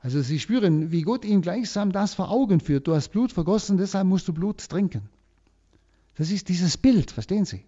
Also 0.00 0.22
Sie 0.22 0.38
spüren, 0.38 0.92
wie 0.92 1.02
Gott 1.02 1.24
ihm 1.24 1.42
gleichsam 1.42 1.92
das 1.92 2.14
vor 2.14 2.30
Augen 2.30 2.60
führt. 2.60 2.86
Du 2.86 2.94
hast 2.94 3.08
Blut 3.08 3.32
vergossen, 3.32 3.78
deshalb 3.78 4.06
musst 4.06 4.28
du 4.28 4.32
Blut 4.32 4.68
trinken. 4.68 5.08
Das 6.16 6.30
ist 6.30 6.48
dieses 6.48 6.76
Bild, 6.76 7.10
verstehen 7.10 7.44
Sie? 7.44 7.64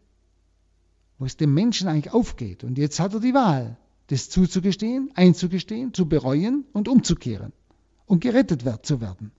Wo 1.18 1.24
es 1.24 1.36
dem 1.36 1.54
Menschen 1.54 1.88
eigentlich 1.88 2.12
aufgeht. 2.12 2.64
Und 2.64 2.78
jetzt 2.78 3.00
hat 3.00 3.14
er 3.14 3.20
die 3.20 3.34
Wahl, 3.34 3.76
das 4.08 4.28
zuzugestehen, 4.28 5.10
einzugestehen, 5.14 5.94
zu 5.94 6.08
bereuen 6.08 6.64
und 6.72 6.88
umzukehren 6.88 7.52
und 8.06 8.20
gerettet 8.20 8.64
zu 8.84 9.00
werden. 9.00 9.32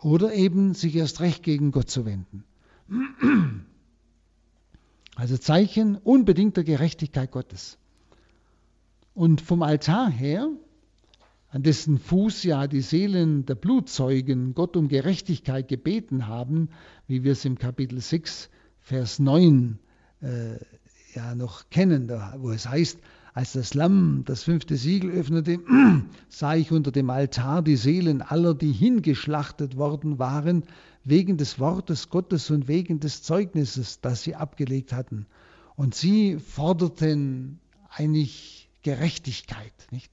Oder 0.00 0.32
eben 0.32 0.74
sich 0.74 0.94
erst 0.96 1.20
recht 1.20 1.42
gegen 1.42 1.72
Gott 1.72 1.90
zu 1.90 2.04
wenden. 2.04 2.44
Also 5.14 5.36
Zeichen 5.36 5.96
unbedingter 5.96 6.62
Gerechtigkeit 6.62 7.32
Gottes. 7.32 7.76
Und 9.14 9.40
vom 9.40 9.64
Altar 9.64 10.08
her 10.08 10.48
an 11.50 11.64
dessen 11.64 11.98
Fuß 11.98 12.44
ja 12.44 12.68
die 12.68 12.82
Seelen 12.82 13.44
der 13.44 13.56
Blutzeugen 13.56 14.54
Gott 14.54 14.76
um 14.76 14.86
Gerechtigkeit 14.86 15.66
gebeten 15.66 16.28
haben, 16.28 16.68
wie 17.08 17.24
wir 17.24 17.32
es 17.32 17.44
im 17.44 17.58
Kapitel 17.58 18.00
6, 18.00 18.48
Vers 18.80 19.18
9 19.18 19.80
äh, 20.20 20.58
ja 21.14 21.34
noch 21.34 21.68
kennen, 21.70 22.06
da, 22.06 22.36
wo 22.38 22.50
es 22.50 22.68
heißt, 22.68 23.00
als 23.38 23.52
das 23.52 23.74
Lamm 23.74 24.24
das 24.24 24.42
fünfte 24.42 24.76
Siegel 24.76 25.12
öffnete, 25.12 25.60
sah 26.28 26.56
ich 26.56 26.72
unter 26.72 26.90
dem 26.90 27.08
Altar 27.08 27.62
die 27.62 27.76
Seelen 27.76 28.20
aller, 28.20 28.52
die 28.52 28.72
hingeschlachtet 28.72 29.76
worden 29.76 30.18
waren, 30.18 30.64
wegen 31.04 31.36
des 31.36 31.60
Wortes 31.60 32.10
Gottes 32.10 32.50
und 32.50 32.66
wegen 32.66 32.98
des 32.98 33.22
Zeugnisses, 33.22 34.00
das 34.00 34.24
sie 34.24 34.34
abgelegt 34.34 34.92
hatten. 34.92 35.26
Und 35.76 35.94
sie 35.94 36.40
forderten 36.40 37.60
eigentlich 37.90 38.68
Gerechtigkeit, 38.82 39.86
nicht? 39.92 40.10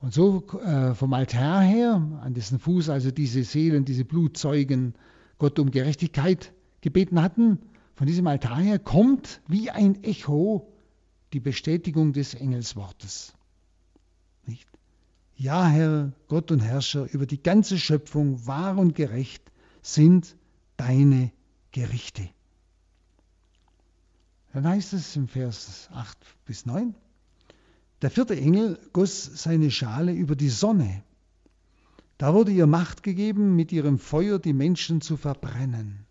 Und 0.00 0.12
so 0.12 0.42
äh, 0.64 0.94
vom 0.94 1.12
Altar 1.12 1.60
her, 1.60 2.02
an 2.20 2.34
dessen 2.34 2.58
Fuß 2.58 2.88
also 2.88 3.12
diese 3.12 3.44
Seelen, 3.44 3.84
diese 3.84 4.04
Blutzeugen 4.04 4.94
Gott 5.38 5.60
um 5.60 5.70
Gerechtigkeit 5.70 6.52
gebeten 6.80 7.22
hatten, 7.22 7.60
von 7.94 8.08
diesem 8.08 8.26
Altar 8.26 8.58
her 8.58 8.80
kommt 8.80 9.40
wie 9.46 9.70
ein 9.70 10.02
Echo 10.02 10.66
die 11.32 11.40
Bestätigung 11.40 12.12
des 12.12 12.34
Engelswortes. 12.34 13.34
Nicht? 14.46 14.68
Ja, 15.36 15.66
Herr, 15.66 16.12
Gott 16.28 16.50
und 16.50 16.60
Herrscher, 16.60 17.08
über 17.12 17.26
die 17.26 17.42
ganze 17.42 17.78
Schöpfung 17.78 18.46
wahr 18.46 18.76
und 18.76 18.94
gerecht 18.94 19.42
sind 19.82 20.36
deine 20.76 21.32
Gerichte. 21.72 22.28
Dann 24.52 24.66
heißt 24.66 24.92
es 24.92 25.14
im 25.16 25.28
Vers 25.28 25.88
8 25.92 26.18
bis 26.44 26.66
9, 26.66 26.94
der 28.02 28.10
vierte 28.10 28.36
Engel 28.36 28.78
goss 28.92 29.24
seine 29.24 29.70
Schale 29.70 30.12
über 30.12 30.34
die 30.34 30.48
Sonne. 30.48 31.02
Da 32.18 32.34
wurde 32.34 32.50
ihr 32.50 32.66
Macht 32.66 33.02
gegeben, 33.02 33.56
mit 33.56 33.72
ihrem 33.72 33.98
Feuer 33.98 34.38
die 34.38 34.52
Menschen 34.52 35.00
zu 35.00 35.16
verbrennen. 35.16 36.06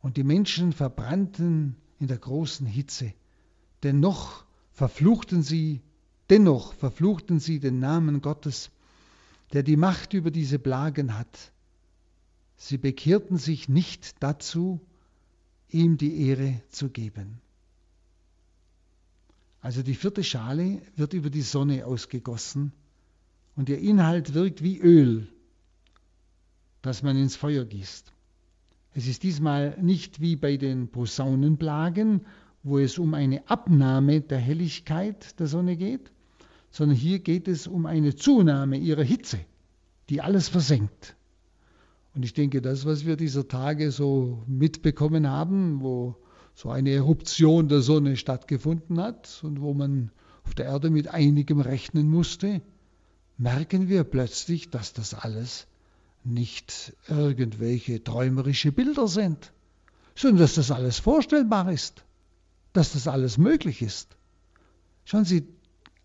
Und 0.00 0.16
die 0.16 0.24
Menschen 0.24 0.72
verbrannten 0.72 1.76
in 1.98 2.06
der 2.06 2.18
großen 2.18 2.66
Hitze. 2.66 3.12
Dennoch 3.82 4.44
verfluchten 4.72 5.42
sie, 5.42 5.80
dennoch 6.30 6.72
verfluchten 6.72 7.40
sie 7.40 7.60
den 7.60 7.78
Namen 7.78 8.20
Gottes, 8.20 8.70
der 9.52 9.62
die 9.62 9.76
Macht 9.76 10.14
über 10.14 10.30
diese 10.30 10.58
Plagen 10.58 11.16
hat. 11.16 11.52
Sie 12.56 12.78
bekehrten 12.78 13.38
sich 13.38 13.68
nicht 13.68 14.22
dazu, 14.22 14.80
ihm 15.70 15.96
die 15.96 16.26
Ehre 16.26 16.60
zu 16.70 16.90
geben. 16.90 17.40
Also 19.60 19.82
die 19.82 19.94
vierte 19.94 20.24
Schale 20.24 20.82
wird 20.96 21.14
über 21.14 21.30
die 21.30 21.42
Sonne 21.42 21.86
ausgegossen 21.86 22.72
und 23.56 23.68
ihr 23.68 23.78
Inhalt 23.78 24.34
wirkt 24.34 24.62
wie 24.62 24.78
Öl, 24.78 25.28
das 26.82 27.02
man 27.02 27.16
ins 27.16 27.36
Feuer 27.36 27.64
gießt. 27.64 28.12
Es 28.94 29.06
ist 29.06 29.22
diesmal 29.22 29.76
nicht 29.80 30.20
wie 30.20 30.36
bei 30.36 30.56
den 30.56 30.88
Posaunenplagen, 30.88 32.24
wo 32.62 32.78
es 32.78 32.98
um 32.98 33.14
eine 33.14 33.48
Abnahme 33.48 34.20
der 34.20 34.38
Helligkeit 34.38 35.38
der 35.38 35.46
Sonne 35.46 35.76
geht, 35.76 36.10
sondern 36.70 36.96
hier 36.96 37.18
geht 37.20 37.48
es 37.48 37.66
um 37.66 37.86
eine 37.86 38.14
Zunahme 38.14 38.76
ihrer 38.76 39.02
Hitze, 39.02 39.38
die 40.10 40.20
alles 40.20 40.48
versenkt. 40.48 41.16
Und 42.14 42.24
ich 42.24 42.34
denke, 42.34 42.60
das, 42.60 42.84
was 42.84 43.06
wir 43.06 43.16
dieser 43.16 43.48
Tage 43.48 43.90
so 43.90 44.42
mitbekommen 44.46 45.28
haben, 45.28 45.80
wo 45.82 46.16
so 46.54 46.70
eine 46.70 46.90
Eruption 46.90 47.68
der 47.68 47.80
Sonne 47.80 48.16
stattgefunden 48.16 49.00
hat 49.00 49.40
und 49.44 49.60
wo 49.60 49.74
man 49.74 50.10
auf 50.44 50.54
der 50.54 50.66
Erde 50.66 50.90
mit 50.90 51.08
einigem 51.08 51.60
rechnen 51.60 52.10
musste, 52.10 52.60
merken 53.36 53.88
wir 53.88 54.02
plötzlich, 54.02 54.68
dass 54.70 54.92
das 54.92 55.14
alles 55.14 55.68
nicht 56.24 56.96
irgendwelche 57.08 58.02
träumerische 58.02 58.72
Bilder 58.72 59.06
sind, 59.06 59.52
sondern 60.16 60.40
dass 60.40 60.56
das 60.56 60.72
alles 60.72 60.98
vorstellbar 60.98 61.70
ist, 61.70 62.04
dass 62.78 62.92
das 62.92 63.08
alles 63.08 63.38
möglich 63.38 63.82
ist. 63.82 64.16
Schauen 65.04 65.24
Sie, 65.24 65.48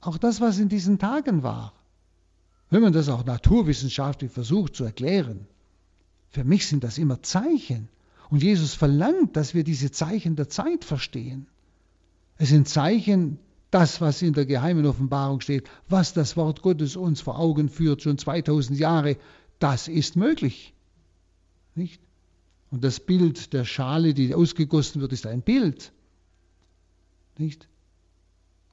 auch 0.02 0.18
das, 0.18 0.42
was 0.42 0.58
in 0.58 0.70
diesen 0.70 0.98
Tagen 0.98 1.44
war, 1.44 1.72
wenn 2.72 2.82
man 2.82 2.94
das 2.94 3.10
auch 3.10 3.24
naturwissenschaftlich 3.24 4.32
versucht 4.32 4.76
zu 4.76 4.84
erklären, 4.84 5.46
für 6.30 6.44
mich 6.44 6.66
sind 6.66 6.84
das 6.84 6.98
immer 6.98 7.22
Zeichen 7.22 7.90
und 8.32 8.42
Jesus 8.42 8.74
verlangt, 8.74 9.36
dass 9.36 9.54
wir 9.54 9.64
diese 9.64 9.92
Zeichen 9.92 10.36
der 10.36 10.50
Zeit 10.50 10.84
verstehen. 10.84 11.46
Es 12.38 12.50
sind 12.50 12.68
Zeichen, 12.68 13.38
das, 13.70 14.02
was 14.02 14.24
in 14.24 14.34
der 14.34 14.48
geheimen 14.48 14.88
Offenbarung 14.88 15.42
steht, 15.42 15.70
was 15.88 16.14
das 16.14 16.36
Wort 16.38 16.64
Gottes 16.64 16.96
uns 16.96 17.22
vor 17.22 17.38
Augen 17.38 17.70
führt, 17.70 18.02
schon 18.02 18.18
2000 18.18 18.80
Jahre, 18.80 19.18
das 19.60 19.88
ist 19.88 20.16
möglich. 20.16 20.74
Nicht? 21.76 22.02
Und 22.72 22.84
das 22.84 23.00
Bild 23.00 23.54
der 23.54 23.64
Schale, 23.64 24.16
die 24.16 24.34
ausgegossen 24.34 25.02
wird, 25.02 25.14
ist 25.14 25.28
ein 25.28 25.44
Bild. 25.44 25.94
Nicht? 27.38 27.68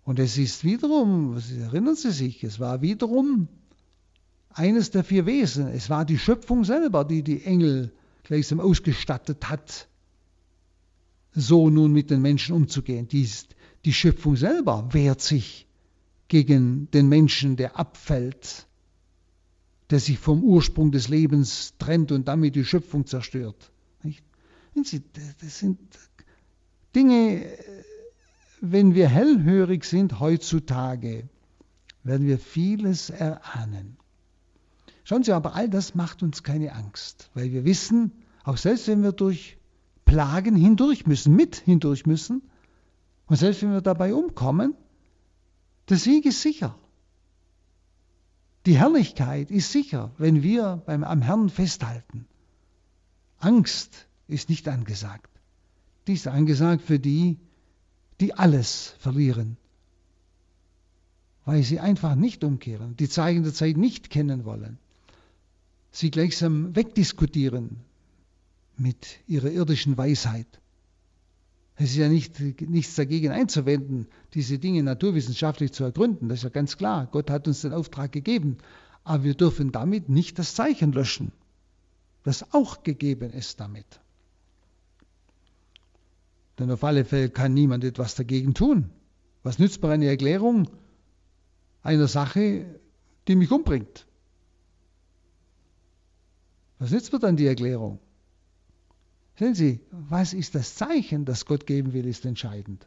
Und 0.04 0.18
es 0.18 0.38
ist 0.38 0.64
wiederum, 0.64 1.40
erinnern 1.60 1.96
Sie 1.96 2.10
sich, 2.10 2.42
es 2.44 2.58
war 2.58 2.82
wiederum 2.82 3.48
eines 4.50 4.90
der 4.90 5.04
vier 5.04 5.26
Wesen. 5.26 5.68
Es 5.68 5.90
war 5.90 6.04
die 6.04 6.18
Schöpfung 6.18 6.64
selber, 6.64 7.04
die 7.04 7.22
die 7.22 7.44
Engel 7.44 7.92
gleichsam 8.24 8.60
ausgestattet 8.60 9.48
hat, 9.48 9.88
so 11.32 11.70
nun 11.70 11.92
mit 11.92 12.10
den 12.10 12.22
Menschen 12.22 12.54
umzugehen. 12.54 13.08
Die, 13.08 13.28
die 13.84 13.92
Schöpfung 13.92 14.36
selber 14.36 14.88
wehrt 14.92 15.20
sich 15.20 15.66
gegen 16.28 16.90
den 16.92 17.08
Menschen, 17.08 17.56
der 17.56 17.78
abfällt, 17.78 18.66
der 19.90 20.00
sich 20.00 20.18
vom 20.18 20.42
Ursprung 20.42 20.92
des 20.92 21.08
Lebens 21.08 21.74
trennt 21.78 22.12
und 22.12 22.28
damit 22.28 22.54
die 22.54 22.64
Schöpfung 22.64 23.06
zerstört. 23.06 23.70
Nicht? 24.02 24.24
Das 24.74 25.58
sind 25.58 25.78
Dinge, 26.94 27.44
wenn 28.60 28.94
wir 28.94 29.08
hellhörig 29.08 29.84
sind 29.84 30.20
heutzutage, 30.20 31.28
werden 32.02 32.26
wir 32.26 32.38
vieles 32.38 33.10
erahnen. 33.10 33.96
Schauen 35.04 35.22
Sie, 35.22 35.32
aber 35.32 35.54
all 35.54 35.68
das 35.68 35.94
macht 35.94 36.22
uns 36.22 36.42
keine 36.42 36.72
Angst, 36.72 37.30
weil 37.34 37.50
wir 37.52 37.64
wissen, 37.64 38.12
auch 38.44 38.56
selbst 38.56 38.86
wenn 38.88 39.02
wir 39.02 39.12
durch 39.12 39.58
Plagen 40.04 40.56
hindurch 40.56 41.06
müssen, 41.06 41.34
mit 41.34 41.56
hindurch 41.56 42.06
müssen, 42.06 42.42
und 43.26 43.36
selbst 43.36 43.62
wenn 43.62 43.72
wir 43.72 43.80
dabei 43.80 44.12
umkommen, 44.12 44.74
der 45.88 45.96
Sieg 45.96 46.26
ist 46.26 46.42
sicher. 46.42 46.76
Die 48.66 48.76
Herrlichkeit 48.76 49.50
ist 49.50 49.72
sicher, 49.72 50.10
wenn 50.18 50.42
wir 50.42 50.82
beim, 50.84 51.04
am 51.04 51.22
Herrn 51.22 51.48
festhalten. 51.48 52.26
Angst 53.38 54.06
ist 54.28 54.48
nicht 54.48 54.68
angesagt. 54.68 55.30
Die 56.06 56.12
ist 56.14 56.26
angesagt 56.26 56.82
für 56.82 56.98
die, 56.98 57.38
die 58.20 58.34
alles 58.34 58.94
verlieren, 58.98 59.56
weil 61.44 61.62
sie 61.62 61.80
einfach 61.80 62.14
nicht 62.14 62.44
umkehren, 62.44 62.96
die 62.96 63.08
Zeichen 63.08 63.42
der 63.42 63.54
Zeit 63.54 63.76
nicht 63.76 64.10
kennen 64.10 64.44
wollen, 64.44 64.78
sie 65.90 66.10
gleichsam 66.10 66.76
wegdiskutieren 66.76 67.80
mit 68.76 69.18
ihrer 69.26 69.50
irdischen 69.50 69.96
Weisheit. 69.96 70.60
Es 71.76 71.92
ist 71.92 71.96
ja 71.96 72.08
nicht, 72.10 72.38
nichts 72.60 72.94
dagegen 72.94 73.32
einzuwenden, 73.32 74.06
diese 74.34 74.58
Dinge 74.58 74.82
naturwissenschaftlich 74.82 75.72
zu 75.72 75.84
ergründen, 75.84 76.28
das 76.28 76.40
ist 76.40 76.44
ja 76.44 76.50
ganz 76.50 76.76
klar. 76.76 77.08
Gott 77.10 77.30
hat 77.30 77.48
uns 77.48 77.62
den 77.62 77.72
Auftrag 77.72 78.12
gegeben, 78.12 78.58
aber 79.02 79.24
wir 79.24 79.34
dürfen 79.34 79.72
damit 79.72 80.10
nicht 80.10 80.38
das 80.38 80.54
Zeichen 80.54 80.92
löschen, 80.92 81.32
das 82.22 82.52
auch 82.52 82.82
gegeben 82.82 83.32
ist 83.32 83.60
damit. 83.60 84.00
Denn 86.60 86.70
auf 86.70 86.84
alle 86.84 87.06
Fälle 87.06 87.30
kann 87.30 87.54
niemand 87.54 87.84
etwas 87.84 88.14
dagegen 88.14 88.52
tun. 88.52 88.90
Was 89.42 89.58
nützt 89.58 89.82
mir 89.82 89.88
eine 89.88 90.06
Erklärung 90.06 90.68
einer 91.82 92.06
Sache, 92.06 92.66
die 93.26 93.34
mich 93.34 93.50
umbringt? 93.50 94.06
Was 96.78 96.90
nützt 96.90 97.14
mir 97.14 97.18
dann 97.18 97.38
die 97.38 97.46
Erklärung? 97.46 97.98
Sehen 99.36 99.54
Sie, 99.54 99.80
was 99.90 100.34
ist 100.34 100.54
das 100.54 100.74
Zeichen, 100.74 101.24
das 101.24 101.46
Gott 101.46 101.66
geben 101.66 101.94
will, 101.94 102.06
ist 102.06 102.26
entscheidend. 102.26 102.86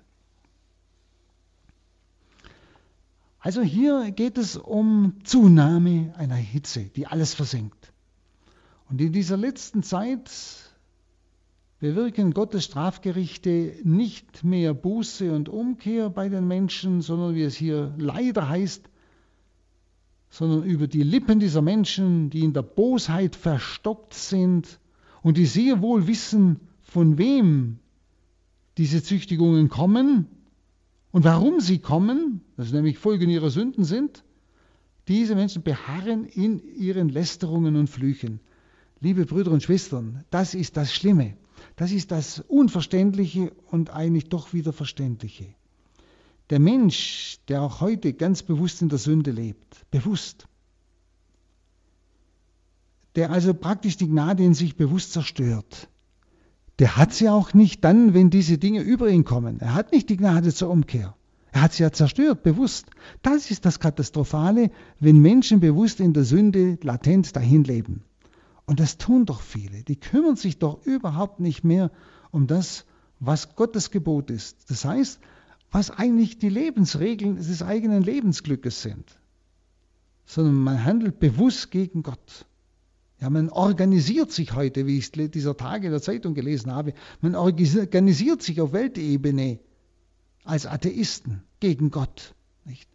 Also 3.40 3.64
hier 3.64 4.12
geht 4.12 4.38
es 4.38 4.56
um 4.56 5.16
Zunahme 5.24 6.14
einer 6.16 6.36
Hitze, 6.36 6.84
die 6.84 7.08
alles 7.08 7.34
versenkt. 7.34 7.92
Und 8.88 9.02
in 9.02 9.12
dieser 9.14 9.36
letzten 9.36 9.82
Zeit 9.82 10.30
bewirken 11.84 12.34
Gottes 12.34 12.64
Strafgerichte 12.64 13.76
nicht 13.84 14.46
mehr 14.46 14.74
Buße 14.74 15.34
und 15.34 15.50
Umkehr 15.50 16.10
bei 16.10 16.30
den 16.30 16.48
Menschen, 16.48 17.02
sondern 17.02 17.36
wie 17.36 17.42
es 17.42 17.58
hier 17.58 17.94
leider 17.98 18.48
heißt, 18.48 18.90
sondern 20.30 20.64
über 20.64 20.88
die 20.88 21.04
Lippen 21.04 21.42
dieser 21.42 21.62
Menschen, 21.62 22.30
die 22.30 22.46
in 22.46 22.54
der 22.54 22.62
Bosheit 22.62 23.36
verstockt 23.36 24.14
sind 24.14 24.80
und 25.24 25.36
die 25.36 25.46
sehr 25.46 25.82
wohl 25.82 26.08
wissen, 26.08 26.62
von 26.84 27.18
wem 27.18 27.80
diese 28.78 29.04
Züchtigungen 29.04 29.68
kommen 29.68 30.28
und 31.12 31.26
warum 31.26 31.60
sie 31.60 31.80
kommen, 31.80 32.40
das 32.56 32.72
nämlich 32.72 32.98
Folgen 32.98 33.30
ihrer 33.30 33.50
Sünden 33.50 33.84
sind, 33.84 34.24
diese 35.10 35.36
Menschen 35.36 35.64
beharren 35.64 36.24
in 36.24 36.64
ihren 36.78 37.10
Lästerungen 37.10 37.76
und 37.76 37.90
Flüchen. 37.90 38.40
Liebe 39.02 39.26
Brüder 39.26 39.52
und 39.52 39.64
Schwestern, 39.64 40.24
das 40.30 40.54
ist 40.54 40.78
das 40.78 40.94
Schlimme. 40.94 41.36
Das 41.76 41.92
ist 41.92 42.12
das 42.12 42.40
Unverständliche 42.40 43.52
und 43.72 43.90
eigentlich 43.90 44.30
doch 44.30 44.54
wieder 44.54 44.74
Verständliche. 44.74 45.46
Der 46.50 46.60
Mensch, 46.60 47.40
der 47.48 47.62
auch 47.62 47.82
heute 47.82 48.14
ganz 48.14 48.44
bewusst 48.44 48.82
in 48.82 48.90
der 48.90 49.00
Sünde 49.00 49.32
lebt, 49.32 49.90
bewusst, 49.92 50.48
der 53.16 53.32
also 53.32 53.54
praktisch 53.54 53.98
die 53.98 54.08
Gnade 54.08 54.44
in 54.44 54.54
sich 54.54 54.76
bewusst 54.76 55.14
zerstört, 55.14 55.88
der 56.80 56.98
hat 56.98 57.14
sie 57.14 57.30
auch 57.30 57.54
nicht 57.54 57.84
dann, 57.84 58.14
wenn 58.14 58.30
diese 58.30 58.58
Dinge 58.58 58.82
über 58.82 59.10
ihn 59.10 59.24
kommen. 59.24 59.60
Er 59.60 59.76
hat 59.76 59.92
nicht 59.92 60.10
die 60.10 60.18
Gnade 60.18 60.54
zur 60.54 60.70
Umkehr. 60.70 61.16
Er 61.52 61.62
hat 61.62 61.74
sie 61.74 61.84
ja 61.84 61.92
zerstört, 61.92 62.42
bewusst. 62.42 62.88
Das 63.22 63.52
ist 63.52 63.66
das 63.66 63.80
Katastrophale, 63.80 64.72
wenn 65.00 65.20
Menschen 65.20 65.60
bewusst 65.60 66.00
in 66.00 66.14
der 66.14 66.24
Sünde 66.24 66.80
latent 66.82 67.36
dahin 67.36 67.64
leben. 67.64 68.04
Und 68.66 68.80
das 68.80 68.98
tun 68.98 69.26
doch 69.26 69.42
viele. 69.42 69.84
Die 69.84 70.00
kümmern 70.00 70.36
sich 70.36 70.58
doch 70.58 70.86
überhaupt 70.86 71.40
nicht 71.40 71.64
mehr 71.64 71.92
um 72.32 72.48
das, 72.48 72.86
was 73.20 73.56
Gottes 73.56 73.92
Gebot 73.92 74.32
ist. 74.32 74.70
Das 74.70 74.86
heißt, 74.86 75.20
was 75.72 75.92
eigentlich 75.92 76.40
die 76.40 76.50
Lebensregeln 76.50 77.36
des 77.36 77.62
eigenen 77.62 78.04
Lebensglückes 78.04 78.82
sind. 78.82 79.20
Sondern 80.26 80.56
man 80.56 80.84
handelt 80.84 81.20
bewusst 81.20 81.72
gegen 81.72 82.04
Gott. 82.04 82.46
Ja, 83.20 83.30
man 83.30 83.50
organisiert 83.50 84.32
sich 84.32 84.54
heute, 84.54 84.86
wie 84.86 84.98
ich 84.98 85.06
es 85.18 85.32
dieser 85.32 85.58
Tage 85.58 85.88
in 85.88 85.92
der 85.92 86.02
Zeitung 86.02 86.34
gelesen 86.34 86.72
habe, 86.72 86.94
man 87.22 87.36
organisiert 87.36 88.42
sich 88.42 88.62
auf 88.62 88.74
Weltebene 88.74 89.60
als 90.44 90.66
Atheisten 90.66 91.44
gegen 91.60 91.90
Gott. 91.92 92.36
Nicht? 92.66 92.90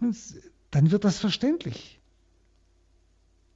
Und 0.00 0.16
dann 0.70 0.90
wird 0.90 1.04
das 1.04 1.18
verständlich 1.18 1.97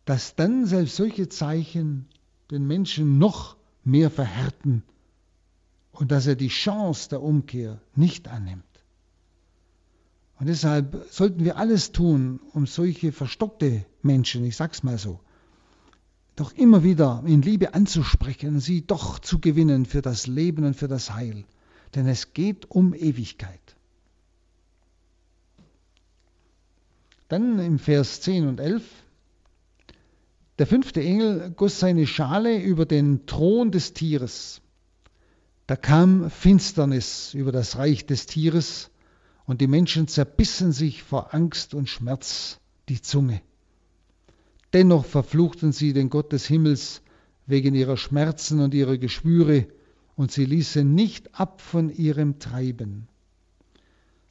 dass 0.05 0.35
dann 0.35 0.67
selbst 0.67 0.97
solche 0.97 1.29
Zeichen 1.29 2.07
den 2.51 2.67
Menschen 2.67 3.19
noch 3.19 3.57
mehr 3.85 4.11
verhärten 4.11 4.83
und 5.93 6.11
dass 6.11 6.27
er 6.27 6.37
die 6.37 6.49
Chance 6.49 7.09
der 7.09 7.23
Umkehr 7.23 7.81
nicht 7.95 8.29
annimmt. 8.29 8.65
Und 10.39 10.49
deshalb 10.49 11.07
sollten 11.11 11.45
wir 11.45 11.57
alles 11.57 11.93
tun, 11.93 12.41
um 12.53 12.67
solche 12.67 13.13
verstockte 13.13 13.85
Menschen, 14.03 14.45
ich 14.45 14.57
sag's 14.57 14.83
mal 14.83 14.99
so, 14.99 15.21
doch 16.35 16.53
immer 16.53 16.83
wieder 16.83 17.23
in 17.27 17.43
Liebe 17.43 17.75
anzusprechen, 17.75 18.59
sie 18.59 18.85
doch 18.87 19.19
zu 19.19 19.39
gewinnen 19.39 19.87
für 19.87 20.03
das 20.03 20.27
Leben 20.27 20.65
und 20.65 20.75
für 20.75 20.89
das 20.89 21.13
Heil. 21.13 21.45
Denn 21.95 22.09
es 22.09 22.33
geht 22.33 22.71
um 22.71 22.95
Ewigkeit. 22.95 23.61
Dann 27.29 27.59
im 27.61 27.79
Vers 27.79 28.23
10 28.23 28.49
und 28.49 28.61
11 28.61 28.83
der 30.59 30.67
fünfte 30.67 31.01
Engel 31.01 31.51
goss 31.51 31.81
seine 31.81 32.07
Schale 32.07 32.61
über 32.61 32.85
den 32.85 33.27
Thron 33.27 33.71
des 33.71 33.95
Tieres. 33.95 34.61
Da 35.67 35.77
kam 35.77 36.31
Finsternis 36.31 37.35
über 37.35 37.53
das 37.53 37.77
Reich 37.77 38.07
des 38.07 38.27
Tieres 38.27 38.91
und 39.47 39.61
die 39.61 39.67
Menschen 39.67 40.09
zerbissen 40.09 40.73
sich 40.73 41.03
vor 41.03 41.35
Angst 41.35 41.75
und 41.75 41.89
Schmerz 41.89 42.59
die 42.89 43.01
Zunge. 43.01 43.41
Dennoch 44.73 45.05
verfluchten 45.05 45.73
sie 45.73 45.93
den 45.93 46.11
Gott 46.11 46.33
des 46.33 46.47
Himmels 46.47 47.03
wegen 47.47 47.75
ihrer 47.75 47.97
Schmerzen 47.97 48.61
und 48.61 48.75
ihrer 48.75 48.99
Geschwüre 48.99 49.67
und 50.17 50.33
sie 50.33 50.45
ließen 50.45 50.95
nicht 50.95 51.39
ab 51.39 51.61
von 51.61 51.91
ihrem 51.91 52.39
Treiben. 52.39 53.09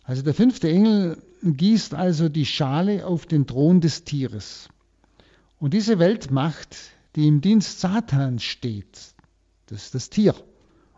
Also 0.04 0.22
der 0.22 0.34
fünfte 0.34 0.70
Engel 0.70 1.22
gießt 1.44 1.94
also 1.94 2.30
die 2.30 2.46
Schale 2.46 3.06
auf 3.06 3.26
den 3.26 3.48
Thron 3.48 3.82
des 3.82 4.04
Tieres. 4.04 4.70
Und 5.62 5.76
diese 5.76 6.00
Weltmacht, 6.00 6.76
die 7.16 7.28
im 7.28 7.40
Dienst 7.40 7.82
Satans 7.82 8.42
steht, 8.42 8.98
das 9.68 9.84
ist 9.84 9.94
das 9.94 10.10
Tier. 10.10 10.34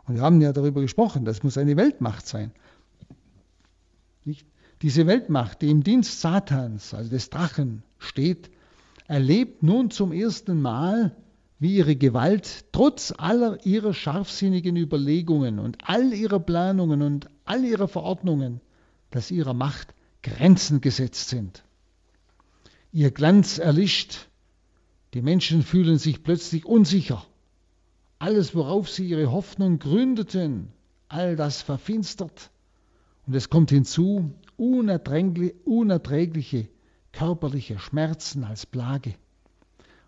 Und 0.08 0.16
wir 0.16 0.22
haben 0.22 0.40
ja 0.40 0.54
darüber 0.54 0.80
gesprochen, 0.80 1.26
das 1.26 1.44
muss 1.44 1.58
eine 1.58 1.76
Weltmacht 1.76 2.26
sein. 2.26 2.54
Nicht? 4.24 4.48
Diese 4.82 5.06
Weltmacht, 5.06 5.62
die 5.62 5.70
im 5.70 5.84
Dienst 5.84 6.22
Satans, 6.22 6.94
also 6.94 7.10
des 7.10 7.30
Drachen, 7.30 7.84
steht, 8.00 8.50
erlebt 9.06 9.64
nun 9.64 9.92
zum 9.92 10.14
ersten 10.14 10.62
Mal, 10.62 11.14
wie 11.60 11.76
ihre 11.76 11.98
Gewalt 11.98 12.64
trotz 12.72 13.14
aller 13.18 13.66
ihrer 13.66 13.94
scharfsinnigen 13.94 14.78
Überlegungen 14.78 15.60
und 15.60 15.78
all 15.84 16.14
ihrer 16.14 16.40
Planungen 16.40 17.02
und 17.02 17.28
all 17.44 17.66
ihrer 17.66 17.90
Verordnungen, 17.90 18.62
dass 19.12 19.30
ihrer 19.30 19.54
Macht 19.54 19.94
Grenzen 20.22 20.80
gesetzt 20.80 21.28
sind. 21.28 21.66
Ihr 22.94 23.12
Glanz 23.12 23.58
erlischt, 23.58 24.30
die 25.14 25.22
Menschen 25.22 25.64
fühlen 25.64 25.98
sich 25.98 26.24
plötzlich 26.24 26.66
unsicher. 26.66 27.26
Alles, 28.20 28.56
worauf 28.56 28.90
sie 28.90 29.06
ihre 29.06 29.32
Hoffnung 29.32 29.80
gründeten, 29.80 30.70
all 31.08 31.36
das 31.36 31.62
verfinstert. 31.62 32.52
Und 33.28 33.36
es 33.36 33.50
kommt 33.50 33.70
hinzu 33.70 34.34
unerträgliche 34.58 36.70
körperliche 37.12 37.80
Schmerzen 37.80 38.44
als 38.44 38.66
Plage. 38.66 39.16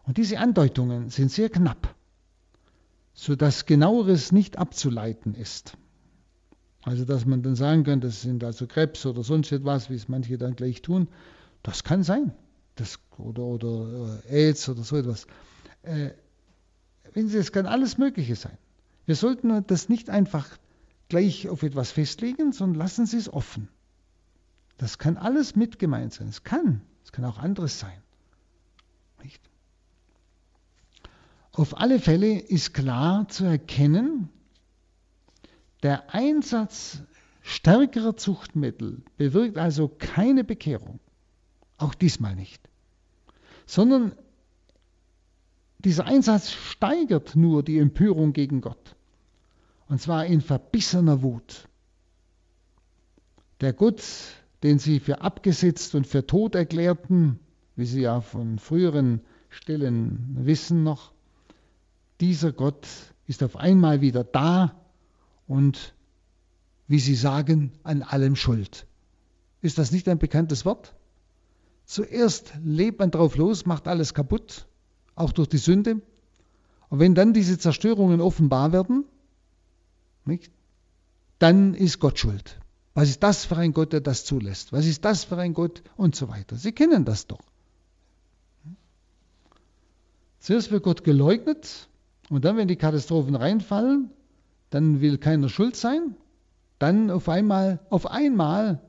Und 0.03 0.17
diese 0.17 0.39
Andeutungen 0.39 1.09
sind 1.09 1.31
sehr 1.31 1.49
knapp, 1.49 1.93
sodass 3.13 3.65
genaueres 3.65 4.31
nicht 4.31 4.57
abzuleiten 4.57 5.35
ist. 5.35 5.77
Also 6.83 7.05
dass 7.05 7.25
man 7.25 7.41
dann 7.41 7.55
sagen 7.55 7.83
kann, 7.83 8.01
das 8.01 8.21
sind 8.21 8.43
also 8.43 8.67
Krebs 8.67 9.05
oder 9.05 9.23
sonst 9.23 9.51
etwas, 9.51 9.89
wie 9.89 9.95
es 9.95 10.07
manche 10.07 10.37
dann 10.37 10.55
gleich 10.55 10.81
tun, 10.81 11.07
das 11.63 11.83
kann 11.83 12.03
sein. 12.03 12.33
Das, 12.75 12.99
oder, 13.17 13.43
oder 13.43 14.21
äh, 14.29 14.47
AIDS 14.47 14.67
oder 14.69 14.83
so 14.83 14.97
etwas. 14.97 15.27
Äh, 15.83 16.11
wenn 17.13 17.29
Sie, 17.29 17.37
es 17.37 17.51
kann 17.51 17.65
alles 17.65 17.97
Mögliche 17.97 18.35
sein. 18.35 18.57
Wir 19.05 19.15
sollten 19.15 19.65
das 19.67 19.87
nicht 19.87 20.09
einfach 20.09 20.57
gleich 21.07 21.47
auf 21.47 21.63
etwas 21.63 21.91
festlegen, 21.91 22.51
sondern 22.51 22.79
lassen 22.79 23.05
Sie 23.05 23.17
es 23.17 23.31
offen. 23.31 23.69
Das 24.77 24.97
kann 24.97 25.17
alles 25.17 25.55
mit 25.55 25.79
gemeint 25.79 26.13
sein. 26.13 26.27
Es 26.27 26.43
kann. 26.43 26.81
Es 27.03 27.11
kann 27.11 27.23
auch 27.23 27.37
anderes 27.37 27.79
sein. 27.79 28.01
Nicht? 29.23 29.41
Auf 31.51 31.77
alle 31.77 31.99
Fälle 31.99 32.39
ist 32.39 32.73
klar 32.73 33.29
zu 33.29 33.45
erkennen, 33.45 34.29
der 35.83 36.13
Einsatz 36.13 37.03
stärkerer 37.41 38.17
Zuchtmittel 38.17 39.03
bewirkt 39.17 39.57
also 39.57 39.87
keine 39.87 40.43
Bekehrung. 40.43 40.99
Auch 41.77 41.93
diesmal 41.93 42.35
nicht. 42.35 42.64
Sondern 43.65 44.13
dieser 45.79 46.05
Einsatz 46.05 46.51
steigert 46.51 47.35
nur 47.35 47.63
die 47.63 47.77
Empörung 47.77 48.33
gegen 48.33 48.61
Gott. 48.61 48.95
Und 49.87 50.01
zwar 50.01 50.25
in 50.25 50.41
verbissener 50.41 51.21
Wut. 51.21 51.67
Der 53.61 53.71
Gott, 53.71 54.03
den 54.63 54.79
sie 54.79 54.99
für 54.99 55.21
abgesetzt 55.21 55.95
und 55.95 56.07
für 56.07 56.25
tot 56.25 56.55
erklärten, 56.55 57.39
wie 57.75 57.85
sie 57.85 58.01
ja 58.01 58.21
von 58.21 58.57
früheren 58.57 59.21
Stellen 59.49 60.35
wissen 60.39 60.83
noch, 60.83 61.11
dieser 62.19 62.51
Gott 62.51 62.87
ist 63.27 63.43
auf 63.43 63.55
einmal 63.57 64.01
wieder 64.01 64.23
da 64.23 64.75
und, 65.47 65.93
wie 66.87 66.99
sie 66.99 67.15
sagen, 67.15 67.71
an 67.83 68.01
allem 68.01 68.35
schuld. 68.35 68.87
Ist 69.61 69.77
das 69.77 69.91
nicht 69.91 70.07
ein 70.07 70.19
bekanntes 70.19 70.65
Wort? 70.65 70.95
Zuerst 71.85 72.53
lebt 72.63 72.99
man 72.99 73.11
drauf 73.11 73.35
los, 73.37 73.65
macht 73.65 73.87
alles 73.87 74.13
kaputt, 74.13 74.65
auch 75.15 75.31
durch 75.31 75.47
die 75.47 75.57
Sünde. 75.57 76.01
Und 76.89 76.99
wenn 76.99 77.15
dann 77.15 77.33
diese 77.33 77.57
Zerstörungen 77.57 78.21
offenbar 78.21 78.71
werden, 78.71 79.05
nicht, 80.25 80.51
dann 81.39 81.73
ist 81.73 81.99
Gott 81.99 82.19
schuld. 82.19 82.57
Was 82.95 83.09
ist 83.09 83.21
das 83.21 83.45
für 83.45 83.57
ein 83.57 83.73
Gott, 83.73 83.93
der 83.93 84.01
das 84.01 84.25
zulässt? 84.25 84.71
Was 84.71 84.85
ist 84.85 85.05
das 85.05 85.25
für 85.25 85.37
ein 85.37 85.53
Gott? 85.53 85.83
Und 85.97 86.15
so 86.15 86.29
weiter. 86.29 86.55
Sie 86.55 86.71
kennen 86.71 87.05
das 87.05 87.27
doch. 87.27 87.41
Zuerst 90.39 90.71
wird 90.71 90.83
Gott 90.83 91.03
geleugnet 91.03 91.89
und 92.29 92.45
dann, 92.45 92.57
wenn 92.57 92.67
die 92.67 92.75
Katastrophen 92.75 93.35
reinfallen, 93.35 94.11
dann 94.69 95.01
will 95.01 95.17
keiner 95.17 95.49
schuld 95.49 95.75
sein. 95.75 96.15
Dann 96.79 97.09
auf 97.11 97.29
einmal, 97.29 97.79
auf 97.89 98.09
einmal 98.09 98.81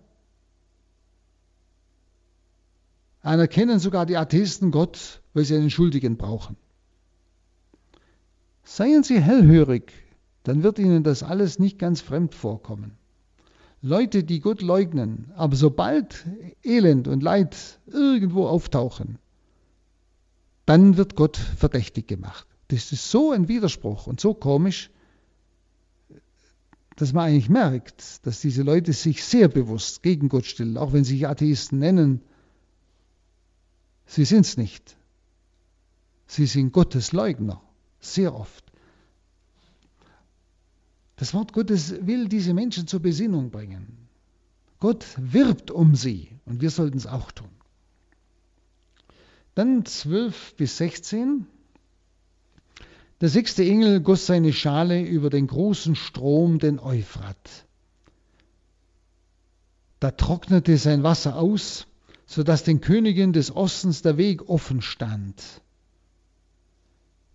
anerkennen 3.26 3.78
sogar 3.78 4.06
die 4.06 4.16
Atheisten 4.16 4.70
Gott, 4.70 5.20
weil 5.34 5.44
sie 5.44 5.56
einen 5.56 5.70
Schuldigen 5.70 6.16
brauchen. 6.16 6.56
Seien 8.62 9.02
Sie 9.02 9.20
hellhörig, 9.20 9.92
dann 10.42 10.62
wird 10.62 10.78
Ihnen 10.78 11.04
das 11.04 11.22
alles 11.22 11.58
nicht 11.58 11.78
ganz 11.78 12.00
fremd 12.00 12.34
vorkommen. 12.34 12.98
Leute, 13.82 14.24
die 14.24 14.40
Gott 14.40 14.62
leugnen, 14.62 15.32
aber 15.36 15.54
sobald 15.54 16.24
Elend 16.64 17.06
und 17.06 17.22
Leid 17.22 17.56
irgendwo 17.86 18.46
auftauchen, 18.46 19.18
dann 20.64 20.96
wird 20.96 21.14
Gott 21.14 21.36
verdächtig 21.36 22.08
gemacht. 22.08 22.46
Das 22.68 22.90
ist 22.90 23.10
so 23.10 23.30
ein 23.30 23.46
Widerspruch 23.48 24.08
und 24.08 24.18
so 24.18 24.34
komisch, 24.34 24.90
dass 26.96 27.12
man 27.12 27.26
eigentlich 27.28 27.48
merkt, 27.48 28.26
dass 28.26 28.40
diese 28.40 28.62
Leute 28.62 28.92
sich 28.92 29.22
sehr 29.22 29.48
bewusst 29.48 30.02
gegen 30.02 30.28
Gott 30.28 30.46
stellen, 30.46 30.76
auch 30.76 30.92
wenn 30.92 31.04
sie 31.04 31.14
sich 31.14 31.28
Atheisten 31.28 31.78
nennen, 31.78 32.22
Sie 34.06 34.24
sind 34.24 34.46
es 34.46 34.56
nicht. 34.56 34.96
Sie 36.26 36.46
sind 36.46 36.72
Gottes 36.72 37.12
Leugner, 37.12 37.60
sehr 38.00 38.34
oft. 38.34 38.64
Das 41.16 41.34
Wort 41.34 41.52
Gottes 41.52 42.06
will 42.06 42.28
diese 42.28 42.54
Menschen 42.54 42.86
zur 42.86 43.00
Besinnung 43.00 43.50
bringen. 43.50 44.08
Gott 44.78 45.04
wirbt 45.16 45.70
um 45.70 45.94
sie 45.94 46.28
und 46.44 46.60
wir 46.60 46.70
sollten 46.70 46.98
es 46.98 47.06
auch 47.06 47.32
tun. 47.32 47.48
Dann 49.54 49.86
12 49.86 50.54
bis 50.56 50.76
16. 50.76 51.46
Der 53.22 53.30
sechste 53.30 53.64
Engel 53.64 54.00
goss 54.00 54.26
seine 54.26 54.52
Schale 54.52 55.02
über 55.02 55.30
den 55.30 55.46
großen 55.46 55.94
Strom, 55.96 56.58
den 56.58 56.78
Euphrat. 56.78 57.64
Da 59.98 60.10
trocknete 60.10 60.76
sein 60.76 61.02
Wasser 61.02 61.36
aus 61.36 61.86
sodass 62.26 62.64
den 62.64 62.80
Königen 62.80 63.32
des 63.32 63.54
Ostens 63.54 64.02
der 64.02 64.18
Weg 64.18 64.48
offen 64.48 64.82
stand. 64.82 65.62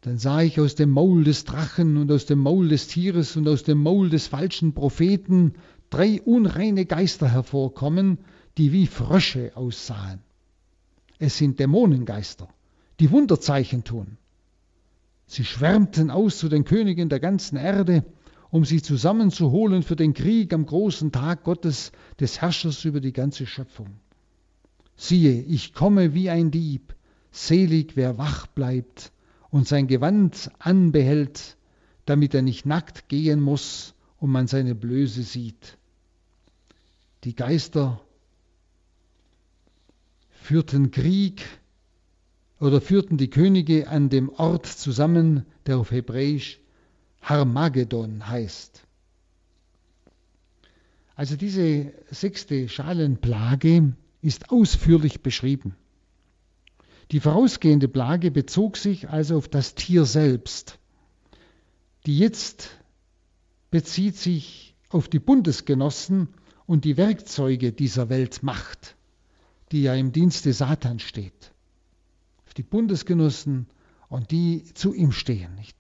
Dann 0.02 0.18
sah 0.18 0.42
ich 0.42 0.60
aus 0.60 0.76
dem 0.76 0.90
Maul 0.90 1.24
des 1.24 1.46
Drachen 1.46 1.98
und 1.98 2.12
aus 2.12 2.26
dem 2.26 2.40
Maul 2.40 2.68
des 2.68 2.88
Tieres 2.88 3.38
und 3.38 3.48
aus 3.48 3.64
dem 3.64 3.78
Maul 3.78 4.10
des 4.10 4.28
falschen 4.28 4.74
Propheten 4.74 5.54
drei 5.90 6.22
unreine 6.22 6.86
Geister 6.86 7.30
hervorkommen, 7.30 8.18
die 8.58 8.72
wie 8.74 8.88
Frösche 8.88 9.52
aussahen. 9.56 10.20
Es 11.20 11.38
sind 11.38 11.60
Dämonengeister, 11.60 12.50
die 13.00 13.12
Wunderzeichen 13.12 13.84
tun. 13.84 14.18
Sie 15.28 15.46
schwärmten 15.46 16.10
aus 16.10 16.40
zu 16.40 16.50
den 16.50 16.66
Königen 16.66 17.08
der 17.08 17.20
ganzen 17.20 17.56
Erde, 17.56 18.04
um 18.50 18.66
sie 18.66 18.82
zusammenzuholen 18.82 19.84
für 19.84 19.96
den 19.96 20.14
Krieg 20.14 20.54
am 20.54 20.66
großen 20.66 21.12
Tag 21.12 21.44
Gottes, 21.44 21.92
des 22.20 22.42
Herrschers 22.42 22.84
über 22.84 23.00
die 23.00 23.14
ganze 23.14 23.46
Schöpfung. 23.46 23.88
Siehe, 25.04 25.42
ich 25.42 25.74
komme 25.74 26.14
wie 26.14 26.30
ein 26.30 26.52
Dieb, 26.52 26.94
selig 27.32 27.96
wer 27.96 28.20
wach 28.20 28.46
bleibt 28.46 29.12
und 29.50 29.68
sein 29.68 29.88
Gewand 29.88 30.52
anbehält, 30.60 31.58
damit 32.06 32.36
er 32.36 32.44
nicht 32.44 32.68
nackt 32.68 33.10
gehen 33.10 33.42
muss 33.42 33.96
und 34.20 34.30
man 34.30 34.46
seine 34.46 34.76
Blöße 34.76 35.24
sieht. 35.24 35.80
Die 37.24 37.36
Geister 37.36 38.00
führten 40.30 40.92
Krieg 40.92 41.48
oder 42.60 42.80
führten 42.80 43.18
die 43.18 43.32
Könige 43.32 43.88
an 43.88 44.10
dem 44.10 44.30
Ort 44.30 44.68
zusammen, 44.68 45.48
der 45.66 45.80
auf 45.80 45.90
Hebräisch 45.90 46.60
Harmagedon 47.24 48.28
heißt. 48.28 48.84
Also 51.16 51.38
diese 51.38 51.92
sechste 52.12 52.70
Schalenplage 52.70 53.96
ist 54.22 54.52
ausführlich 54.52 55.22
beschrieben. 55.22 55.76
Die 57.12 57.20
vorausgehende 57.20 57.88
Plage 57.88 58.32
bezog 58.32 58.78
sich 58.78 59.10
also 59.10 59.38
auf 59.38 59.48
das 59.48 59.76
Tier 59.76 60.06
selbst. 60.06 60.80
Die 62.06 62.18
jetzt 62.18 62.70
bezieht 63.70 64.16
sich 64.16 64.76
auf 64.90 65.10
die 65.10 65.20
Bundesgenossen 65.20 66.30
und 66.66 66.86
die 66.86 66.98
Werkzeuge 66.98 67.74
dieser 67.74 68.10
Weltmacht, 68.10 68.96
die 69.72 69.84
ja 69.84 69.96
im 69.96 70.12
Dienste 70.12 70.54
Satan 70.54 71.00
steht. 71.00 71.52
Auf 72.46 72.54
die 72.54 72.64
Bundesgenossen 72.64 73.68
und 74.10 74.32
die 74.32 74.64
zu 74.74 74.94
ihm 74.94 75.12
stehen. 75.12 75.56
Nicht? 75.56 75.78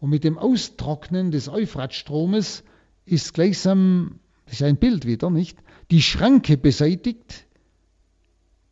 Und 0.00 0.10
mit 0.10 0.24
dem 0.24 0.38
Austrocknen 0.38 1.30
des 1.30 1.48
Euphratstromes 1.48 2.64
ist 3.04 3.34
gleichsam, 3.34 4.20
das 4.46 4.54
ist 4.54 4.62
ein 4.62 4.76
Bild 4.76 5.06
wieder, 5.06 5.30
nicht, 5.30 5.58
die 5.90 6.02
Schranke 6.02 6.56
beseitigt, 6.56 7.46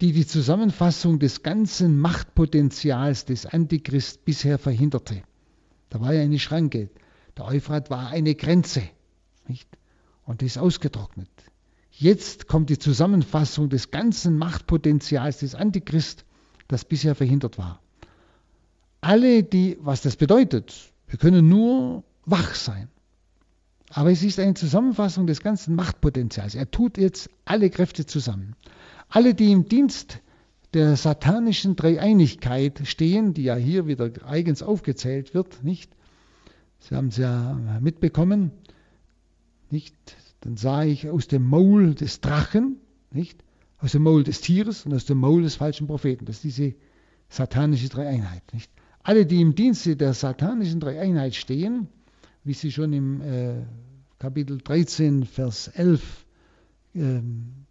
die 0.00 0.12
die 0.12 0.26
Zusammenfassung 0.26 1.18
des 1.18 1.42
ganzen 1.42 1.98
Machtpotenzials 1.98 3.24
des 3.24 3.46
Antichrist 3.46 4.24
bisher 4.24 4.58
verhinderte. 4.58 5.22
Da 5.88 6.00
war 6.00 6.12
ja 6.12 6.22
eine 6.22 6.38
Schranke. 6.38 6.90
Der 7.36 7.46
Euphrat 7.46 7.88
war 7.88 8.08
eine 8.08 8.34
Grenze. 8.34 8.82
Nicht? 9.48 9.68
Und 10.24 10.42
die 10.42 10.46
ist 10.46 10.58
ausgetrocknet. 10.58 11.30
Jetzt 11.90 12.46
kommt 12.46 12.68
die 12.68 12.78
Zusammenfassung 12.78 13.70
des 13.70 13.90
ganzen 13.90 14.36
Machtpotenzials 14.36 15.38
des 15.38 15.54
Antichrist, 15.54 16.26
das 16.68 16.84
bisher 16.84 17.14
verhindert 17.14 17.56
war. 17.56 17.80
alle, 19.00 19.42
die, 19.44 19.78
was 19.80 20.02
das 20.02 20.16
bedeutet, 20.16 20.92
wir 21.06 21.18
können 21.18 21.48
nur 21.48 22.02
wach 22.24 22.54
sein. 22.54 22.88
Aber 23.90 24.10
es 24.10 24.22
ist 24.22 24.38
eine 24.38 24.54
Zusammenfassung 24.54 25.26
des 25.26 25.40
ganzen 25.40 25.74
Machtpotenzials. 25.74 26.54
Er 26.54 26.70
tut 26.70 26.98
jetzt 26.98 27.30
alle 27.44 27.70
Kräfte 27.70 28.04
zusammen. 28.06 28.56
Alle, 29.08 29.34
die 29.34 29.52
im 29.52 29.68
Dienst 29.68 30.20
der 30.74 30.96
satanischen 30.96 31.76
Dreieinigkeit 31.76 32.82
stehen, 32.84 33.32
die 33.32 33.44
ja 33.44 33.54
hier 33.54 33.86
wieder 33.86 34.10
eigens 34.26 34.62
aufgezählt 34.62 35.32
wird, 35.34 35.62
nicht? 35.62 35.90
Sie 36.80 36.94
haben 36.94 37.08
es 37.08 37.16
ja 37.16 37.78
mitbekommen, 37.80 38.50
nicht? 39.70 39.94
Dann 40.40 40.56
sah 40.56 40.84
ich 40.84 41.08
aus 41.08 41.28
dem 41.28 41.44
Maul 41.44 41.94
des 41.94 42.20
Drachen, 42.20 42.76
nicht? 43.10 43.42
Aus 43.78 43.92
dem 43.92 44.02
Maul 44.02 44.24
des 44.24 44.40
Tieres 44.40 44.84
und 44.84 44.94
aus 44.94 45.04
dem 45.06 45.18
Maul 45.18 45.42
des 45.42 45.54
falschen 45.54 45.86
Propheten. 45.86 46.24
Das 46.24 46.36
ist 46.36 46.44
diese 46.44 46.74
satanische 47.28 47.88
Dreieinheit, 47.88 48.42
nicht? 48.52 48.70
Alle, 49.02 49.24
die 49.24 49.40
im 49.40 49.54
Dienste 49.54 49.96
der 49.96 50.12
satanischen 50.12 50.80
Dreieinheit 50.80 51.36
stehen, 51.36 51.88
wie 52.46 52.54
sie 52.54 52.70
schon 52.70 52.92
im 52.92 53.20
äh, 53.20 53.66
Kapitel 54.20 54.58
13, 54.58 55.24
Vers 55.24 55.68
11 55.68 56.24
äh, 56.94 57.20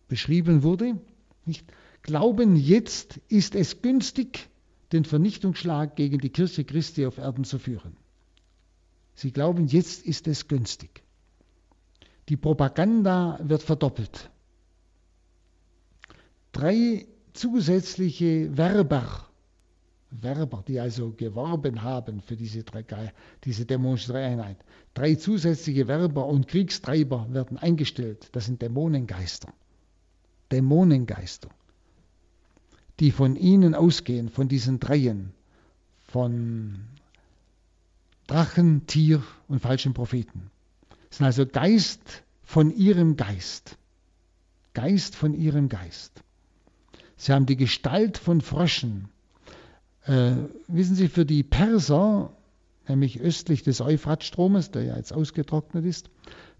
beschrieben 0.09 0.63
wurde, 0.63 0.99
nicht? 1.45 1.65
glauben, 2.01 2.55
jetzt 2.57 3.17
ist 3.29 3.55
es 3.55 3.81
günstig, 3.81 4.49
den 4.91 5.05
Vernichtungsschlag 5.05 5.95
gegen 5.95 6.19
die 6.19 6.29
Kirche 6.29 6.65
Christi 6.65 7.05
auf 7.05 7.17
Erden 7.17 7.45
zu 7.45 7.57
führen. 7.57 7.95
Sie 9.15 9.31
glauben, 9.31 9.67
jetzt 9.67 10.05
ist 10.05 10.27
es 10.27 10.47
günstig. 10.47 11.03
Die 12.27 12.37
Propaganda 12.37 13.39
wird 13.41 13.63
verdoppelt. 13.63 14.29
Drei 16.51 17.07
zusätzliche 17.33 18.55
Werber, 18.57 19.24
Werber, 20.21 20.63
die 20.67 20.79
also 20.79 21.11
geworben 21.11 21.81
haben 21.81 22.21
für 22.21 22.35
diese, 22.35 22.63
diese 23.43 23.65
dämonische 23.65 24.11
Dreieinheit, 24.11 24.57
drei 24.93 25.15
zusätzliche 25.15 25.87
Werber 25.87 26.25
und 26.25 26.47
Kriegstreiber 26.47 27.27
werden 27.31 27.57
eingestellt. 27.57 28.29
Das 28.31 28.45
sind 28.45 28.61
Dämonengeister. 28.61 29.53
Dämonengeister 30.51 31.49
die 32.99 33.11
von 33.11 33.35
ihnen 33.35 33.75
ausgehen, 33.75 34.29
von 34.29 34.47
diesen 34.47 34.79
Dreien, 34.79 35.33
von 36.07 36.85
Drachen, 38.27 38.87
Tier 38.87 39.21
und 39.47 39.59
falschen 39.59 39.93
Propheten. 39.93 40.49
Das 41.09 41.17
sind 41.17 41.25
also 41.25 41.45
Geist 41.45 42.23
von 42.43 42.71
ihrem 42.71 43.17
Geist. 43.17 43.77
Geist 44.73 45.15
von 45.15 45.33
ihrem 45.33 45.69
Geist. 45.69 46.23
Sie 47.17 47.31
haben 47.31 47.45
die 47.45 47.55
Gestalt 47.55 48.17
von 48.17 48.41
Fröschen. 48.41 49.09
Äh, 50.05 50.35
wissen 50.67 50.95
Sie, 50.95 51.07
für 51.07 51.25
die 51.25 51.41
Perser, 51.41 52.31
nämlich 52.87 53.19
östlich 53.19 53.63
des 53.63 53.81
Euphratstromes, 53.81 54.69
der 54.69 54.83
ja 54.83 54.97
jetzt 54.97 55.13
ausgetrocknet 55.13 55.83
ist, 55.83 56.11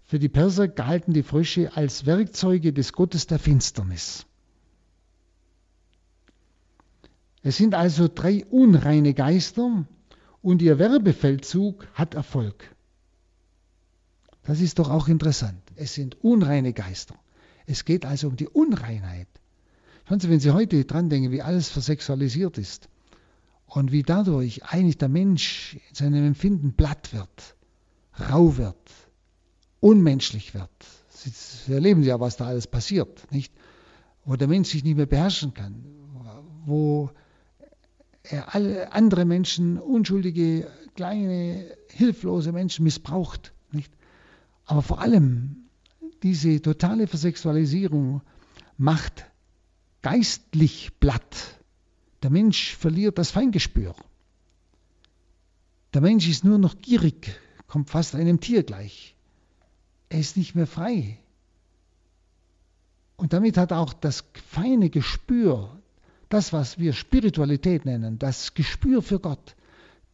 für 0.02 0.18
die 0.18 0.28
Perser 0.28 0.66
galten 0.68 1.12
die 1.12 1.22
Frösche 1.22 1.76
als 1.76 2.06
Werkzeuge 2.06 2.72
des 2.72 2.92
Gottes 2.92 3.26
der 3.26 3.38
Finsternis. 3.38 4.26
Es 7.42 7.56
sind 7.56 7.74
also 7.74 8.08
drei 8.12 8.44
unreine 8.46 9.14
Geister 9.14 9.86
und 10.42 10.60
ihr 10.62 10.80
Werbefeldzug 10.80 11.86
hat 11.94 12.14
Erfolg. 12.14 12.74
Das 14.42 14.60
ist 14.60 14.80
doch 14.80 14.90
auch 14.90 15.06
interessant. 15.06 15.62
Es 15.76 15.94
sind 15.94 16.16
unreine 16.24 16.72
Geister. 16.72 17.14
Es 17.66 17.84
geht 17.84 18.06
also 18.06 18.28
um 18.28 18.36
die 18.36 18.48
Unreinheit. 18.48 19.28
Schauen 20.08 20.18
Sie, 20.18 20.30
wenn 20.30 20.40
Sie 20.40 20.50
heute 20.50 20.84
dran 20.84 21.10
denken, 21.10 21.30
wie 21.30 21.42
alles 21.42 21.68
versexualisiert 21.68 22.58
ist 22.58 22.88
und 23.66 23.92
wie 23.92 24.02
dadurch 24.02 24.64
eigentlich 24.64 24.98
der 24.98 25.08
Mensch 25.08 25.78
in 25.88 25.94
seinem 25.94 26.24
Empfinden 26.24 26.74
platt 26.74 27.12
wird, 27.12 27.56
rau 28.30 28.56
wird, 28.56 28.90
unmenschlich 29.80 30.54
wird. 30.54 30.70
Sie 31.10 31.72
erleben 31.72 32.02
ja, 32.02 32.20
was 32.20 32.36
da 32.36 32.46
alles 32.46 32.66
passiert, 32.66 33.30
nicht? 33.32 33.52
Wo 34.24 34.36
der 34.36 34.48
Mensch 34.48 34.70
sich 34.70 34.84
nicht 34.84 34.96
mehr 34.96 35.06
beherrschen 35.06 35.54
kann, 35.54 35.84
wo 36.64 37.10
er 38.22 38.54
alle 38.54 38.92
andere 38.92 39.24
Menschen, 39.24 39.78
unschuldige, 39.78 40.68
kleine, 40.94 41.76
hilflose 41.90 42.52
Menschen 42.52 42.84
missbraucht. 42.84 43.52
Nicht? 43.72 43.92
Aber 44.64 44.82
vor 44.82 45.00
allem 45.00 45.68
diese 46.22 46.60
totale 46.60 47.06
Versexualisierung 47.06 48.22
macht 48.76 49.26
geistlich 50.02 50.98
platt. 51.00 51.55
Der 52.26 52.32
Mensch 52.32 52.74
verliert 52.74 53.18
das 53.18 53.30
Feingespür. 53.30 53.94
Der 55.94 56.00
Mensch 56.00 56.28
ist 56.28 56.42
nur 56.42 56.58
noch 56.58 56.76
gierig, 56.80 57.40
kommt 57.68 57.88
fast 57.88 58.16
einem 58.16 58.40
Tier 58.40 58.64
gleich. 58.64 59.14
Er 60.08 60.18
ist 60.18 60.36
nicht 60.36 60.56
mehr 60.56 60.66
frei. 60.66 61.20
Und 63.14 63.32
damit 63.32 63.56
hat 63.56 63.72
auch 63.72 63.92
das 63.92 64.24
feine 64.50 64.90
Gespür 64.90 65.80
das, 66.28 66.52
was 66.52 66.80
wir 66.80 66.94
Spiritualität 66.94 67.84
nennen, 67.84 68.18
das 68.18 68.54
Gespür 68.54 69.02
für 69.02 69.20
Gott, 69.20 69.54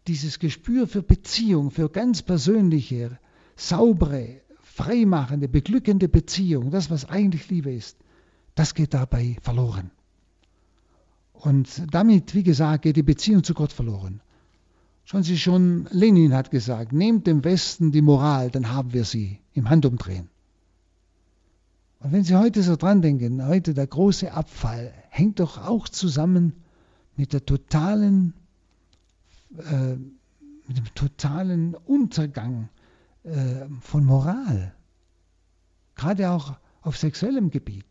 dieses 0.07 0.39
Gespür 0.39 0.87
für 0.87 1.03
Beziehung, 1.03 1.71
für 1.71 1.89
ganz 1.89 2.21
persönliche, 2.21 3.19
saubere, 3.57 4.43
freimachende, 4.61 5.49
beglückende 5.49 6.11
Beziehung, 6.11 6.71
das, 6.71 6.91
was 6.91 7.07
eigentlich 7.07 7.49
Liebe 7.49 7.73
ist, 7.73 7.97
das 8.55 8.75
geht 8.75 8.93
dabei 8.93 9.39
verloren. 9.41 9.91
Und 11.43 11.93
damit, 11.93 12.37
wie 12.37 12.45
gesagt, 12.45 12.83
geht 12.83 12.95
die 12.95 13.03
Beziehung 13.03 13.43
zu 13.43 13.53
Gott 13.53 13.73
verloren. 13.73 14.21
Schon 15.05 15.25
Sie 15.25 15.37
schon, 15.37 15.89
Lenin 15.91 16.35
hat 16.35 16.53
gesagt, 16.53 16.93
nehmt 16.93 17.27
dem 17.27 17.43
Westen 17.43 17.91
die 17.91 18.01
Moral, 18.01 18.53
dann 18.53 18.71
haben 18.71 18.93
wir 18.93 19.05
sie 19.05 19.41
im 19.53 19.69
Handumdrehen. 19.69 20.29
Und 21.99 22.13
wenn 22.13 22.23
Sie 22.23 22.37
heute 22.37 22.63
so 22.63 22.77
dran 22.77 23.03
denken, 23.03 23.45
heute 23.45 23.75
der 23.75 23.89
große 23.89 24.33
Abfall 24.33 24.93
hängt 25.11 25.41
doch 25.41 25.59
auch 25.59 25.89
zusammen 25.89 26.53
mit 27.17 27.33
der 27.33 27.45
totalen, 27.45 28.35
äh, 29.59 29.97
mit 30.69 30.79
dem 30.79 30.95
totalen 30.95 31.75
Untergang 31.75 32.69
äh, 33.25 33.67
von 33.81 34.05
Moral. 34.05 34.75
Gerade 35.97 36.31
auch 36.31 36.57
auf 36.83 36.97
sexuellem 36.97 37.51
Gebiet. 37.51 37.85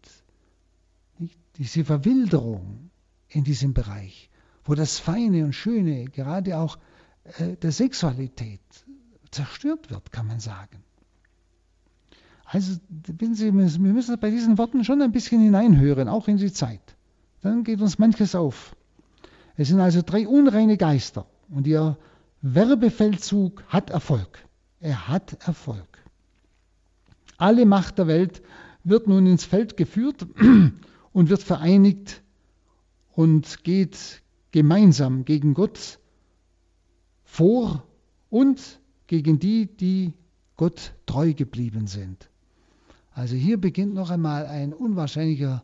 Nicht? 1.20 1.38
Diese 1.58 1.84
Verwilderung 1.84 2.91
in 3.32 3.44
diesem 3.44 3.74
Bereich, 3.74 4.30
wo 4.64 4.76
das 4.76 5.00
Feine 5.00 5.46
und 5.46 5.54
Schöne, 5.54 6.06
gerade 6.06 6.58
auch 6.58 6.78
äh, 7.40 7.56
der 7.58 7.72
Sexualität, 7.72 8.62
zerstört 9.32 9.90
wird, 9.90 10.12
kann 10.12 10.28
man 10.28 10.40
sagen. 10.40 10.84
Also 12.46 12.74
Sie, 13.08 13.54
wir 13.54 13.94
müssen 13.94 14.20
bei 14.20 14.30
diesen 14.30 14.58
Worten 14.58 14.84
schon 14.84 15.02
ein 15.02 15.14
bisschen 15.14 15.42
hineinhören, 15.42 16.10
auch 16.10 16.28
in 16.28 16.36
die 16.36 16.52
Zeit. 16.52 16.98
Dann 17.42 17.64
geht 17.64 17.82
uns 17.82 17.98
manches 17.98 18.36
auf. 18.36 18.76
Es 19.56 19.70
sind 19.70 19.80
also 19.80 20.02
drei 20.06 20.28
unreine 20.28 20.76
Geister 20.76 21.26
und 21.50 21.66
ihr 21.66 21.98
Werbefeldzug 22.42 23.64
hat 23.70 23.90
Erfolg. 23.90 24.46
Er 24.82 25.08
hat 25.08 25.38
Erfolg. 25.48 26.00
Alle 27.38 27.66
Macht 27.66 28.00
der 28.00 28.08
Welt 28.08 28.42
wird 28.84 29.08
nun 29.08 29.28
ins 29.28 29.46
Feld 29.46 29.78
geführt 29.78 30.26
und 31.14 31.30
wird 31.30 31.44
vereinigt 31.44 32.21
und 33.14 33.64
geht 33.64 34.22
gemeinsam 34.52 35.26
gegen 35.26 35.54
Gott 35.54 36.00
vor 37.24 37.84
und 38.30 38.80
gegen 39.08 39.40
die, 39.40 39.66
die 39.68 40.14
Gott 40.58 40.94
treu 41.06 41.34
geblieben 41.34 41.88
sind. 41.88 42.30
Also 43.14 43.36
hier 43.36 43.60
beginnt 43.60 43.94
noch 43.94 44.10
einmal 44.10 44.46
ein 44.46 44.74
unwahrscheinlicher 44.74 45.64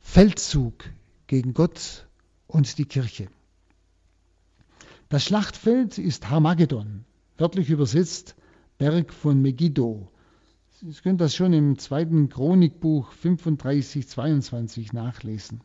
Feldzug 0.00 0.84
gegen 1.26 1.54
Gott 1.54 2.08
und 2.46 2.78
die 2.78 2.84
Kirche. 2.84 3.28
Das 5.08 5.24
Schlachtfeld 5.24 5.98
ist 5.98 6.30
Harmagedon, 6.30 7.04
wörtlich 7.36 7.70
übersetzt 7.70 8.34
Berg 8.78 9.12
von 9.12 9.42
Megiddo. 9.42 10.08
Sie 10.80 10.92
können 11.02 11.18
das 11.18 11.34
schon 11.34 11.52
im 11.52 11.78
zweiten 11.78 12.28
Chronikbuch 12.28 13.12
35, 13.12 14.08
22 14.08 14.92
nachlesen. 14.92 15.60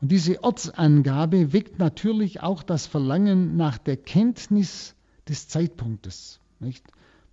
Und 0.00 0.10
diese 0.10 0.42
Ortsangabe 0.42 1.52
weckt 1.52 1.78
natürlich 1.78 2.40
auch 2.40 2.62
das 2.62 2.86
Verlangen 2.86 3.56
nach 3.56 3.76
der 3.76 3.96
Kenntnis 3.96 4.94
des 5.28 5.48
Zeitpunktes. 5.48 6.40
Nicht? 6.58 6.84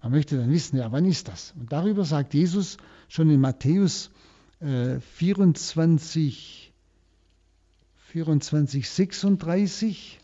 Man 0.02 0.12
möchte 0.12 0.38
dann 0.38 0.52
wissen, 0.52 0.78
ja, 0.78 0.92
wann 0.92 1.06
ist 1.06 1.28
das? 1.28 1.54
Und 1.58 1.72
darüber 1.72 2.06
sagt 2.06 2.34
Jesus 2.34 2.78
schon 3.08 3.30
in 3.30 3.40
Matthäus 3.40 4.12
äh, 4.60 5.00
24, 5.00 6.74
24, 8.08 8.90
36. 8.90 10.20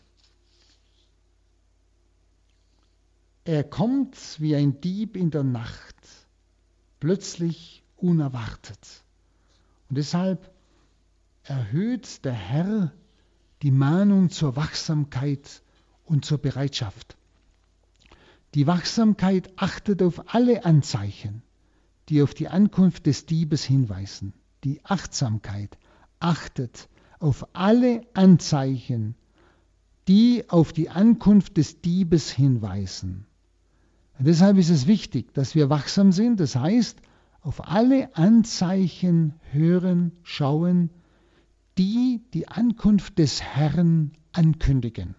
Er 3.44 3.64
kommt 3.64 4.16
wie 4.38 4.54
ein 4.56 4.80
Dieb 4.80 5.16
in 5.16 5.30
der 5.30 5.44
Nacht, 5.44 5.96
plötzlich 7.00 7.82
unerwartet. 7.96 9.02
Und 9.88 9.98
deshalb 9.98 10.53
erhöht 11.44 12.24
der 12.24 12.32
Herr 12.32 12.92
die 13.62 13.70
Mahnung 13.70 14.30
zur 14.30 14.56
Wachsamkeit 14.56 15.62
und 16.04 16.24
zur 16.24 16.38
Bereitschaft. 16.38 17.16
Die 18.54 18.66
Wachsamkeit 18.66 19.52
achtet 19.56 20.02
auf 20.02 20.34
alle 20.34 20.64
Anzeichen, 20.64 21.42
die 22.08 22.22
auf 22.22 22.34
die 22.34 22.48
Ankunft 22.48 23.06
des 23.06 23.26
Diebes 23.26 23.64
hinweisen. 23.64 24.32
Die 24.64 24.84
Achtsamkeit 24.84 25.78
achtet 26.20 26.88
auf 27.18 27.46
alle 27.54 28.02
Anzeichen, 28.14 29.14
die 30.08 30.44
auf 30.48 30.72
die 30.72 30.90
Ankunft 30.90 31.56
des 31.56 31.80
Diebes 31.80 32.30
hinweisen. 32.30 33.26
Und 34.18 34.26
deshalb 34.26 34.58
ist 34.58 34.70
es 34.70 34.86
wichtig, 34.86 35.32
dass 35.34 35.54
wir 35.54 35.70
wachsam 35.70 36.12
sind, 36.12 36.38
das 36.38 36.54
heißt, 36.56 37.00
auf 37.40 37.68
alle 37.68 38.14
Anzeichen 38.16 39.34
hören, 39.50 40.12
schauen, 40.22 40.90
die 41.78 42.22
die 42.32 42.48
Ankunft 42.48 43.18
des 43.18 43.42
Herrn 43.42 44.12
ankündigen. 44.32 45.14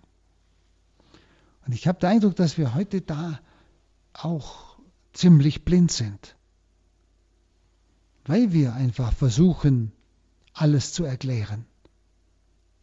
Und 1.65 1.73
ich 1.73 1.87
habe 1.87 1.99
den 1.99 2.09
Eindruck, 2.09 2.35
dass 2.35 2.57
wir 2.57 2.75
heute 2.75 3.01
da 3.01 3.39
auch 4.13 4.77
ziemlich 5.13 5.65
blind 5.65 5.91
sind, 5.91 6.35
weil 8.25 8.53
wir 8.53 8.73
einfach 8.73 9.13
versuchen, 9.13 9.91
alles 10.53 10.93
zu 10.93 11.03
erklären. 11.03 11.65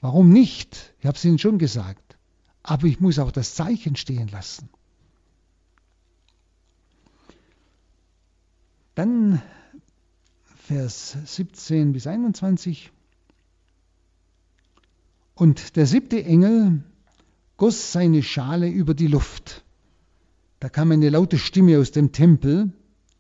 Warum 0.01 0.31
nicht? 0.31 0.95
Ich 0.99 1.07
habe 1.07 1.17
es 1.17 1.25
Ihnen 1.25 1.39
schon 1.39 1.59
gesagt. 1.59 2.19
Aber 2.63 2.87
ich 2.87 3.01
muss 3.01 3.19
auch 3.19 3.33
das 3.33 3.55
Zeichen 3.55 3.97
stehen 3.97 4.29
lassen. 4.29 4.69
Dann 8.95 9.43
Vers 10.57 11.17
17 11.25 11.93
bis 11.93 12.07
21. 12.07 12.93
Und 15.43 15.75
der 15.75 15.89
siebte 15.89 16.23
Engel 16.23 16.85
goss 17.57 17.91
seine 17.91 18.23
Schale 18.23 18.69
über 18.69 18.95
die 18.95 19.09
Luft. 19.09 19.65
Da 20.61 20.69
kam 20.69 20.93
eine 20.93 21.09
laute 21.09 21.37
Stimme 21.37 21.81
aus 21.81 21.91
dem 21.91 22.13
Tempel, 22.13 22.71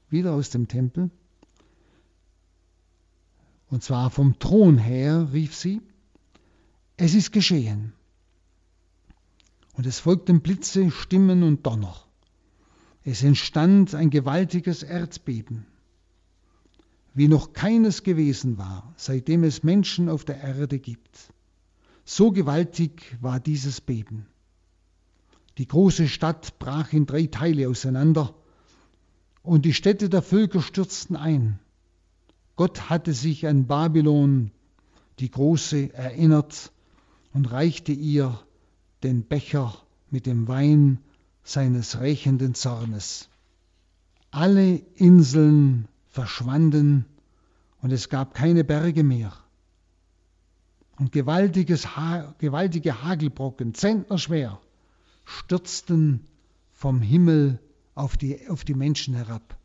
wieder 0.08 0.32
aus 0.32 0.50
dem 0.50 0.68
Tempel. 0.68 1.10
Und 3.70 3.82
zwar 3.82 4.08
vom 4.10 4.38
Thron 4.38 4.78
her 4.78 5.30
rief 5.32 5.56
sie, 5.56 5.82
es 6.96 7.14
ist 7.14 7.32
geschehen. 7.32 7.92
Und 9.72 9.84
es 9.84 9.98
folgten 9.98 10.42
Blitze, 10.42 10.92
Stimmen 10.92 11.42
und 11.42 11.66
Donner. 11.66 12.04
Es 13.02 13.24
entstand 13.24 13.96
ein 13.96 14.10
gewaltiges 14.10 14.84
Erdbeben, 14.84 15.66
wie 17.14 17.26
noch 17.26 17.52
keines 17.52 18.04
gewesen 18.04 18.58
war, 18.58 18.94
seitdem 18.96 19.42
es 19.42 19.64
Menschen 19.64 20.08
auf 20.08 20.24
der 20.24 20.40
Erde 20.40 20.78
gibt. 20.78 21.32
So 22.04 22.32
gewaltig 22.32 23.16
war 23.20 23.40
dieses 23.40 23.80
Beben. 23.80 24.26
Die 25.58 25.68
große 25.68 26.08
Stadt 26.08 26.58
brach 26.58 26.92
in 26.92 27.06
drei 27.06 27.26
Teile 27.26 27.68
auseinander 27.68 28.34
und 29.42 29.64
die 29.64 29.74
Städte 29.74 30.08
der 30.08 30.22
Völker 30.22 30.62
stürzten 30.62 31.16
ein. 31.16 31.58
Gott 32.56 32.90
hatte 32.90 33.12
sich 33.12 33.46
an 33.46 33.66
Babylon, 33.66 34.50
die 35.18 35.30
Große, 35.30 35.92
erinnert 35.94 36.72
und 37.32 37.50
reichte 37.50 37.92
ihr 37.92 38.38
den 39.02 39.24
Becher 39.24 39.74
mit 40.10 40.26
dem 40.26 40.48
Wein 40.48 40.98
seines 41.44 42.00
rächenden 42.00 42.54
Zornes. 42.54 43.28
Alle 44.30 44.76
Inseln 44.94 45.88
verschwanden 46.08 47.04
und 47.80 47.92
es 47.92 48.08
gab 48.08 48.34
keine 48.34 48.64
Berge 48.64 49.02
mehr. 49.02 49.32
Und 50.98 51.12
gewaltiges 51.12 51.96
ha 51.96 52.34
gewaltige 52.38 53.02
Hagelbrocken, 53.02 53.74
zentnerschwer, 53.74 54.60
stürzten 55.24 56.20
vom 56.72 57.00
Himmel 57.00 57.58
auf 57.94 58.16
die, 58.16 58.48
auf 58.48 58.64
die 58.64 58.74
Menschen 58.74 59.14
herab. 59.14 59.56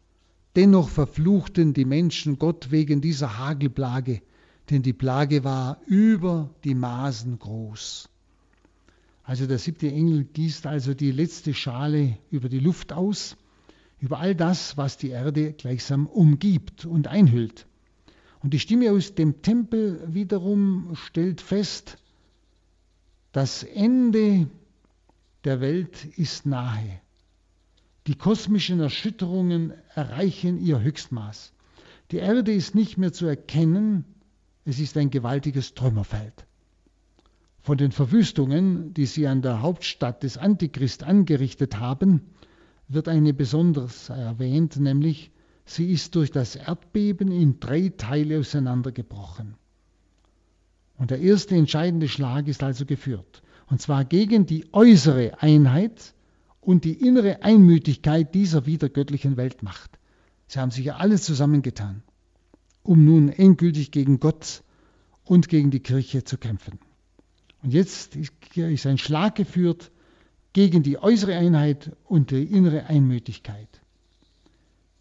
Dennoch 0.56 0.90
verfluchten 0.90 1.74
die 1.74 1.86
Menschen 1.86 2.40
Gott 2.40 2.72
wegen 2.72 3.02
dieser 3.02 3.38
Hagelplage, 3.38 4.22
denn 4.70 4.82
die 4.82 4.94
Plage 4.94 5.44
war 5.44 5.80
über 5.86 6.50
die 6.64 6.76
Maßen 6.76 7.38
groß. 7.38 8.10
Also 9.24 9.46
der 9.46 9.60
siebte 9.60 9.92
Engel 9.92 10.24
gießt 10.24 10.66
also 10.66 10.94
die 10.94 11.12
letzte 11.12 11.54
Schale 11.54 12.18
über 12.32 12.50
die 12.50 12.60
Luft 12.60 12.94
aus, 12.94 13.36
über 14.00 14.20
all 14.20 14.36
das, 14.36 14.78
was 14.78 14.98
die 14.98 15.10
Erde 15.10 15.54
gleichsam 15.54 16.08
umgibt 16.08 16.86
und 16.86 17.08
einhüllt. 17.08 17.68
Und 18.44 18.54
die 18.54 18.60
Stimme 18.60 18.92
aus 18.92 19.16
dem 19.16 19.42
Tempel 19.42 20.02
wiederum 20.14 20.96
stellt 20.96 21.42
fest, 21.42 21.98
das 23.32 23.64
Ende 23.64 24.48
der 25.44 25.62
Welt 25.62 26.06
ist 26.18 26.46
nahe. 26.46 27.02
Die 28.08 28.16
kosmischen 28.16 28.80
Erschütterungen 28.80 29.74
erreichen 29.96 30.60
ihr 30.64 30.80
Höchstmaß. 30.80 31.54
Die 32.12 32.18
Erde 32.18 32.54
ist 32.54 32.74
nicht 32.74 32.98
mehr 32.98 33.12
zu 33.12 33.26
erkennen, 33.26 34.06
es 34.66 34.80
ist 34.80 34.98
ein 34.98 35.10
gewaltiges 35.10 35.74
Trümmerfeld. 35.74 36.46
Von 37.60 37.78
den 37.78 37.92
Verwüstungen, 37.92 38.94
die 38.94 39.06
sie 39.06 39.28
an 39.28 39.42
der 39.42 39.62
Hauptstadt 39.62 40.24
des 40.24 40.38
Antichrist 40.38 41.04
angerichtet 41.04 41.80
haben, 41.80 42.22
wird 42.88 43.10
eine 43.10 43.34
besonders 43.34 44.10
erwähnt, 44.10 44.78
nämlich 44.78 45.32
sie 45.68 45.92
ist 45.92 46.16
durch 46.16 46.32
das 46.32 46.56
Erdbeben 46.56 47.32
in 47.32 47.60
drei 47.60 47.90
Teile 47.96 48.40
auseinandergebrochen. 48.40 49.56
Und 50.98 51.12
der 51.12 51.20
erste 51.20 51.56
entscheidende 51.56 52.08
Schlag 52.08 52.48
ist 52.48 52.64
also 52.64 52.86
geführt, 52.86 53.44
und 53.68 53.82
zwar 53.82 54.04
gegen 54.04 54.48
die 54.48 54.66
äußere 54.74 55.42
Einheit 55.42 56.16
und 56.60 56.84
die 56.84 56.94
innere 56.94 57.44
Einmütigkeit 57.44 58.34
dieser 58.34 58.66
wiedergöttlichen 58.66 59.38
Weltmacht. 59.38 60.00
Sie 60.48 60.60
haben 60.60 60.72
sich 60.72 60.86
ja 60.86 60.96
alle 60.96 61.20
zusammengetan 61.20 62.02
um 62.88 63.04
nun 63.04 63.30
endgültig 63.30 63.92
gegen 63.92 64.20
Gott 64.20 64.64
und 65.26 65.50
gegen 65.50 65.72
die 65.72 65.82
Kirche 65.82 66.24
zu 66.24 66.38
kämpfen. 66.38 66.80
Und 67.62 67.74
jetzt 67.74 68.16
ist 68.16 68.86
ein 68.86 68.98
Schlag 68.98 69.36
geführt 69.36 69.92
gegen 70.54 70.84
die 70.84 70.98
äußere 70.98 71.36
Einheit 71.36 71.92
und 72.06 72.32
die 72.32 72.44
innere 72.44 72.86
Einmütigkeit. 72.86 73.77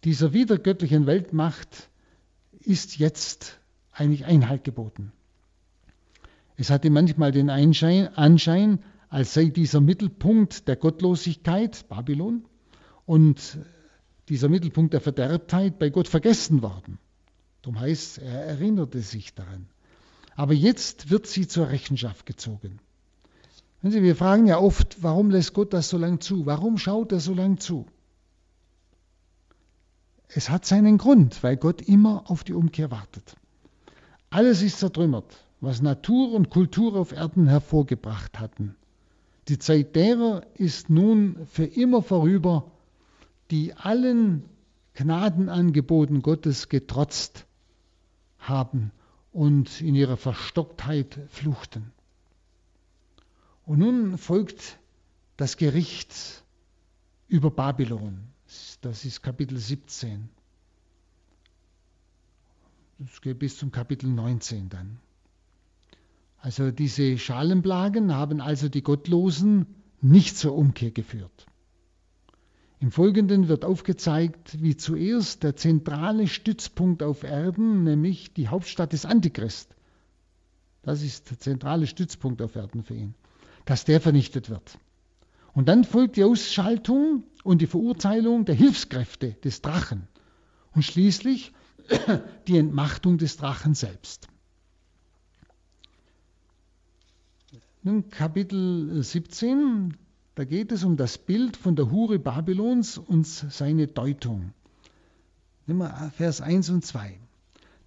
Dieser 0.07 0.31
wiedergöttlichen 0.31 1.05
Weltmacht 1.05 1.89
ist 2.61 2.97
jetzt 2.97 3.59
eigentlich 3.91 4.23
Einhalt 4.23 4.63
geboten. 4.63 5.11
Es 6.55 6.69
hatte 6.69 6.89
manchmal 6.89 7.33
den 7.33 7.49
Anschein, 7.49 8.79
als 9.09 9.33
sei 9.33 9.47
dieser 9.47 9.81
Mittelpunkt 9.81 10.69
der 10.69 10.77
Gottlosigkeit, 10.77 11.89
Babylon, 11.89 12.45
und 13.05 13.57
dieser 14.29 14.47
Mittelpunkt 14.47 14.93
der 14.93 15.01
Verderbtheit 15.01 15.77
bei 15.77 15.89
Gott 15.89 16.07
vergessen 16.07 16.61
worden. 16.61 16.99
Darum 17.61 17.77
heißt, 17.77 18.19
er 18.19 18.45
erinnerte 18.45 19.01
sich 19.01 19.33
daran. 19.33 19.67
Aber 20.37 20.53
jetzt 20.53 21.09
wird 21.09 21.27
sie 21.27 21.49
zur 21.49 21.67
Rechenschaft 21.67 22.25
gezogen. 22.25 22.79
Sie, 23.83 24.01
wir 24.01 24.15
fragen 24.15 24.47
ja 24.47 24.57
oft, 24.57 25.03
warum 25.03 25.31
lässt 25.31 25.53
Gott 25.53 25.73
das 25.73 25.89
so 25.89 25.97
lang 25.97 26.21
zu? 26.21 26.45
Warum 26.45 26.77
schaut 26.77 27.11
er 27.11 27.19
so 27.19 27.33
lang 27.33 27.59
zu? 27.59 27.87
Es 30.27 30.49
hat 30.49 30.65
seinen 30.65 30.97
Grund, 30.97 31.41
weil 31.43 31.57
Gott 31.57 31.81
immer 31.81 32.29
auf 32.29 32.43
die 32.43 32.53
Umkehr 32.53 32.91
wartet. 32.91 33.35
Alles 34.29 34.61
ist 34.61 34.79
zertrümmert, 34.79 35.37
was 35.61 35.81
Natur 35.81 36.33
und 36.33 36.49
Kultur 36.49 36.95
auf 36.95 37.13
Erden 37.13 37.47
hervorgebracht 37.47 38.39
hatten. 38.39 38.75
Die 39.47 39.57
Zeit 39.57 39.95
derer 39.95 40.45
ist 40.55 40.89
nun 40.89 41.47
für 41.47 41.63
immer 41.63 42.01
vorüber, 42.01 42.69
die 43.49 43.73
allen 43.73 44.43
Gnadenangeboten 44.95 46.21
Gottes 46.21 46.67
getrotzt 46.67 47.45
haben 48.39 48.91
und 49.31 49.79
in 49.79 49.95
ihrer 49.95 50.17
Verstocktheit 50.17 51.19
fluchten. 51.29 51.93
Und 53.65 53.79
nun 53.79 54.17
folgt 54.17 54.79
das 55.37 55.55
Gericht 55.55 56.43
über 57.27 57.51
Babylon. 57.51 58.19
Das 58.81 59.05
ist 59.05 59.21
Kapitel 59.21 59.57
17. 59.57 60.29
Das 62.99 63.21
geht 63.21 63.39
bis 63.39 63.57
zum 63.57 63.71
Kapitel 63.71 64.07
19 64.07 64.69
dann. 64.69 64.99
Also 66.39 66.71
diese 66.71 67.17
Schalenplagen 67.17 68.13
haben 68.13 68.41
also 68.41 68.69
die 68.69 68.81
Gottlosen 68.83 69.65
nicht 70.01 70.37
zur 70.37 70.55
Umkehr 70.55 70.91
geführt. 70.91 71.47
Im 72.79 72.91
Folgenden 72.91 73.47
wird 73.47 73.65
aufgezeigt, 73.65 74.61
wie 74.61 74.77
zuerst 74.77 75.43
der 75.43 75.55
zentrale 75.55 76.27
Stützpunkt 76.27 77.01
auf 77.01 77.23
Erden, 77.23 77.83
nämlich 77.83 78.33
die 78.33 78.49
Hauptstadt 78.49 78.93
des 78.93 79.05
Antichrist, 79.05 79.75
das 80.87 81.01
ist 81.01 81.29
der 81.29 81.37
zentrale 81.39 81.85
Stützpunkt 81.85 82.41
auf 82.41 82.55
Erden 82.55 82.81
für 82.81 82.93
ihn, 82.93 83.13
dass 83.65 83.83
der 83.83 83.99
vernichtet 83.99 84.49
wird. 84.49 84.77
Und 85.57 85.67
dann 85.67 85.85
folgt 85.85 86.17
die 86.17 86.23
Ausschaltung 86.23 87.23
und 87.43 87.63
die 87.63 87.65
Verurteilung 87.65 88.45
der 88.45 88.53
Hilfskräfte 88.53 89.31
des 89.43 89.63
Drachen 89.63 90.07
und 90.75 90.83
schließlich 90.83 91.51
die 92.47 92.59
Entmachtung 92.59 93.17
des 93.17 93.37
Drachen 93.37 93.73
selbst. 93.73 94.27
Nun 97.81 98.07
Kapitel 98.11 99.01
17 99.01 99.97
Da 100.35 100.43
geht 100.43 100.71
es 100.71 100.83
um 100.83 100.95
das 100.95 101.17
Bild 101.17 101.57
von 101.57 101.75
der 101.75 101.89
Hure 101.89 102.19
Babylons 102.19 102.99
und 102.99 103.25
seine 103.25 103.87
Deutung. 103.87 104.53
Nimm 105.65 105.79
mal 105.79 106.11
Vers 106.11 106.39
1 106.39 106.69
und 106.69 106.85
2. 106.85 107.17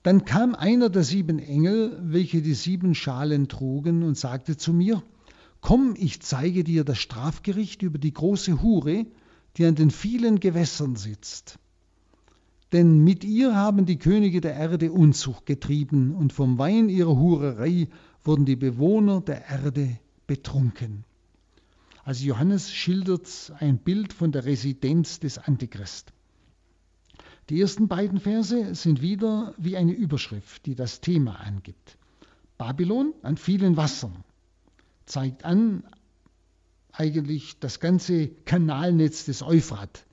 Dann 0.03 0.25
kam 0.25 0.57
einer 0.57 0.89
der 0.91 1.05
sieben 1.05 1.39
Engel, 1.39 1.97
welche 2.03 2.43
die 2.43 2.55
sieben 2.55 2.97
Schalen 2.97 3.47
trugen, 3.47 4.03
und 4.03 4.19
sagte 4.19 4.57
zu 4.57 4.73
mir, 4.73 5.05
Komm, 5.61 5.95
ich 5.97 6.21
zeige 6.21 6.65
dir 6.65 6.85
das 6.85 6.99
Strafgericht 6.99 7.83
über 7.83 7.99
die 7.99 8.15
große 8.15 8.63
Hure, 8.63 9.07
die 9.57 9.67
an 9.67 9.75
den 9.75 9.91
vielen 9.91 10.41
Gewässern 10.41 10.97
sitzt. 10.97 11.59
Denn 12.73 13.03
mit 13.03 13.25
ihr 13.25 13.55
haben 13.55 13.85
die 13.85 13.99
Könige 13.99 14.41
der 14.41 14.55
Erde 14.55 14.93
Unzucht 14.93 15.45
getrieben, 15.45 16.15
und 16.15 16.33
vom 16.33 16.57
Wein 16.59 16.89
ihrer 16.89 17.17
Hurerei 17.17 17.89
wurden 18.25 18.45
die 18.45 18.57
Bewohner 18.57 19.21
der 19.21 19.49
Erde 19.49 19.99
betrunken. 20.27 21.05
Also 22.05 22.25
Johannes 22.25 22.73
schildert 22.73 23.53
ein 23.59 23.79
Bild 23.79 24.13
von 24.13 24.33
der 24.33 24.45
Residenz 24.45 25.21
des 25.21 25.39
Antichrist. 25.39 26.13
Die 27.51 27.61
ersten 27.61 27.89
beiden 27.89 28.21
Verse 28.21 28.75
sind 28.77 29.03
wieder 29.03 29.55
wie 29.59 29.77
eine 29.77 29.93
Überschrift, 29.93 30.67
die 30.67 30.77
das 30.77 31.01
Thema 31.01 31.41
angibt. 31.41 31.99
Babylon 32.57 33.13
an 33.23 33.37
vielen 33.37 33.77
Wassern 33.77 34.25
zeigt 35.11 35.45
an 35.45 35.85
eigentlich 36.93 37.59
das 37.59 37.81
ganze 37.81 38.29
Kanalnetz 38.29 39.25
des 39.25 39.43
Euphrat. 39.43 40.05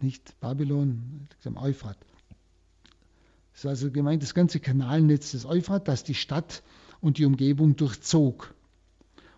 Nicht 0.00 0.38
Babylon, 0.40 1.28
am 1.44 1.56
Euphrat. 1.56 1.98
Das 3.52 3.64
ist 3.64 3.66
also 3.66 3.90
gemeint 3.90 4.22
das 4.22 4.34
ganze 4.34 4.60
Kanalnetz 4.60 5.32
des 5.32 5.44
Euphrat, 5.44 5.88
das 5.88 6.04
die 6.04 6.14
Stadt 6.14 6.62
und 7.00 7.18
die 7.18 7.24
Umgebung 7.24 7.76
durchzog. 7.76 8.54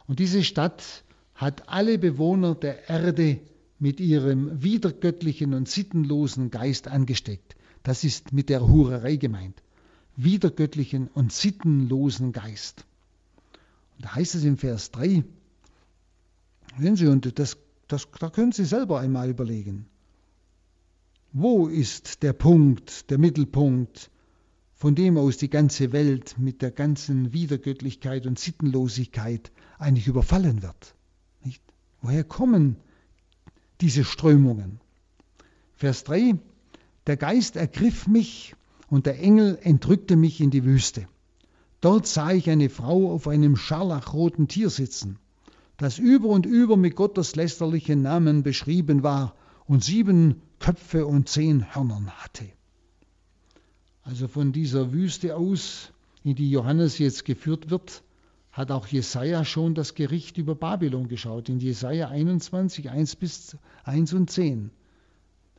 Und 0.07 0.19
diese 0.19 0.45
Stadt 0.45 1.05
hat 1.35 1.69
alle 1.69 1.99
Bewohner 1.99 2.55
der 2.55 2.89
Erde 2.91 3.41
mit 3.79 3.99
ihrem 4.01 4.63
widergöttlichen 4.63 5.55
und 5.55 5.69
sittenlosen 5.69 6.51
Geist 6.51 6.89
angesteckt. 6.89 7.57
Das 7.83 8.05
ist 8.05 8.33
mit 8.33 8.51
der 8.51 8.67
Hurerei 8.69 9.17
gemeint. 9.17 9.63
Widergöttlichen 10.17 11.09
und 11.09 11.33
sittenlosen 11.33 12.33
Geist. 12.33 12.85
Da 14.01 14.15
heißt 14.15 14.35
es 14.35 14.45
im 14.45 14.57
Vers 14.57 14.91
3, 14.93 15.25
sehen 16.79 16.97
Sie, 16.97 17.07
und 17.07 17.39
das, 17.39 17.57
das, 17.89 18.09
da 18.19 18.31
können 18.31 18.53
Sie 18.53 18.65
selber 18.65 19.01
einmal 19.01 19.31
überlegen. 19.31 19.87
Wo 21.33 21.69
ist 21.69 22.23
der 22.23 22.33
Punkt, 22.33 23.11
der 23.11 23.19
Mittelpunkt, 23.19 24.11
von 24.75 24.95
dem 24.95 25.17
aus 25.19 25.37
die 25.37 25.51
ganze 25.51 25.93
Welt 25.93 26.37
mit 26.39 26.63
der 26.63 26.71
ganzen 26.71 27.33
Wiedergöttlichkeit 27.33 28.27
und 28.27 28.39
Sittenlosigkeit 28.39 29.53
eigentlich 29.79 30.09
überfallen 30.09 30.63
wird? 30.63 30.95
Nicht? 31.45 31.63
Woher 32.01 32.25
kommen 32.25 32.77
diese 33.81 34.05
Strömungen. 34.05 34.81
Vers 35.75 36.05
3, 36.05 36.35
der 37.07 37.17
Geist 37.17 37.57
ergriff 37.57 38.07
mich 38.07 38.55
und 38.89 39.07
der 39.07 39.19
Engel 39.21 39.59
entrückte 39.63 40.17
mich 40.17 40.41
in 40.41 40.51
die 40.51 40.65
Wüste. 40.65 41.09
Dort 41.81 42.07
sah 42.07 42.33
ich 42.33 42.51
eine 42.51 42.69
Frau 42.69 43.11
auf 43.11 43.27
einem 43.27 43.57
scharlachroten 43.57 44.49
Tier 44.49 44.69
sitzen, 44.69 45.19
das 45.79 45.99
über 45.99 46.29
und 46.29 46.45
über 46.45 46.77
mit 46.77 46.95
Gottes 46.95 47.37
lästerlichen 47.37 48.03
Namen 48.03 48.43
beschrieben 48.43 49.03
war 49.03 49.35
und 49.67 49.83
sieben 49.83 50.43
Köpfe 50.59 51.07
und 51.07 51.29
zehn 51.29 51.75
Hörnern 51.75 52.11
hatte. 52.11 52.45
Also 54.03 54.29
von 54.29 54.53
dieser 54.53 54.93
Wüste 54.93 55.37
aus, 55.37 55.93
in 56.23 56.35
die 56.35 56.51
Johannes 56.51 56.99
jetzt 56.99 57.25
geführt 57.25 57.71
wird, 57.71 58.03
hat 58.53 58.71
auch 58.71 58.87
Jesaja 58.87 59.45
schon 59.45 59.75
das 59.75 59.95
Gericht 59.95 60.37
über 60.37 60.55
Babylon 60.55 61.09
geschaut, 61.09 61.49
in 61.49 61.61
Jesaja 61.61 62.09
21, 62.09 62.91
1 62.91 63.17
bis 63.17 63.57
1 63.85 64.13
und 64.13 64.31
10. 64.31 64.71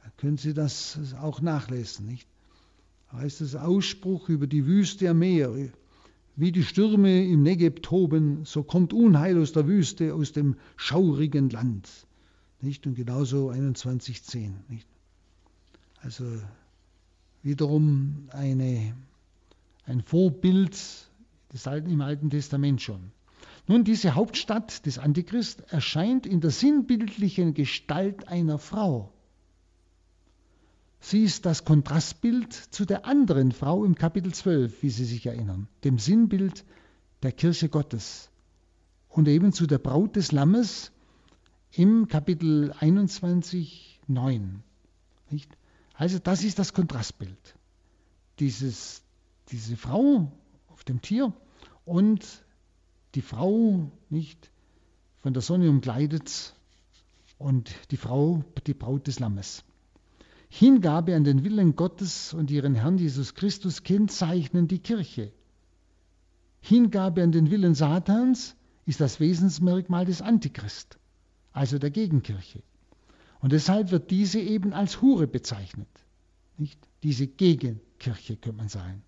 Da 0.03 0.11
können 0.17 0.37
Sie 0.37 0.53
das 0.53 0.99
auch 1.19 1.41
nachlesen. 1.41 2.05
Nicht? 2.05 2.27
Da 3.11 3.19
heißt 3.19 3.41
es 3.41 3.55
Ausspruch 3.55 4.29
über 4.29 4.45
die 4.45 4.65
Wüste 4.65 5.09
am 5.09 5.19
Meer. 5.19 5.71
Wie 6.35 6.51
die 6.51 6.63
Stürme 6.63 7.25
im 7.25 7.43
Negev 7.43 7.81
toben, 7.81 8.45
so 8.45 8.63
kommt 8.63 8.93
Unheil 8.93 9.39
aus 9.39 9.51
der 9.51 9.67
Wüste, 9.67 10.13
aus 10.13 10.31
dem 10.31 10.55
schaurigen 10.75 11.49
Land. 11.49 11.89
Nicht? 12.61 12.87
Und 12.87 12.95
genauso 12.95 13.49
21, 13.49 14.23
10. 14.23 14.55
Nicht? 14.69 14.87
Also 16.01 16.25
wiederum 17.43 18.29
eine, 18.29 18.95
ein 19.85 20.01
Vorbild 20.01 20.77
des 21.53 21.67
Alten, 21.67 21.89
im 21.89 22.01
Alten 22.01 22.29
Testament 22.29 22.81
schon. 22.81 23.11
Nun, 23.67 23.83
diese 23.83 24.15
Hauptstadt 24.15 24.85
des 24.85 24.97
Antichrist 24.97 25.61
erscheint 25.71 26.25
in 26.25 26.41
der 26.41 26.51
sinnbildlichen 26.51 27.53
Gestalt 27.53 28.27
einer 28.27 28.57
Frau. 28.57 29.11
Sie 31.03 31.23
ist 31.23 31.47
das 31.47 31.65
Kontrastbild 31.65 32.53
zu 32.53 32.85
der 32.85 33.05
anderen 33.05 33.51
Frau 33.51 33.83
im 33.83 33.95
Kapitel 33.95 34.33
12, 34.33 34.83
wie 34.83 34.91
Sie 34.91 35.03
sich 35.03 35.25
erinnern, 35.25 35.67
dem 35.83 35.97
Sinnbild 35.97 36.63
der 37.23 37.31
Kirche 37.31 37.69
Gottes 37.69 38.29
und 39.09 39.27
eben 39.27 39.51
zu 39.51 39.65
der 39.65 39.79
Braut 39.79 40.15
des 40.15 40.31
Lammes 40.31 40.91
im 41.71 42.07
Kapitel 42.07 42.71
21, 42.79 43.99
9. 44.07 44.63
Nicht? 45.31 45.57
Also 45.95 46.19
das 46.19 46.43
ist 46.43 46.59
das 46.59 46.71
Kontrastbild. 46.71 47.55
Dieses, 48.39 49.01
diese 49.49 49.77
Frau 49.77 50.31
auf 50.67 50.83
dem 50.83 51.01
Tier 51.01 51.33
und 51.83 52.43
die 53.15 53.23
Frau 53.23 53.91
nicht 54.09 54.51
von 55.17 55.33
der 55.33 55.41
Sonne 55.41 55.67
umkleidet 55.67 56.55
und 57.39 57.73
die 57.89 57.97
Frau 57.97 58.43
die 58.67 58.75
Braut 58.75 59.07
des 59.07 59.19
Lammes. 59.19 59.63
Hingabe 60.53 61.15
an 61.15 61.23
den 61.23 61.45
Willen 61.45 61.77
Gottes 61.77 62.33
und 62.33 62.51
ihren 62.51 62.75
Herrn 62.75 62.97
Jesus 62.97 63.35
Christus 63.35 63.83
kennzeichnen 63.83 64.67
die 64.67 64.79
Kirche. 64.79 65.31
Hingabe 66.59 67.23
an 67.23 67.31
den 67.31 67.49
Willen 67.49 67.73
Satans 67.73 68.57
ist 68.85 68.99
das 68.99 69.21
Wesensmerkmal 69.21 70.03
des 70.03 70.21
Antichrist, 70.21 70.99
also 71.53 71.79
der 71.79 71.89
Gegenkirche. 71.89 72.61
Und 73.39 73.53
deshalb 73.53 73.91
wird 73.91 74.11
diese 74.11 74.41
eben 74.41 74.73
als 74.73 75.01
Hure 75.01 75.25
bezeichnet. 75.25 75.87
Nicht? 76.57 76.77
Diese 77.01 77.27
Gegenkirche 77.27 78.35
könnte 78.35 78.57
man 78.57 78.67
sagen. 78.67 79.03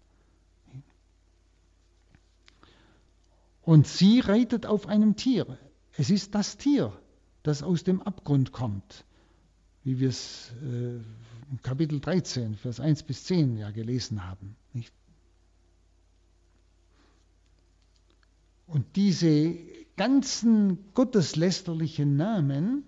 Und 3.63 3.85
sie 3.85 4.21
reitet 4.21 4.65
auf 4.65 4.87
einem 4.87 5.17
Tier. 5.17 5.57
Es 5.97 6.09
ist 6.09 6.35
das 6.35 6.55
Tier, 6.55 6.97
das 7.43 7.63
aus 7.63 7.83
dem 7.83 8.01
Abgrund 8.01 8.53
kommt, 8.53 9.03
wie 9.83 9.99
wir 9.99 10.07
es 10.07 10.53
äh, 10.63 11.01
im 11.53 11.61
Kapitel 11.61 11.99
13, 11.99 12.55
Vers 12.55 12.79
1 12.79 13.03
bis 13.03 13.25
10 13.25 13.57
ja 13.57 13.69
gelesen 13.69 14.27
haben. 14.27 14.55
Nicht? 14.73 14.91
Und 18.65 18.95
diese 18.95 19.55
ganzen 19.95 20.79
gotteslästerlichen 20.95 22.15
Namen 22.15 22.85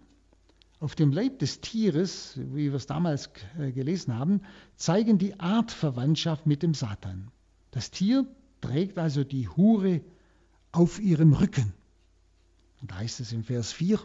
auf 0.80 0.96
dem 0.96 1.12
Leib 1.12 1.38
des 1.38 1.62
Tieres, 1.62 2.40
wie 2.40 2.72
wir 2.72 2.74
es 2.74 2.88
damals 2.88 3.30
äh, 3.60 3.72
gelesen 3.72 4.16
haben, 4.16 4.42
zeigen 4.78 5.20
die 5.20 5.40
Artverwandtschaft 5.40 6.48
mit 6.48 6.64
dem 6.64 6.74
Satan. 6.74 7.30
Das 7.70 7.92
Tier 7.92 8.26
trägt 8.62 8.98
also 8.98 9.24
die 9.24 9.48
Hure 9.48 10.02
auf 10.72 11.00
ihrem 11.00 11.34
Rücken. 11.34 11.72
Und 12.82 12.90
da 12.90 12.96
heißt 12.96 13.20
es 13.20 13.32
im 13.32 13.44
Vers 13.44 13.74
4, 13.74 14.00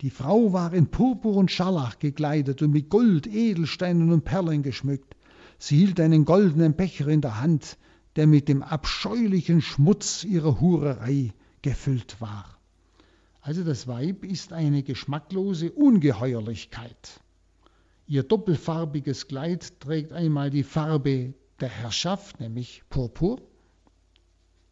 die 0.00 0.10
Frau 0.10 0.52
war 0.52 0.72
in 0.74 0.88
Purpur 0.88 1.36
und 1.36 1.50
Scharlach 1.50 1.98
gekleidet 1.98 2.62
und 2.62 2.72
mit 2.72 2.90
Gold, 2.90 3.26
Edelsteinen 3.26 4.12
und 4.12 4.24
Perlen 4.24 4.62
geschmückt. 4.62 5.16
Sie 5.58 5.76
hielt 5.76 6.00
einen 6.00 6.24
goldenen 6.24 6.74
Becher 6.74 7.08
in 7.08 7.20
der 7.20 7.40
Hand, 7.40 7.78
der 8.16 8.26
mit 8.26 8.48
dem 8.48 8.62
abscheulichen 8.62 9.60
Schmutz 9.60 10.24
ihrer 10.24 10.60
Hurerei 10.60 11.32
gefüllt 11.62 12.20
war. 12.20 12.58
Also 13.40 13.62
das 13.62 13.86
Weib 13.86 14.24
ist 14.24 14.52
eine 14.52 14.82
geschmacklose 14.82 15.70
Ungeheuerlichkeit. 15.72 17.20
Ihr 18.06 18.22
doppelfarbiges 18.22 19.28
Kleid 19.28 19.80
trägt 19.80 20.12
einmal 20.12 20.50
die 20.50 20.62
Farbe 20.62 21.34
der 21.60 21.68
Herrschaft, 21.68 22.40
nämlich 22.40 22.82
Purpur. 22.90 23.40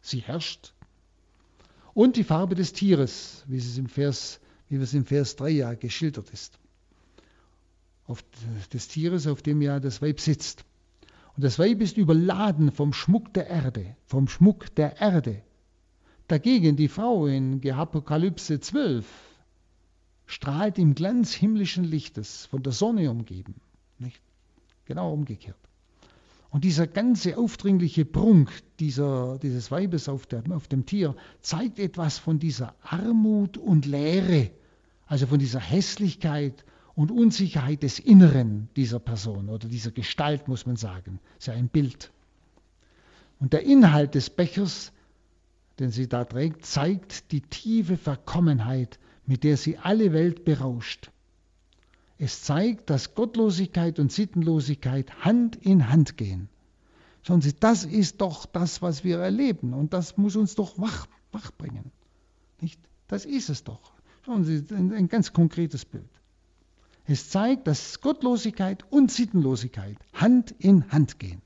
Sie 0.01 0.19
herrscht 0.19 0.73
und 1.93 2.17
die 2.17 2.23
Farbe 2.23 2.55
des 2.55 2.73
Tieres, 2.73 3.43
wie 3.47 3.57
es 3.57 3.77
im 3.77 3.87
Vers, 3.87 4.39
wie 4.69 4.75
es 4.75 4.93
im 4.93 5.05
Vers 5.05 5.35
3 5.35 5.49
ja 5.49 5.73
geschildert 5.73 6.29
ist. 6.31 6.59
Auf 8.05 8.23
des 8.73 8.87
Tieres, 8.87 9.27
auf 9.27 9.41
dem 9.41 9.61
ja 9.61 9.79
das 9.79 10.01
Weib 10.01 10.19
sitzt. 10.19 10.65
Und 11.35 11.43
das 11.43 11.57
Weib 11.57 11.81
ist 11.81 11.97
überladen 11.97 12.71
vom 12.71 12.93
Schmuck 12.93 13.33
der 13.33 13.47
Erde, 13.47 13.95
vom 14.05 14.27
Schmuck 14.27 14.73
der 14.75 14.99
Erde. 14.99 15.41
Dagegen 16.27 16.75
die 16.75 16.87
Frau 16.87 17.27
in 17.27 17.61
Apokalypse 17.71 18.59
12 18.59 19.05
strahlt 20.25 20.77
im 20.77 20.95
Glanz 20.95 21.33
himmlischen 21.33 21.83
Lichtes, 21.83 22.45
von 22.47 22.63
der 22.63 22.73
Sonne 22.73 23.09
umgeben. 23.09 23.55
Nicht? 23.99 24.21
Genau 24.85 25.13
umgekehrt. 25.13 25.57
Und 26.53 26.63
dieser 26.65 26.85
ganze 26.85 27.35
aufdringliche 27.39 28.05
Prunk 28.05 28.51
dieser, 28.79 29.39
dieses 29.39 29.71
Weibes 29.71 30.07
auf, 30.07 30.27
der, 30.27 30.43
auf 30.51 30.67
dem 30.67 30.85
Tier 30.85 31.15
zeigt 31.41 31.79
etwas 31.79 32.19
von 32.19 32.37
dieser 32.37 32.75
Armut 32.83 33.57
und 33.57 33.87
Leere 33.87 34.51
Also 35.07 35.25
von 35.25 35.39
dieser 35.39 35.59
Hässlichkeit 35.59 36.63
und 36.93 37.09
Unsicherheit 37.09 37.81
des 37.81 37.97
Inneren 37.97 38.69
dieser 38.75 38.99
Person 38.99 39.49
oder 39.49 39.67
dieser 39.67 39.89
Gestalt, 39.89 40.47
muss 40.47 40.67
man 40.67 40.75
sagen. 40.75 41.19
Das 41.23 41.39
ist 41.39 41.47
ja 41.47 41.53
ein 41.55 41.69
Bild. 41.69 42.11
Und 43.39 43.53
der 43.53 43.63
Inhalt 43.63 44.13
des 44.13 44.29
Bechers, 44.29 44.93
den 45.79 45.89
sie 45.89 46.07
da 46.07 46.23
trägt, 46.23 46.67
zeigt 46.67 47.31
die 47.31 47.41
tiefe 47.41 47.97
Verkommenheit, 47.97 48.99
mit 49.25 49.43
der 49.43 49.57
sie 49.57 49.79
alle 49.79 50.13
Welt 50.13 50.45
berauscht. 50.45 51.09
Es 52.23 52.41
zeigt, 52.41 52.89
dass 52.89 53.15
Gottlosigkeit 53.15 53.99
und 53.99 54.09
Sittenlosigkeit 54.09 55.25
Hand 55.25 55.57
in 55.57 55.89
Hand 55.89 56.15
gehen. 56.15 56.47
Schauen 57.21 57.41
Sie, 57.41 57.51
das 57.51 57.83
ist 57.83 58.21
doch 58.21 58.45
das, 58.45 58.81
was 58.81 59.03
wir 59.03 59.19
erleben 59.19 59.73
und 59.73 59.91
das 59.91 60.15
muss 60.15 60.37
uns 60.37 60.55
doch 60.55 60.79
wach, 60.79 61.07
wach 61.33 61.51
bringen. 61.51 61.91
Nicht? 62.61 62.79
Das 63.09 63.25
ist 63.25 63.49
es 63.49 63.65
doch. 63.65 63.91
Schauen 64.25 64.45
Sie, 64.45 64.63
ein, 64.71 64.93
ein 64.93 65.09
ganz 65.09 65.33
konkretes 65.33 65.83
Bild. 65.83 66.07
Es 67.05 67.29
zeigt, 67.29 67.67
dass 67.67 67.99
Gottlosigkeit 67.99 68.89
und 68.89 69.11
Sittenlosigkeit 69.11 69.97
Hand 70.13 70.55
in 70.59 70.89
Hand 70.93 71.19
gehen. 71.19 71.41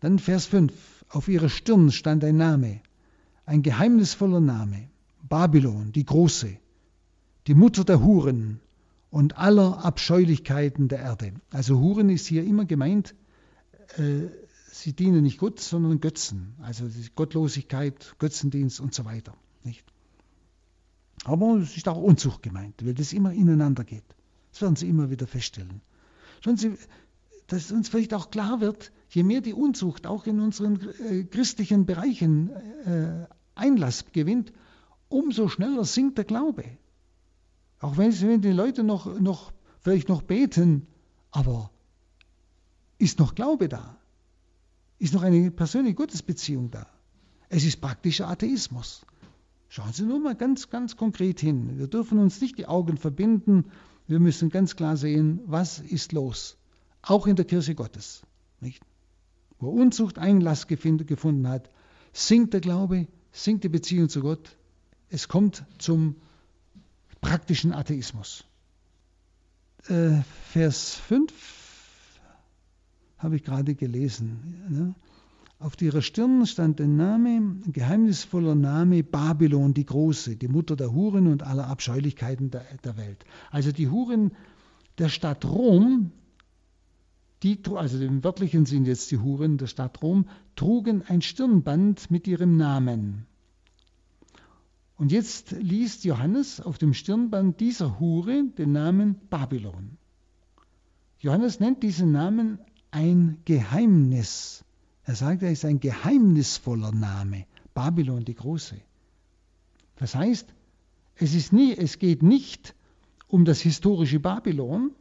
Dann 0.00 0.18
Vers 0.18 0.46
5. 0.46 1.04
Auf 1.10 1.28
ihrer 1.28 1.50
Stirn 1.50 1.92
stand 1.92 2.24
ein 2.24 2.36
Name, 2.36 2.80
ein 3.44 3.62
geheimnisvoller 3.62 4.40
Name. 4.40 4.88
Babylon, 5.22 5.92
die 5.92 6.04
Große, 6.04 6.58
die 7.46 7.54
Mutter 7.54 7.84
der 7.84 8.02
Huren 8.02 8.60
und 9.10 9.38
aller 9.38 9.84
Abscheulichkeiten 9.84 10.88
der 10.88 10.98
Erde. 10.98 11.32
Also 11.50 11.78
Huren 11.78 12.10
ist 12.10 12.26
hier 12.26 12.44
immer 12.44 12.64
gemeint, 12.64 13.14
äh, 13.96 14.28
sie 14.70 14.92
dienen 14.92 15.22
nicht 15.22 15.38
Gott, 15.38 15.60
sondern 15.60 16.00
Götzen. 16.00 16.54
Also 16.60 16.86
Gottlosigkeit, 17.14 18.16
Götzendienst 18.18 18.80
und 18.80 18.94
so 18.94 19.04
weiter. 19.04 19.34
Nicht? 19.64 19.84
Aber 21.24 21.56
es 21.56 21.76
ist 21.76 21.88
auch 21.88 22.00
Unzucht 22.00 22.42
gemeint, 22.42 22.84
weil 22.84 22.94
das 22.94 23.12
immer 23.12 23.32
ineinander 23.32 23.84
geht. 23.84 24.04
Das 24.52 24.62
werden 24.62 24.76
Sie 24.76 24.88
immer 24.88 25.10
wieder 25.10 25.26
feststellen. 25.26 25.80
Schauen 26.40 26.56
Sie, 26.56 26.74
dass 27.46 27.70
uns 27.72 27.88
vielleicht 27.88 28.14
auch 28.14 28.30
klar 28.30 28.60
wird, 28.60 28.92
je 29.10 29.22
mehr 29.22 29.40
die 29.40 29.52
Unzucht 29.52 30.06
auch 30.06 30.26
in 30.26 30.40
unseren 30.40 30.80
äh, 31.10 31.24
christlichen 31.24 31.86
Bereichen 31.86 32.50
äh, 32.50 33.26
Einlass 33.54 34.04
gewinnt, 34.12 34.52
umso 35.08 35.48
schneller 35.48 35.84
sinkt 35.84 36.18
der 36.18 36.24
Glaube. 36.24 36.64
Auch 37.80 37.96
wenn, 37.96 38.12
wenn 38.20 38.40
die 38.40 38.52
Leute 38.52 38.82
noch, 38.82 39.18
noch, 39.20 39.52
vielleicht 39.80 40.08
noch 40.08 40.22
beten, 40.22 40.86
aber 41.30 41.70
ist 42.98 43.18
noch 43.18 43.34
Glaube 43.34 43.68
da? 43.68 43.96
Ist 44.98 45.12
noch 45.12 45.22
eine 45.22 45.50
persönliche 45.50 45.94
Gottesbeziehung 45.94 46.70
da? 46.70 46.86
Es 47.48 47.64
ist 47.64 47.80
praktischer 47.80 48.28
Atheismus. 48.28 49.04
Schauen 49.68 49.92
Sie 49.92 50.04
nur 50.04 50.20
mal 50.20 50.34
ganz, 50.34 50.70
ganz 50.70 50.96
konkret 50.96 51.40
hin. 51.40 51.78
Wir 51.78 51.86
dürfen 51.86 52.18
uns 52.18 52.40
nicht 52.40 52.56
die 52.58 52.66
Augen 52.66 52.96
verbinden. 52.96 53.66
Wir 54.06 54.20
müssen 54.20 54.48
ganz 54.48 54.76
klar 54.76 54.96
sehen, 54.96 55.40
was 55.44 55.80
ist 55.80 56.12
los. 56.12 56.56
Auch 57.02 57.26
in 57.26 57.36
der 57.36 57.44
Kirche 57.44 57.74
Gottes. 57.74 58.22
Nicht? 58.60 58.82
Wo 59.58 59.68
Unzucht 59.68 60.18
Einlass 60.18 60.66
gefunden 60.66 61.48
hat, 61.48 61.70
sinkt 62.12 62.54
der 62.54 62.60
Glaube, 62.60 63.06
sinkt 63.32 63.64
die 63.64 63.68
Beziehung 63.68 64.08
zu 64.08 64.20
Gott. 64.20 64.56
Es 65.08 65.28
kommt 65.28 65.64
zum 65.78 66.16
praktischen 67.20 67.72
Atheismus. 67.72 68.44
Äh, 69.88 70.22
Vers 70.50 70.94
5 70.94 71.32
habe 73.18 73.36
ich 73.36 73.44
gerade 73.44 73.74
gelesen. 73.74 74.64
Ne? 74.68 74.94
Auf 75.58 75.80
ihrer 75.80 76.02
Stirn 76.02 76.44
stand 76.44 76.80
ein 76.80 76.96
Name, 76.96 77.56
geheimnisvoller 77.72 78.54
Name, 78.54 79.02
Babylon 79.02 79.72
die 79.72 79.86
Große, 79.86 80.36
die 80.36 80.48
Mutter 80.48 80.76
der 80.76 80.92
Huren 80.92 81.26
und 81.26 81.42
aller 81.42 81.66
Abscheulichkeiten 81.66 82.50
der, 82.50 82.64
der 82.84 82.96
Welt. 82.98 83.24
Also 83.50 83.72
die 83.72 83.88
Huren 83.88 84.32
der 84.98 85.08
Stadt 85.08 85.46
Rom, 85.46 86.12
die, 87.42 87.58
also 87.74 87.98
im 87.98 88.22
wörtlichen 88.22 88.66
Sinn 88.66 88.84
jetzt 88.84 89.10
die 89.10 89.18
Huren 89.18 89.56
der 89.56 89.66
Stadt 89.66 90.02
Rom, 90.02 90.28
trugen 90.56 91.02
ein 91.06 91.22
Stirnband 91.22 92.10
mit 92.10 92.26
ihrem 92.26 92.56
Namen. 92.56 93.26
Und 94.96 95.12
jetzt 95.12 95.52
liest 95.52 96.04
Johannes 96.04 96.60
auf 96.60 96.78
dem 96.78 96.94
Stirnband 96.94 97.60
dieser 97.60 98.00
Hure 98.00 98.44
den 98.56 98.72
Namen 98.72 99.16
Babylon. 99.28 99.98
Johannes 101.18 101.60
nennt 101.60 101.82
diesen 101.82 102.12
Namen 102.12 102.58
ein 102.90 103.38
Geheimnis. 103.44 104.64
Er 105.04 105.14
sagt, 105.14 105.42
er 105.42 105.52
ist 105.52 105.64
ein 105.64 105.80
geheimnisvoller 105.80 106.92
Name, 106.92 107.46
Babylon 107.74 108.24
die 108.24 108.34
Große. 108.34 108.76
Das 109.96 110.14
heißt, 110.14 110.54
es, 111.16 111.34
ist 111.34 111.52
nie, 111.52 111.74
es 111.76 111.98
geht 111.98 112.22
nicht 112.22 112.74
um 113.28 113.44
das 113.44 113.60
historische 113.60 114.20
Babylon, 114.20 114.92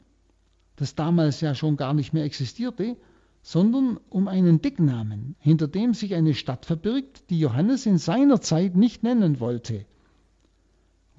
das 0.76 0.96
damals 0.96 1.42
ja 1.42 1.56
schon 1.56 1.78
gar 1.78 1.94
nicht 1.94 2.14
mehr 2.14 2.26
existierte, 2.26 2.98
sondern 3.46 4.00
um 4.10 4.28
einen 4.28 4.60
Decknamen, 4.60 5.36
hinter 5.38 5.68
dem 5.68 5.94
sich 5.94 6.16
eine 6.16 6.34
Stadt 6.34 6.66
verbirgt, 6.66 7.30
die 7.30 7.40
Johannes 7.40 7.86
in 7.86 8.00
seiner 8.00 8.42
Zeit 8.42 8.76
nicht 8.76 9.04
nennen 9.04 9.40
wollte. 9.40 9.86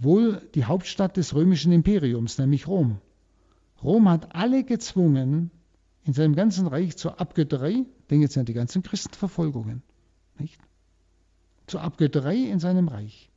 Wohl 0.01 0.43
die 0.57 0.64
Hauptstadt 0.64 1.16
des 1.16 1.37
römischen 1.37 1.70
Imperiums, 1.70 2.37
nämlich 2.37 2.66
Rom. 2.66 2.99
Rom 3.81 4.09
hat 4.09 4.35
alle 4.35 4.64
gezwungen, 4.64 5.53
in 6.03 6.14
seinem 6.14 6.35
ganzen 6.35 6.66
Reich 6.66 6.97
zur 6.97 7.20
Abgötterei, 7.20 7.85
denken 8.11 8.22
jetzt 8.22 8.37
an 8.37 8.45
die 8.45 8.55
ganzen 8.55 8.83
Christenverfolgungen, 8.83 9.85
nicht? 10.37 10.61
Zur 11.68 11.83
Abgötterei 11.83 12.39
in 12.39 12.59
seinem 12.59 12.89
Reich. 12.89 13.31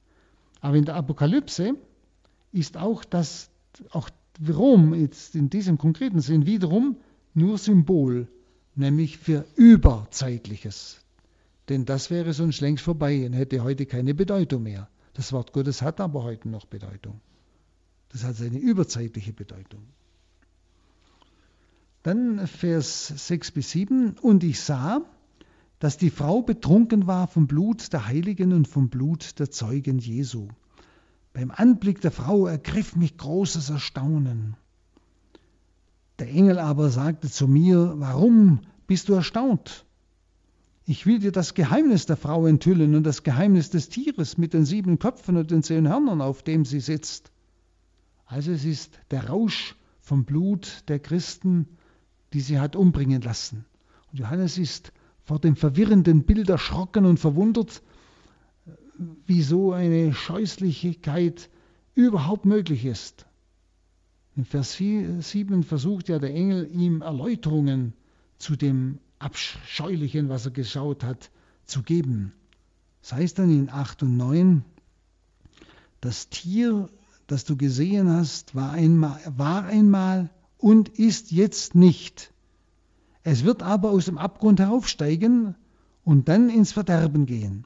Aber 0.61 0.77
in 0.77 0.85
der 0.85 0.95
Apokalypse 0.95 1.75
ist 2.51 2.75
auch 2.75 3.05
das, 3.05 3.51
auch 3.91 4.09
Rom 4.49 4.95
jetzt 4.95 5.35
in 5.35 5.51
diesem 5.51 5.77
konkreten 5.77 6.21
Sinn 6.21 6.47
wiederum 6.47 6.97
nur 7.35 7.59
Symbol 7.59 8.27
nämlich 8.79 9.17
für 9.17 9.45
Überzeitliches. 9.55 10.99
Denn 11.69 11.85
das 11.85 12.09
wäre 12.09 12.33
sonst 12.33 12.61
längst 12.61 12.83
vorbei 12.83 13.25
und 13.25 13.33
hätte 13.33 13.63
heute 13.63 13.85
keine 13.85 14.15
Bedeutung 14.15 14.63
mehr. 14.63 14.89
Das 15.13 15.31
Wort 15.33 15.53
Gottes 15.53 15.81
hat 15.81 16.01
aber 16.01 16.23
heute 16.23 16.49
noch 16.49 16.65
Bedeutung. 16.65 17.21
Das 18.09 18.23
hat 18.23 18.35
seine 18.35 18.57
überzeitliche 18.57 19.33
Bedeutung. 19.33 19.83
Dann 22.01 22.47
Vers 22.47 23.07
6 23.27 23.51
bis 23.51 23.71
7. 23.71 24.17
Und 24.19 24.43
ich 24.43 24.61
sah, 24.61 25.01
dass 25.79 25.97
die 25.97 26.09
Frau 26.09 26.41
betrunken 26.41 27.07
war 27.07 27.27
vom 27.27 27.47
Blut 27.47 27.93
der 27.93 28.07
Heiligen 28.07 28.53
und 28.53 28.67
vom 28.67 28.89
Blut 28.89 29.39
der 29.39 29.51
Zeugen 29.51 29.99
Jesu. 29.99 30.47
Beim 31.33 31.51
Anblick 31.51 32.01
der 32.01 32.11
Frau 32.11 32.47
ergriff 32.47 32.95
mich 32.95 33.17
großes 33.17 33.69
Erstaunen. 33.69 34.55
Der 36.19 36.29
Engel 36.29 36.59
aber 36.59 36.89
sagte 36.89 37.29
zu 37.29 37.47
mir, 37.47 37.93
warum 37.97 38.59
bist 38.87 39.07
du 39.07 39.13
erstaunt? 39.13 39.85
Ich 40.85 41.05
will 41.05 41.19
dir 41.19 41.31
das 41.31 41.53
Geheimnis 41.53 42.07
der 42.07 42.17
Frau 42.17 42.45
enthüllen 42.45 42.95
und 42.95 43.03
das 43.03 43.23
Geheimnis 43.23 43.69
des 43.69 43.89
Tieres 43.89 44.37
mit 44.37 44.53
den 44.53 44.65
sieben 44.65 44.99
Köpfen 44.99 45.37
und 45.37 45.51
den 45.51 45.63
zehn 45.63 45.87
Hörnern, 45.87 46.19
auf 46.19 46.43
dem 46.43 46.65
sie 46.65 46.79
sitzt. 46.79 47.31
Also 48.25 48.51
es 48.51 48.65
ist 48.65 48.99
der 49.11 49.27
Rausch 49.29 49.75
vom 50.01 50.25
Blut 50.25 50.83
der 50.87 50.99
Christen, 50.99 51.67
die 52.33 52.41
sie 52.41 52.59
hat 52.59 52.75
umbringen 52.75 53.21
lassen. 53.21 53.65
Und 54.11 54.19
Johannes 54.19 54.57
ist 54.57 54.91
vor 55.23 55.39
dem 55.39 55.55
verwirrenden 55.55 56.23
Bild 56.23 56.49
erschrocken 56.49 57.05
und 57.05 57.19
verwundert, 57.19 57.81
wie 59.25 59.41
so 59.41 59.71
eine 59.71 60.13
Scheußlichkeit 60.13 61.49
überhaupt 61.95 62.45
möglich 62.45 62.85
ist. 62.85 63.25
In 64.35 64.45
Vers 64.45 64.73
7 64.73 65.63
versucht 65.63 66.09
ja 66.09 66.19
der 66.19 66.33
Engel 66.33 66.69
ihm 66.71 67.01
Erläuterungen 67.01 67.93
zu 68.37 68.55
dem 68.55 68.99
Abscheulichen, 69.19 70.29
was 70.29 70.45
er 70.45 70.51
geschaut 70.51 71.03
hat, 71.03 71.29
zu 71.65 71.83
geben. 71.83 72.33
Das 73.01 73.13
heißt 73.13 73.39
dann 73.39 73.49
in 73.49 73.69
8 73.69 74.03
und 74.03 74.17
9, 74.17 74.63
das 76.01 76.29
Tier, 76.29 76.89
das 77.27 77.43
du 77.45 77.57
gesehen 77.57 78.09
hast, 78.09 78.55
war 78.55 78.71
einmal, 78.71 79.19
war 79.25 79.65
einmal 79.65 80.29
und 80.57 80.89
ist 80.89 81.31
jetzt 81.31 81.75
nicht. 81.75 82.33
Es 83.23 83.43
wird 83.43 83.61
aber 83.63 83.91
aus 83.91 84.05
dem 84.05 84.17
Abgrund 84.17 84.59
heraufsteigen 84.59 85.55
und 86.03 86.29
dann 86.29 86.49
ins 86.49 86.71
Verderben 86.71 87.25
gehen. 87.25 87.65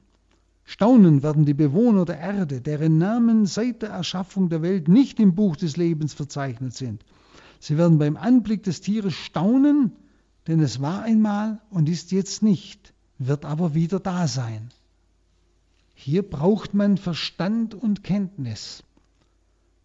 Staunen 0.64 1.22
werden 1.22 1.44
die 1.44 1.54
Bewohner 1.54 2.04
der 2.04 2.18
Erde, 2.18 2.60
deren 2.60 2.98
Namen 2.98 3.46
seit 3.46 3.82
der 3.82 3.90
Erschaffung 3.90 4.48
der 4.48 4.62
Welt 4.62 4.88
nicht 4.88 5.20
im 5.20 5.34
Buch 5.34 5.56
des 5.56 5.76
Lebens 5.76 6.14
verzeichnet 6.14 6.74
sind. 6.74 7.04
Sie 7.60 7.76
werden 7.76 7.98
beim 7.98 8.16
Anblick 8.16 8.62
des 8.62 8.80
Tieres 8.80 9.14
staunen, 9.14 9.92
denn 10.46 10.60
es 10.60 10.80
war 10.80 11.02
einmal 11.02 11.60
und 11.70 11.88
ist 11.88 12.12
jetzt 12.12 12.42
nicht, 12.42 12.94
wird 13.18 13.44
aber 13.44 13.74
wieder 13.74 14.00
da 14.00 14.26
sein. 14.26 14.70
Hier 15.94 16.22
braucht 16.22 16.74
man 16.74 16.96
Verstand 16.96 17.74
und 17.74 18.02
Kenntnis. 18.02 18.82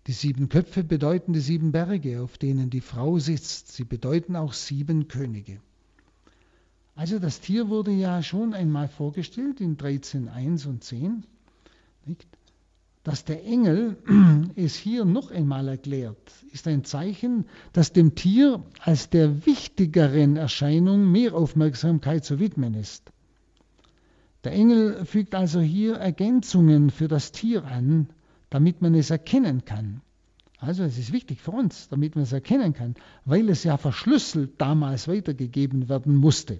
Die 0.07 0.13
sieben 0.13 0.49
Köpfe 0.49 0.83
bedeuten 0.83 1.33
die 1.33 1.39
sieben 1.39 1.71
Berge, 1.71 2.21
auf 2.21 2.37
denen 2.37 2.69
die 2.69 2.81
Frau 2.81 3.19
sitzt. 3.19 3.71
Sie 3.71 3.83
bedeuten 3.83 4.35
auch 4.35 4.53
sieben 4.53 5.07
Könige. 5.07 5.61
Also 6.99 7.17
das 7.17 7.39
Tier 7.39 7.69
wurde 7.69 7.91
ja 7.91 8.21
schon 8.21 8.53
einmal 8.53 8.89
vorgestellt 8.89 9.61
in 9.61 9.77
13.1 9.77 10.67
und 10.67 10.83
10. 10.83 11.23
Nicht? 12.05 12.27
dass 13.05 13.23
der 13.23 13.45
Engel 13.45 13.95
es 14.57 14.75
hier 14.75 15.05
noch 15.05 15.31
einmal 15.31 15.69
erklärt, 15.69 16.17
ist 16.51 16.67
ein 16.67 16.83
Zeichen, 16.83 17.45
dass 17.71 17.93
dem 17.93 18.15
Tier 18.15 18.61
als 18.81 19.09
der 19.09 19.45
wichtigeren 19.45 20.35
Erscheinung 20.35 21.09
mehr 21.09 21.35
Aufmerksamkeit 21.35 22.25
zu 22.25 22.37
widmen 22.37 22.73
ist. 22.73 23.13
Der 24.43 24.51
Engel 24.51 25.05
fügt 25.05 25.35
also 25.35 25.61
hier 25.61 25.95
Ergänzungen 25.95 26.89
für 26.89 27.07
das 27.07 27.31
Tier 27.31 27.63
an, 27.63 28.09
damit 28.49 28.81
man 28.81 28.93
es 28.93 29.09
erkennen 29.09 29.63
kann. 29.63 30.01
Also 30.57 30.83
es 30.83 30.97
ist 30.97 31.13
wichtig 31.13 31.39
für 31.39 31.51
uns, 31.51 31.87
damit 31.87 32.15
man 32.15 32.23
es 32.23 32.33
erkennen 32.33 32.73
kann, 32.73 32.95
weil 33.23 33.47
es 33.47 33.63
ja 33.63 33.77
verschlüsselt 33.77 34.59
damals 34.59 35.07
weitergegeben 35.07 35.87
werden 35.87 36.17
musste. 36.17 36.57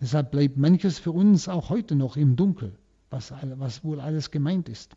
Deshalb 0.00 0.30
bleibt 0.30 0.56
manches 0.56 0.98
für 0.98 1.12
uns 1.12 1.48
auch 1.48 1.68
heute 1.68 1.94
noch 1.94 2.16
im 2.16 2.36
Dunkel, 2.36 2.74
was, 3.10 3.32
was 3.56 3.84
wohl 3.84 4.00
alles 4.00 4.30
gemeint 4.30 4.68
ist. 4.68 4.96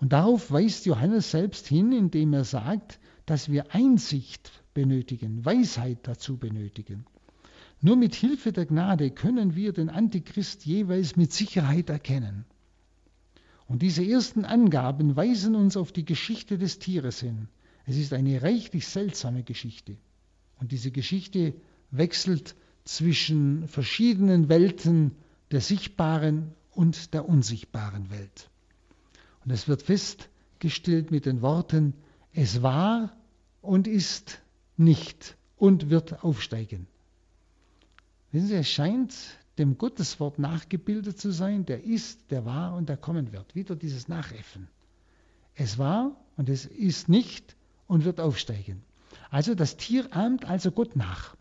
Und 0.00 0.12
darauf 0.12 0.50
weist 0.50 0.86
Johannes 0.86 1.30
selbst 1.30 1.66
hin, 1.66 1.92
indem 1.92 2.32
er 2.32 2.44
sagt, 2.44 2.98
dass 3.26 3.50
wir 3.50 3.74
Einsicht 3.74 4.50
benötigen, 4.74 5.44
Weisheit 5.44 5.98
dazu 6.02 6.38
benötigen. 6.38 7.04
Nur 7.80 7.96
mit 7.96 8.14
Hilfe 8.14 8.52
der 8.52 8.66
Gnade 8.66 9.10
können 9.10 9.54
wir 9.54 9.72
den 9.72 9.90
Antichrist 9.90 10.64
jeweils 10.64 11.16
mit 11.16 11.32
Sicherheit 11.32 11.90
erkennen. 11.90 12.44
Und 13.66 13.82
diese 13.82 14.04
ersten 14.04 14.44
Angaben 14.44 15.16
weisen 15.16 15.54
uns 15.54 15.76
auf 15.76 15.92
die 15.92 16.04
Geschichte 16.04 16.58
des 16.58 16.78
Tieres 16.78 17.20
hin. 17.20 17.48
Es 17.86 17.96
ist 17.96 18.12
eine 18.12 18.42
reichlich 18.42 18.86
seltsame 18.86 19.42
Geschichte. 19.42 19.96
Und 20.58 20.72
diese 20.72 20.90
Geschichte 20.90 21.54
wechselt 21.90 22.54
zwischen 22.84 23.68
verschiedenen 23.68 24.48
Welten 24.48 25.12
der 25.50 25.60
sichtbaren 25.60 26.52
und 26.70 27.14
der 27.14 27.28
unsichtbaren 27.28 28.10
Welt. 28.10 28.50
Und 29.44 29.50
es 29.50 29.68
wird 29.68 29.82
festgestellt 29.82 31.10
mit 31.10 31.26
den 31.26 31.42
Worten, 31.42 31.94
es 32.32 32.62
war 32.62 33.12
und 33.60 33.86
ist 33.86 34.40
nicht 34.76 35.36
und 35.56 35.90
wird 35.90 36.24
aufsteigen. 36.24 36.86
Wissen 38.30 38.48
Sie, 38.48 38.54
es 38.54 38.68
scheint 38.68 39.14
dem 39.58 39.76
Gotteswort 39.76 40.38
nachgebildet 40.38 41.20
zu 41.20 41.30
sein, 41.30 41.66
der 41.66 41.84
ist, 41.84 42.30
der 42.30 42.46
war 42.46 42.74
und 42.74 42.88
der 42.88 42.96
kommen 42.96 43.32
wird. 43.32 43.54
Wieder 43.54 43.76
dieses 43.76 44.08
Nachäffen. 44.08 44.68
Es 45.54 45.76
war 45.76 46.16
und 46.36 46.48
es 46.48 46.64
ist 46.64 47.08
nicht 47.08 47.54
und 47.86 48.04
wird 48.04 48.20
aufsteigen. 48.20 48.82
Also 49.30 49.54
das 49.54 49.76
Tier 49.76 50.16
ahmt 50.16 50.46
also 50.46 50.70
Gott 50.70 50.96
nach. 50.96 51.36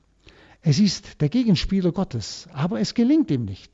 Es 0.62 0.80
ist 0.80 1.22
der 1.22 1.30
Gegenspieler 1.30 1.91
Gottes, 1.91 2.47
aber 2.53 2.80
es 2.80 2.93
gelingt 2.93 3.32
ihm 3.32 3.45
nicht. 3.45 3.72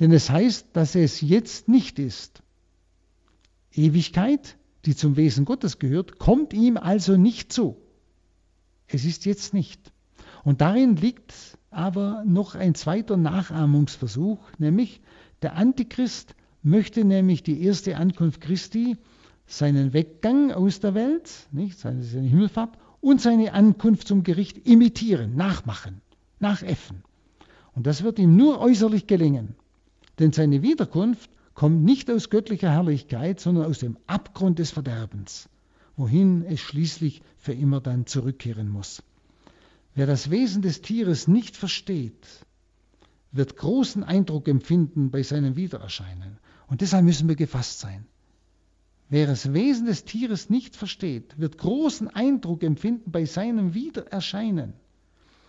Denn 0.00 0.12
es 0.12 0.30
heißt, 0.30 0.68
dass 0.74 0.94
es 0.94 1.20
jetzt 1.20 1.68
nicht 1.68 1.98
ist. 1.98 2.42
Ewigkeit, 3.72 4.56
die 4.84 4.94
zum 4.94 5.16
Wesen 5.16 5.44
Gottes 5.44 5.78
gehört, 5.78 6.18
kommt 6.18 6.52
ihm 6.52 6.76
also 6.76 7.16
nicht 7.16 7.52
zu. 7.52 7.76
Es 8.86 9.04
ist 9.04 9.24
jetzt 9.26 9.54
nicht. 9.54 9.92
Und 10.44 10.60
darin 10.60 10.96
liegt 10.96 11.34
aber 11.70 12.22
noch 12.26 12.54
ein 12.54 12.74
zweiter 12.74 13.16
Nachahmungsversuch, 13.16 14.38
nämlich 14.58 15.00
der 15.42 15.56
Antichrist 15.56 16.34
möchte 16.62 17.04
nämlich 17.04 17.42
die 17.42 17.62
erste 17.62 17.96
Ankunft 17.96 18.40
Christi, 18.40 18.96
seinen 19.46 19.92
Weggang 19.92 20.52
aus 20.52 20.80
der 20.80 20.94
Welt, 20.94 21.30
nicht, 21.52 21.78
seine, 21.78 22.02
Himmelfahrt 22.02 22.78
und 23.00 23.20
seine 23.20 23.52
Ankunft 23.52 24.08
zum 24.08 24.22
Gericht 24.22 24.66
imitieren, 24.66 25.36
nachmachen, 25.36 26.00
nachäffen. 26.40 27.02
Und 27.74 27.86
das 27.86 28.02
wird 28.02 28.18
ihm 28.18 28.36
nur 28.36 28.60
äußerlich 28.60 29.06
gelingen, 29.06 29.54
denn 30.18 30.32
seine 30.32 30.62
Wiederkunft 30.62 31.30
kommt 31.54 31.84
nicht 31.84 32.10
aus 32.10 32.30
göttlicher 32.30 32.70
Herrlichkeit, 32.70 33.40
sondern 33.40 33.66
aus 33.66 33.80
dem 33.80 33.96
Abgrund 34.06 34.58
des 34.58 34.70
Verderbens, 34.70 35.48
wohin 35.96 36.44
es 36.44 36.60
schließlich 36.60 37.22
für 37.36 37.52
immer 37.52 37.80
dann 37.80 38.06
zurückkehren 38.06 38.68
muss. 38.68 39.02
Wer 39.94 40.06
das 40.06 40.30
Wesen 40.30 40.62
des 40.62 40.82
Tieres 40.82 41.26
nicht 41.26 41.56
versteht, 41.56 42.44
wird 43.32 43.56
großen 43.56 44.04
Eindruck 44.04 44.48
empfinden 44.48 45.10
bei 45.10 45.22
seinem 45.22 45.56
Wiedererscheinen. 45.56 46.38
Und 46.68 46.80
deshalb 46.80 47.04
müssen 47.04 47.28
wir 47.28 47.36
gefasst 47.36 47.80
sein. 47.80 48.06
Wer 49.08 49.26
das 49.26 49.52
Wesen 49.52 49.86
des 49.86 50.04
Tieres 50.04 50.50
nicht 50.50 50.76
versteht, 50.76 51.38
wird 51.38 51.58
großen 51.58 52.08
Eindruck 52.08 52.62
empfinden 52.62 53.10
bei 53.10 53.24
seinem 53.24 53.74
Wiedererscheinen. 53.74 54.74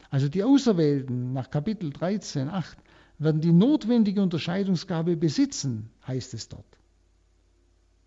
Also 0.10 0.28
die 0.28 0.43
Auserwählten 0.43 1.34
nach 1.34 1.49
Kapitel 1.49 1.91
13, 1.91 2.49
8 2.49 2.78
werden 3.20 3.41
die 3.41 3.51
notwendige 3.51 4.22
Unterscheidungsgabe 4.22 5.18
besitzen, 5.18 5.89
heißt 6.07 6.34
es 6.34 6.49
dort. 6.49 6.66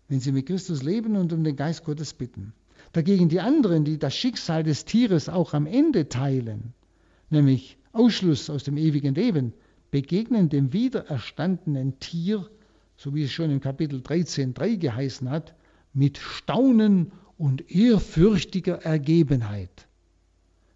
Wenn 0.09 0.19
sie 0.19 0.31
mit 0.31 0.47
Christus 0.47 0.83
leben 0.83 1.15
und 1.15 1.31
um 1.31 1.43
den 1.43 1.55
Geist 1.55 1.85
Gottes 1.85 2.13
bitten. 2.13 2.53
Dagegen 2.91 3.29
die 3.29 3.39
anderen, 3.39 3.85
die 3.85 3.97
das 3.97 4.15
Schicksal 4.15 4.63
des 4.63 4.85
Tieres 4.85 5.29
auch 5.29 5.53
am 5.53 5.65
Ende 5.65 6.09
teilen, 6.09 6.73
nämlich 7.29 7.77
Ausschluss 7.93 8.49
aus 8.49 8.63
dem 8.63 8.77
ewigen 8.77 9.15
Leben, 9.15 9.53
begegnen 9.91 10.49
dem 10.49 10.73
wiedererstandenen 10.73 11.99
Tier, 11.99 12.49
so 12.97 13.15
wie 13.15 13.23
es 13.23 13.31
schon 13.31 13.51
im 13.51 13.61
Kapitel 13.61 13.99
13.3 14.01 14.77
geheißen 14.77 15.29
hat, 15.29 15.55
mit 15.93 16.17
Staunen 16.17 17.11
und 17.37 17.71
ehrfürchtiger 17.71 18.81
Ergebenheit. 18.83 19.87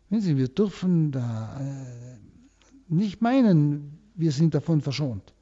Wir 0.09 0.47
dürfen 0.47 1.11
da 1.11 1.59
äh, 1.59 2.17
nicht 2.87 3.21
meinen, 3.21 3.99
wir 4.15 4.31
sind 4.31 4.53
davon 4.53 4.81
verschont, 4.81 5.33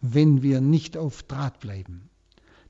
wenn 0.00 0.42
wir 0.42 0.60
nicht 0.60 0.96
auf 0.96 1.24
Draht 1.24 1.58
bleiben. 1.58 2.08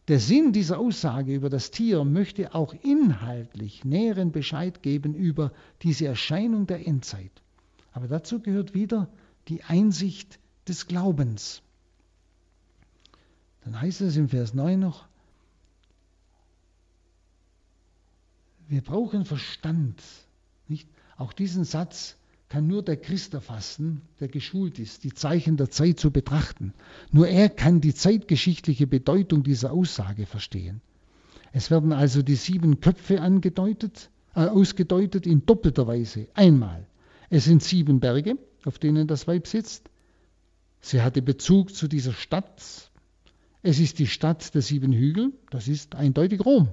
Der 0.09 0.18
Sinn 0.18 0.53
dieser 0.53 0.78
Aussage 0.78 1.34
über 1.34 1.50
das 1.50 1.70
Tier 1.70 2.05
möchte 2.05 2.55
auch 2.55 2.74
inhaltlich 2.82 3.84
näheren 3.84 4.32
Bescheid 4.32 4.82
geben 4.82 5.14
über 5.14 5.53
diese 5.82 6.07
Erscheinung 6.07 6.66
der 6.66 6.86
Endzeit. 6.86 7.30
Aber 7.92 8.09
dazu 8.09 8.40
gehört 8.40 8.74
wieder 8.74 9.09
die 9.48 9.62
Einsicht 9.62 10.40
des 10.66 10.86
Glaubens. 10.86 11.62
Dann 13.64 13.80
heißt 13.80 14.00
es 14.00 14.16
im 14.16 14.28
Vers 14.28 14.55
9 14.55 14.80
noch, 14.80 15.07
wir 18.68 18.80
brauchen 18.80 19.24
Verstand. 19.24 20.03
Nicht? 20.66 20.88
Auch 21.16 21.32
diesen 21.32 21.64
Satz 21.64 22.16
kann 22.48 22.66
nur 22.66 22.82
der 22.82 22.98
Christ 22.98 23.32
erfassen, 23.32 24.02
der 24.20 24.28
geschult 24.28 24.78
ist, 24.78 25.04
die 25.04 25.14
Zeichen 25.14 25.56
der 25.56 25.70
Zeit 25.70 25.98
zu 25.98 26.10
betrachten. 26.10 26.74
Nur 27.10 27.26
er 27.26 27.48
kann 27.48 27.80
die 27.80 27.94
zeitgeschichtliche 27.94 28.86
Bedeutung 28.86 29.42
dieser 29.42 29.72
Aussage 29.72 30.26
verstehen. 30.26 30.82
Es 31.52 31.70
werden 31.70 31.92
also 31.92 32.22
die 32.22 32.34
sieben 32.34 32.80
Köpfe 32.80 33.20
angedeutet, 33.20 34.10
äh, 34.34 34.40
ausgedeutet 34.40 35.26
in 35.26 35.46
doppelter 35.46 35.86
Weise. 35.86 36.28
Einmal, 36.34 36.86
es 37.30 37.44
sind 37.44 37.62
sieben 37.62 38.00
Berge, 38.00 38.36
auf 38.64 38.78
denen 38.78 39.06
das 39.06 39.26
Weib 39.26 39.46
sitzt. 39.46 39.88
Sie 40.80 41.00
hatte 41.00 41.22
Bezug 41.22 41.74
zu 41.74 41.88
dieser 41.88 42.12
Stadt. 42.12 42.90
Es 43.62 43.78
ist 43.78 43.98
die 43.98 44.06
Stadt 44.06 44.54
der 44.54 44.60
sieben 44.60 44.92
Hügel, 44.92 45.32
das 45.50 45.68
ist 45.68 45.94
eindeutig 45.94 46.44
Rom 46.44 46.68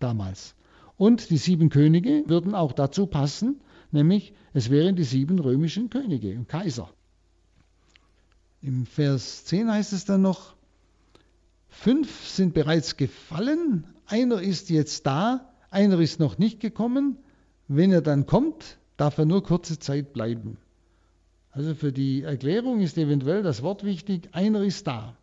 damals. 0.00 0.54
Und 0.96 1.30
die 1.30 1.36
sieben 1.36 1.68
Könige 1.68 2.24
würden 2.26 2.54
auch 2.54 2.72
dazu 2.72 3.06
passen, 3.06 3.60
nämlich 3.92 4.34
es 4.52 4.70
wären 4.70 4.96
die 4.96 5.04
sieben 5.04 5.38
römischen 5.38 5.90
Könige 5.90 6.36
und 6.36 6.48
Kaiser. 6.48 6.90
Im 8.60 8.86
Vers 8.86 9.44
10 9.46 9.70
heißt 9.70 9.92
es 9.92 10.04
dann 10.04 10.22
noch, 10.22 10.54
fünf 11.68 12.28
sind 12.28 12.54
bereits 12.54 12.96
gefallen, 12.96 13.84
einer 14.06 14.40
ist 14.40 14.70
jetzt 14.70 15.06
da, 15.06 15.52
einer 15.70 15.98
ist 16.00 16.20
noch 16.20 16.38
nicht 16.38 16.60
gekommen. 16.60 17.16
Wenn 17.66 17.90
er 17.92 18.02
dann 18.02 18.26
kommt, 18.26 18.78
darf 18.96 19.18
er 19.18 19.24
nur 19.24 19.42
kurze 19.42 19.78
Zeit 19.78 20.12
bleiben. 20.12 20.58
Also 21.50 21.74
für 21.74 21.92
die 21.92 22.22
Erklärung 22.22 22.80
ist 22.80 22.98
eventuell 22.98 23.42
das 23.42 23.62
Wort 23.62 23.84
wichtig, 23.84 24.28
einer 24.32 24.62
ist 24.62 24.86
da. 24.86 25.16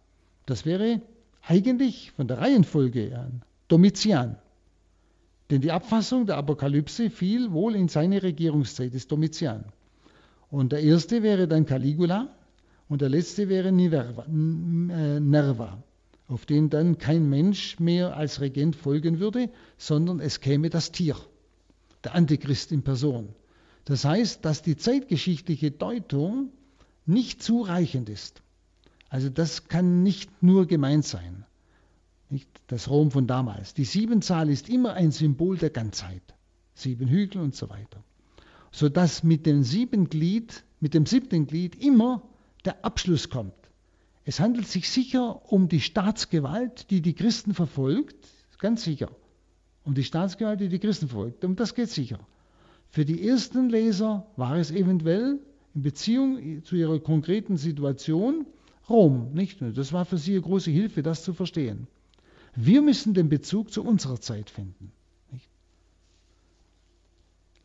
Das 0.45 0.65
wäre 0.65 1.01
eigentlich 1.43 2.11
von 2.11 2.27
der 2.27 2.39
Reihenfolge 2.39 3.17
an 3.17 3.41
Domitian. 3.67 4.37
Denn 5.49 5.61
die 5.61 5.71
Abfassung 5.71 6.25
der 6.25 6.37
Apokalypse 6.37 7.09
fiel 7.09 7.51
wohl 7.51 7.75
in 7.75 7.87
seine 7.87 8.21
Regierungszeit 8.21 8.93
des 8.93 9.07
Domitian. 9.07 9.65
Und 10.51 10.71
der 10.71 10.81
erste 10.81 11.23
wäre 11.23 11.47
dann 11.47 11.65
Caligula 11.65 12.29
und 12.87 13.01
der 13.01 13.09
letzte 13.09 13.49
wäre 13.49 13.71
Niverva, 13.71 14.25
äh, 14.25 15.19
Nerva, 15.19 15.83
auf 16.27 16.45
den 16.45 16.69
dann 16.69 16.97
kein 16.97 17.29
Mensch 17.29 17.79
mehr 17.79 18.15
als 18.15 18.41
Regent 18.41 18.75
folgen 18.75 19.19
würde, 19.19 19.49
sondern 19.77 20.19
es 20.19 20.39
käme 20.39 20.69
das 20.69 20.91
Tier, 20.91 21.15
der 22.03 22.15
Antichrist 22.15 22.71
in 22.71 22.83
Person. 22.83 23.29
Das 23.85 24.05
heißt, 24.05 24.45
dass 24.45 24.61
die 24.61 24.77
zeitgeschichtliche 24.77 25.71
Deutung 25.71 26.51
nicht 27.07 27.41
zureichend 27.41 28.09
ist. 28.09 28.41
Also 29.09 29.29
das 29.29 29.67
kann 29.67 30.03
nicht 30.03 30.43
nur 30.43 30.67
gemeint 30.67 31.05
sein. 31.05 31.45
Nicht? 32.29 32.49
Das 32.67 32.89
Rom 32.89 33.11
von 33.11 33.25
damals. 33.25 33.73
Die 33.73 33.85
Siebenzahl 33.85 34.49
ist 34.49 34.69
immer 34.69 34.93
ein 34.93 35.11
Symbol 35.11 35.57
der 35.57 35.71
Ganzheit. 35.71 36.21
Sieben 36.75 37.07
Hügel 37.07 37.41
und 37.41 37.55
so 37.55 37.69
weiter. 37.69 38.03
Sodass 38.71 39.23
mit 39.23 39.45
dem 39.45 39.63
sieben 39.63 40.09
Glied, 40.09 40.63
mit 40.79 40.93
dem 40.93 41.07
siebten 41.07 41.47
Glied 41.47 41.75
immer 41.83 42.21
der 42.65 42.85
Abschluss 42.85 43.29
kommt. 43.29 43.53
Es 44.25 44.39
handelt 44.39 44.67
sich 44.67 44.89
sicher 44.89 45.51
um 45.51 45.69
die 45.69 45.81
Staatsgewalt, 45.81 46.91
die 46.91 47.01
die 47.01 47.15
Christen 47.15 47.55
verfolgt. 47.55 48.27
ganz 48.59 48.83
sicher. 48.83 49.09
Um 49.83 49.95
die 49.95 50.03
Staatsgewalt, 50.03 50.59
die 50.59 50.69
die 50.69 50.77
Christen 50.77 51.07
verfolgt. 51.07 51.43
Um 51.43 51.55
das 51.55 51.73
geht 51.73 51.89
sicher. 51.89 52.19
Für 52.89 53.05
die 53.05 53.27
ersten 53.27 53.69
Leser 53.69 54.27
war 54.35 54.57
es 54.57 54.69
eventuell 54.69 55.39
in 55.73 55.81
Beziehung 55.81 56.63
zu 56.63 56.75
ihrer 56.75 56.99
konkreten 56.99 57.57
Situation 57.57 58.45
Rom. 58.87 59.33
Nicht? 59.33 59.61
Das 59.61 59.93
war 59.93 60.05
für 60.05 60.17
sie 60.17 60.33
eine 60.33 60.41
große 60.41 60.69
Hilfe, 60.69 61.01
das 61.01 61.23
zu 61.23 61.33
verstehen. 61.33 61.87
Wir 62.61 62.81
müssen 62.81 63.13
den 63.13 63.29
Bezug 63.29 63.71
zu 63.71 63.85
unserer 63.85 64.19
Zeit 64.19 64.49
finden. 64.49 64.91
Nicht? 65.31 65.47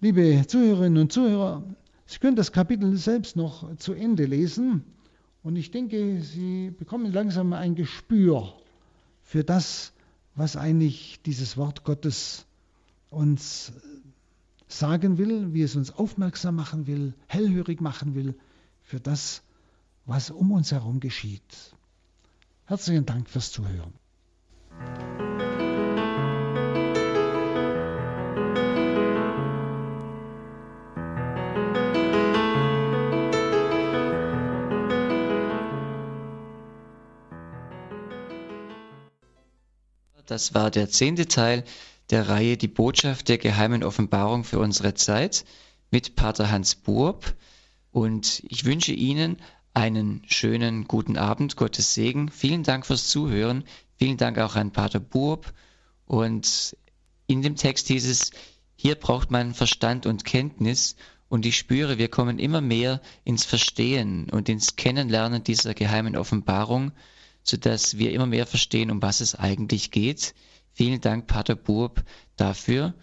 Liebe 0.00 0.46
Zuhörerinnen 0.46 1.02
und 1.02 1.12
Zuhörer, 1.12 1.64
Sie 2.06 2.20
können 2.20 2.36
das 2.36 2.52
Kapitel 2.52 2.96
selbst 2.96 3.34
noch 3.34 3.76
zu 3.78 3.92
Ende 3.92 4.24
lesen 4.24 4.84
und 5.42 5.56
ich 5.56 5.72
denke, 5.72 6.20
Sie 6.20 6.70
bekommen 6.70 7.12
langsam 7.12 7.52
ein 7.54 7.74
Gespür 7.74 8.54
für 9.24 9.42
das, 9.42 9.92
was 10.36 10.56
eigentlich 10.56 11.20
dieses 11.26 11.56
Wort 11.56 11.82
Gottes 11.82 12.46
uns 13.10 13.72
sagen 14.68 15.18
will, 15.18 15.52
wie 15.54 15.62
es 15.62 15.74
uns 15.74 15.90
aufmerksam 15.90 16.54
machen 16.54 16.86
will, 16.86 17.14
hellhörig 17.26 17.80
machen 17.80 18.14
will 18.14 18.36
für 18.84 19.00
das, 19.00 19.42
was 20.06 20.30
um 20.30 20.52
uns 20.52 20.70
herum 20.70 21.00
geschieht. 21.00 21.74
Herzlichen 22.66 23.06
Dank 23.06 23.28
fürs 23.28 23.50
Zuhören. 23.50 24.03
Das 40.26 40.54
war 40.54 40.70
der 40.70 40.88
zehnte 40.88 41.28
Teil 41.28 41.64
der 42.10 42.28
Reihe 42.28 42.56
Die 42.56 42.68
Botschaft 42.68 43.28
der 43.28 43.38
geheimen 43.38 43.84
Offenbarung 43.84 44.44
für 44.44 44.58
unsere 44.58 44.94
Zeit 44.94 45.44
mit 45.90 46.16
Pater 46.16 46.50
Hans 46.50 46.74
Burb. 46.74 47.34
Und 47.92 48.42
ich 48.48 48.64
wünsche 48.64 48.92
Ihnen 48.92 49.36
einen 49.74 50.22
schönen 50.26 50.88
guten 50.88 51.18
Abend, 51.18 51.56
Gottes 51.56 51.94
Segen. 51.94 52.30
Vielen 52.30 52.62
Dank 52.62 52.86
fürs 52.86 53.08
Zuhören. 53.08 53.64
Vielen 53.96 54.16
Dank 54.16 54.38
auch 54.38 54.56
an 54.56 54.72
Pater 54.72 55.00
Burb. 55.00 55.52
Und 56.06 56.76
in 57.26 57.42
dem 57.42 57.56
Text 57.56 57.88
hieß 57.88 58.06
es, 58.06 58.30
hier 58.76 58.94
braucht 58.94 59.30
man 59.30 59.54
Verstand 59.54 60.06
und 60.06 60.24
Kenntnis. 60.24 60.96
Und 61.28 61.44
ich 61.44 61.56
spüre, 61.56 61.98
wir 61.98 62.08
kommen 62.08 62.38
immer 62.38 62.60
mehr 62.60 63.00
ins 63.24 63.44
Verstehen 63.44 64.30
und 64.30 64.48
ins 64.48 64.76
Kennenlernen 64.76 65.42
dieser 65.42 65.74
geheimen 65.74 66.16
Offenbarung, 66.16 66.92
sodass 67.44 67.98
wir 67.98 68.12
immer 68.12 68.26
mehr 68.26 68.46
verstehen, 68.46 68.90
um 68.90 69.00
was 69.00 69.20
es 69.20 69.36
eigentlich 69.36 69.92
geht. 69.92 70.34
Vielen 70.72 71.00
Dank, 71.00 71.28
Pater 71.28 71.54
Burb, 71.54 72.02
dafür. 72.36 72.94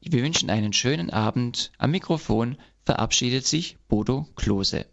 Wir 0.00 0.22
wünschen 0.22 0.50
einen 0.50 0.72
schönen 0.72 1.10
Abend. 1.10 1.70
Am 1.78 1.92
Mikrofon 1.92 2.56
verabschiedet 2.84 3.46
sich 3.46 3.76
Bodo 3.86 4.26
Klose. 4.34 4.86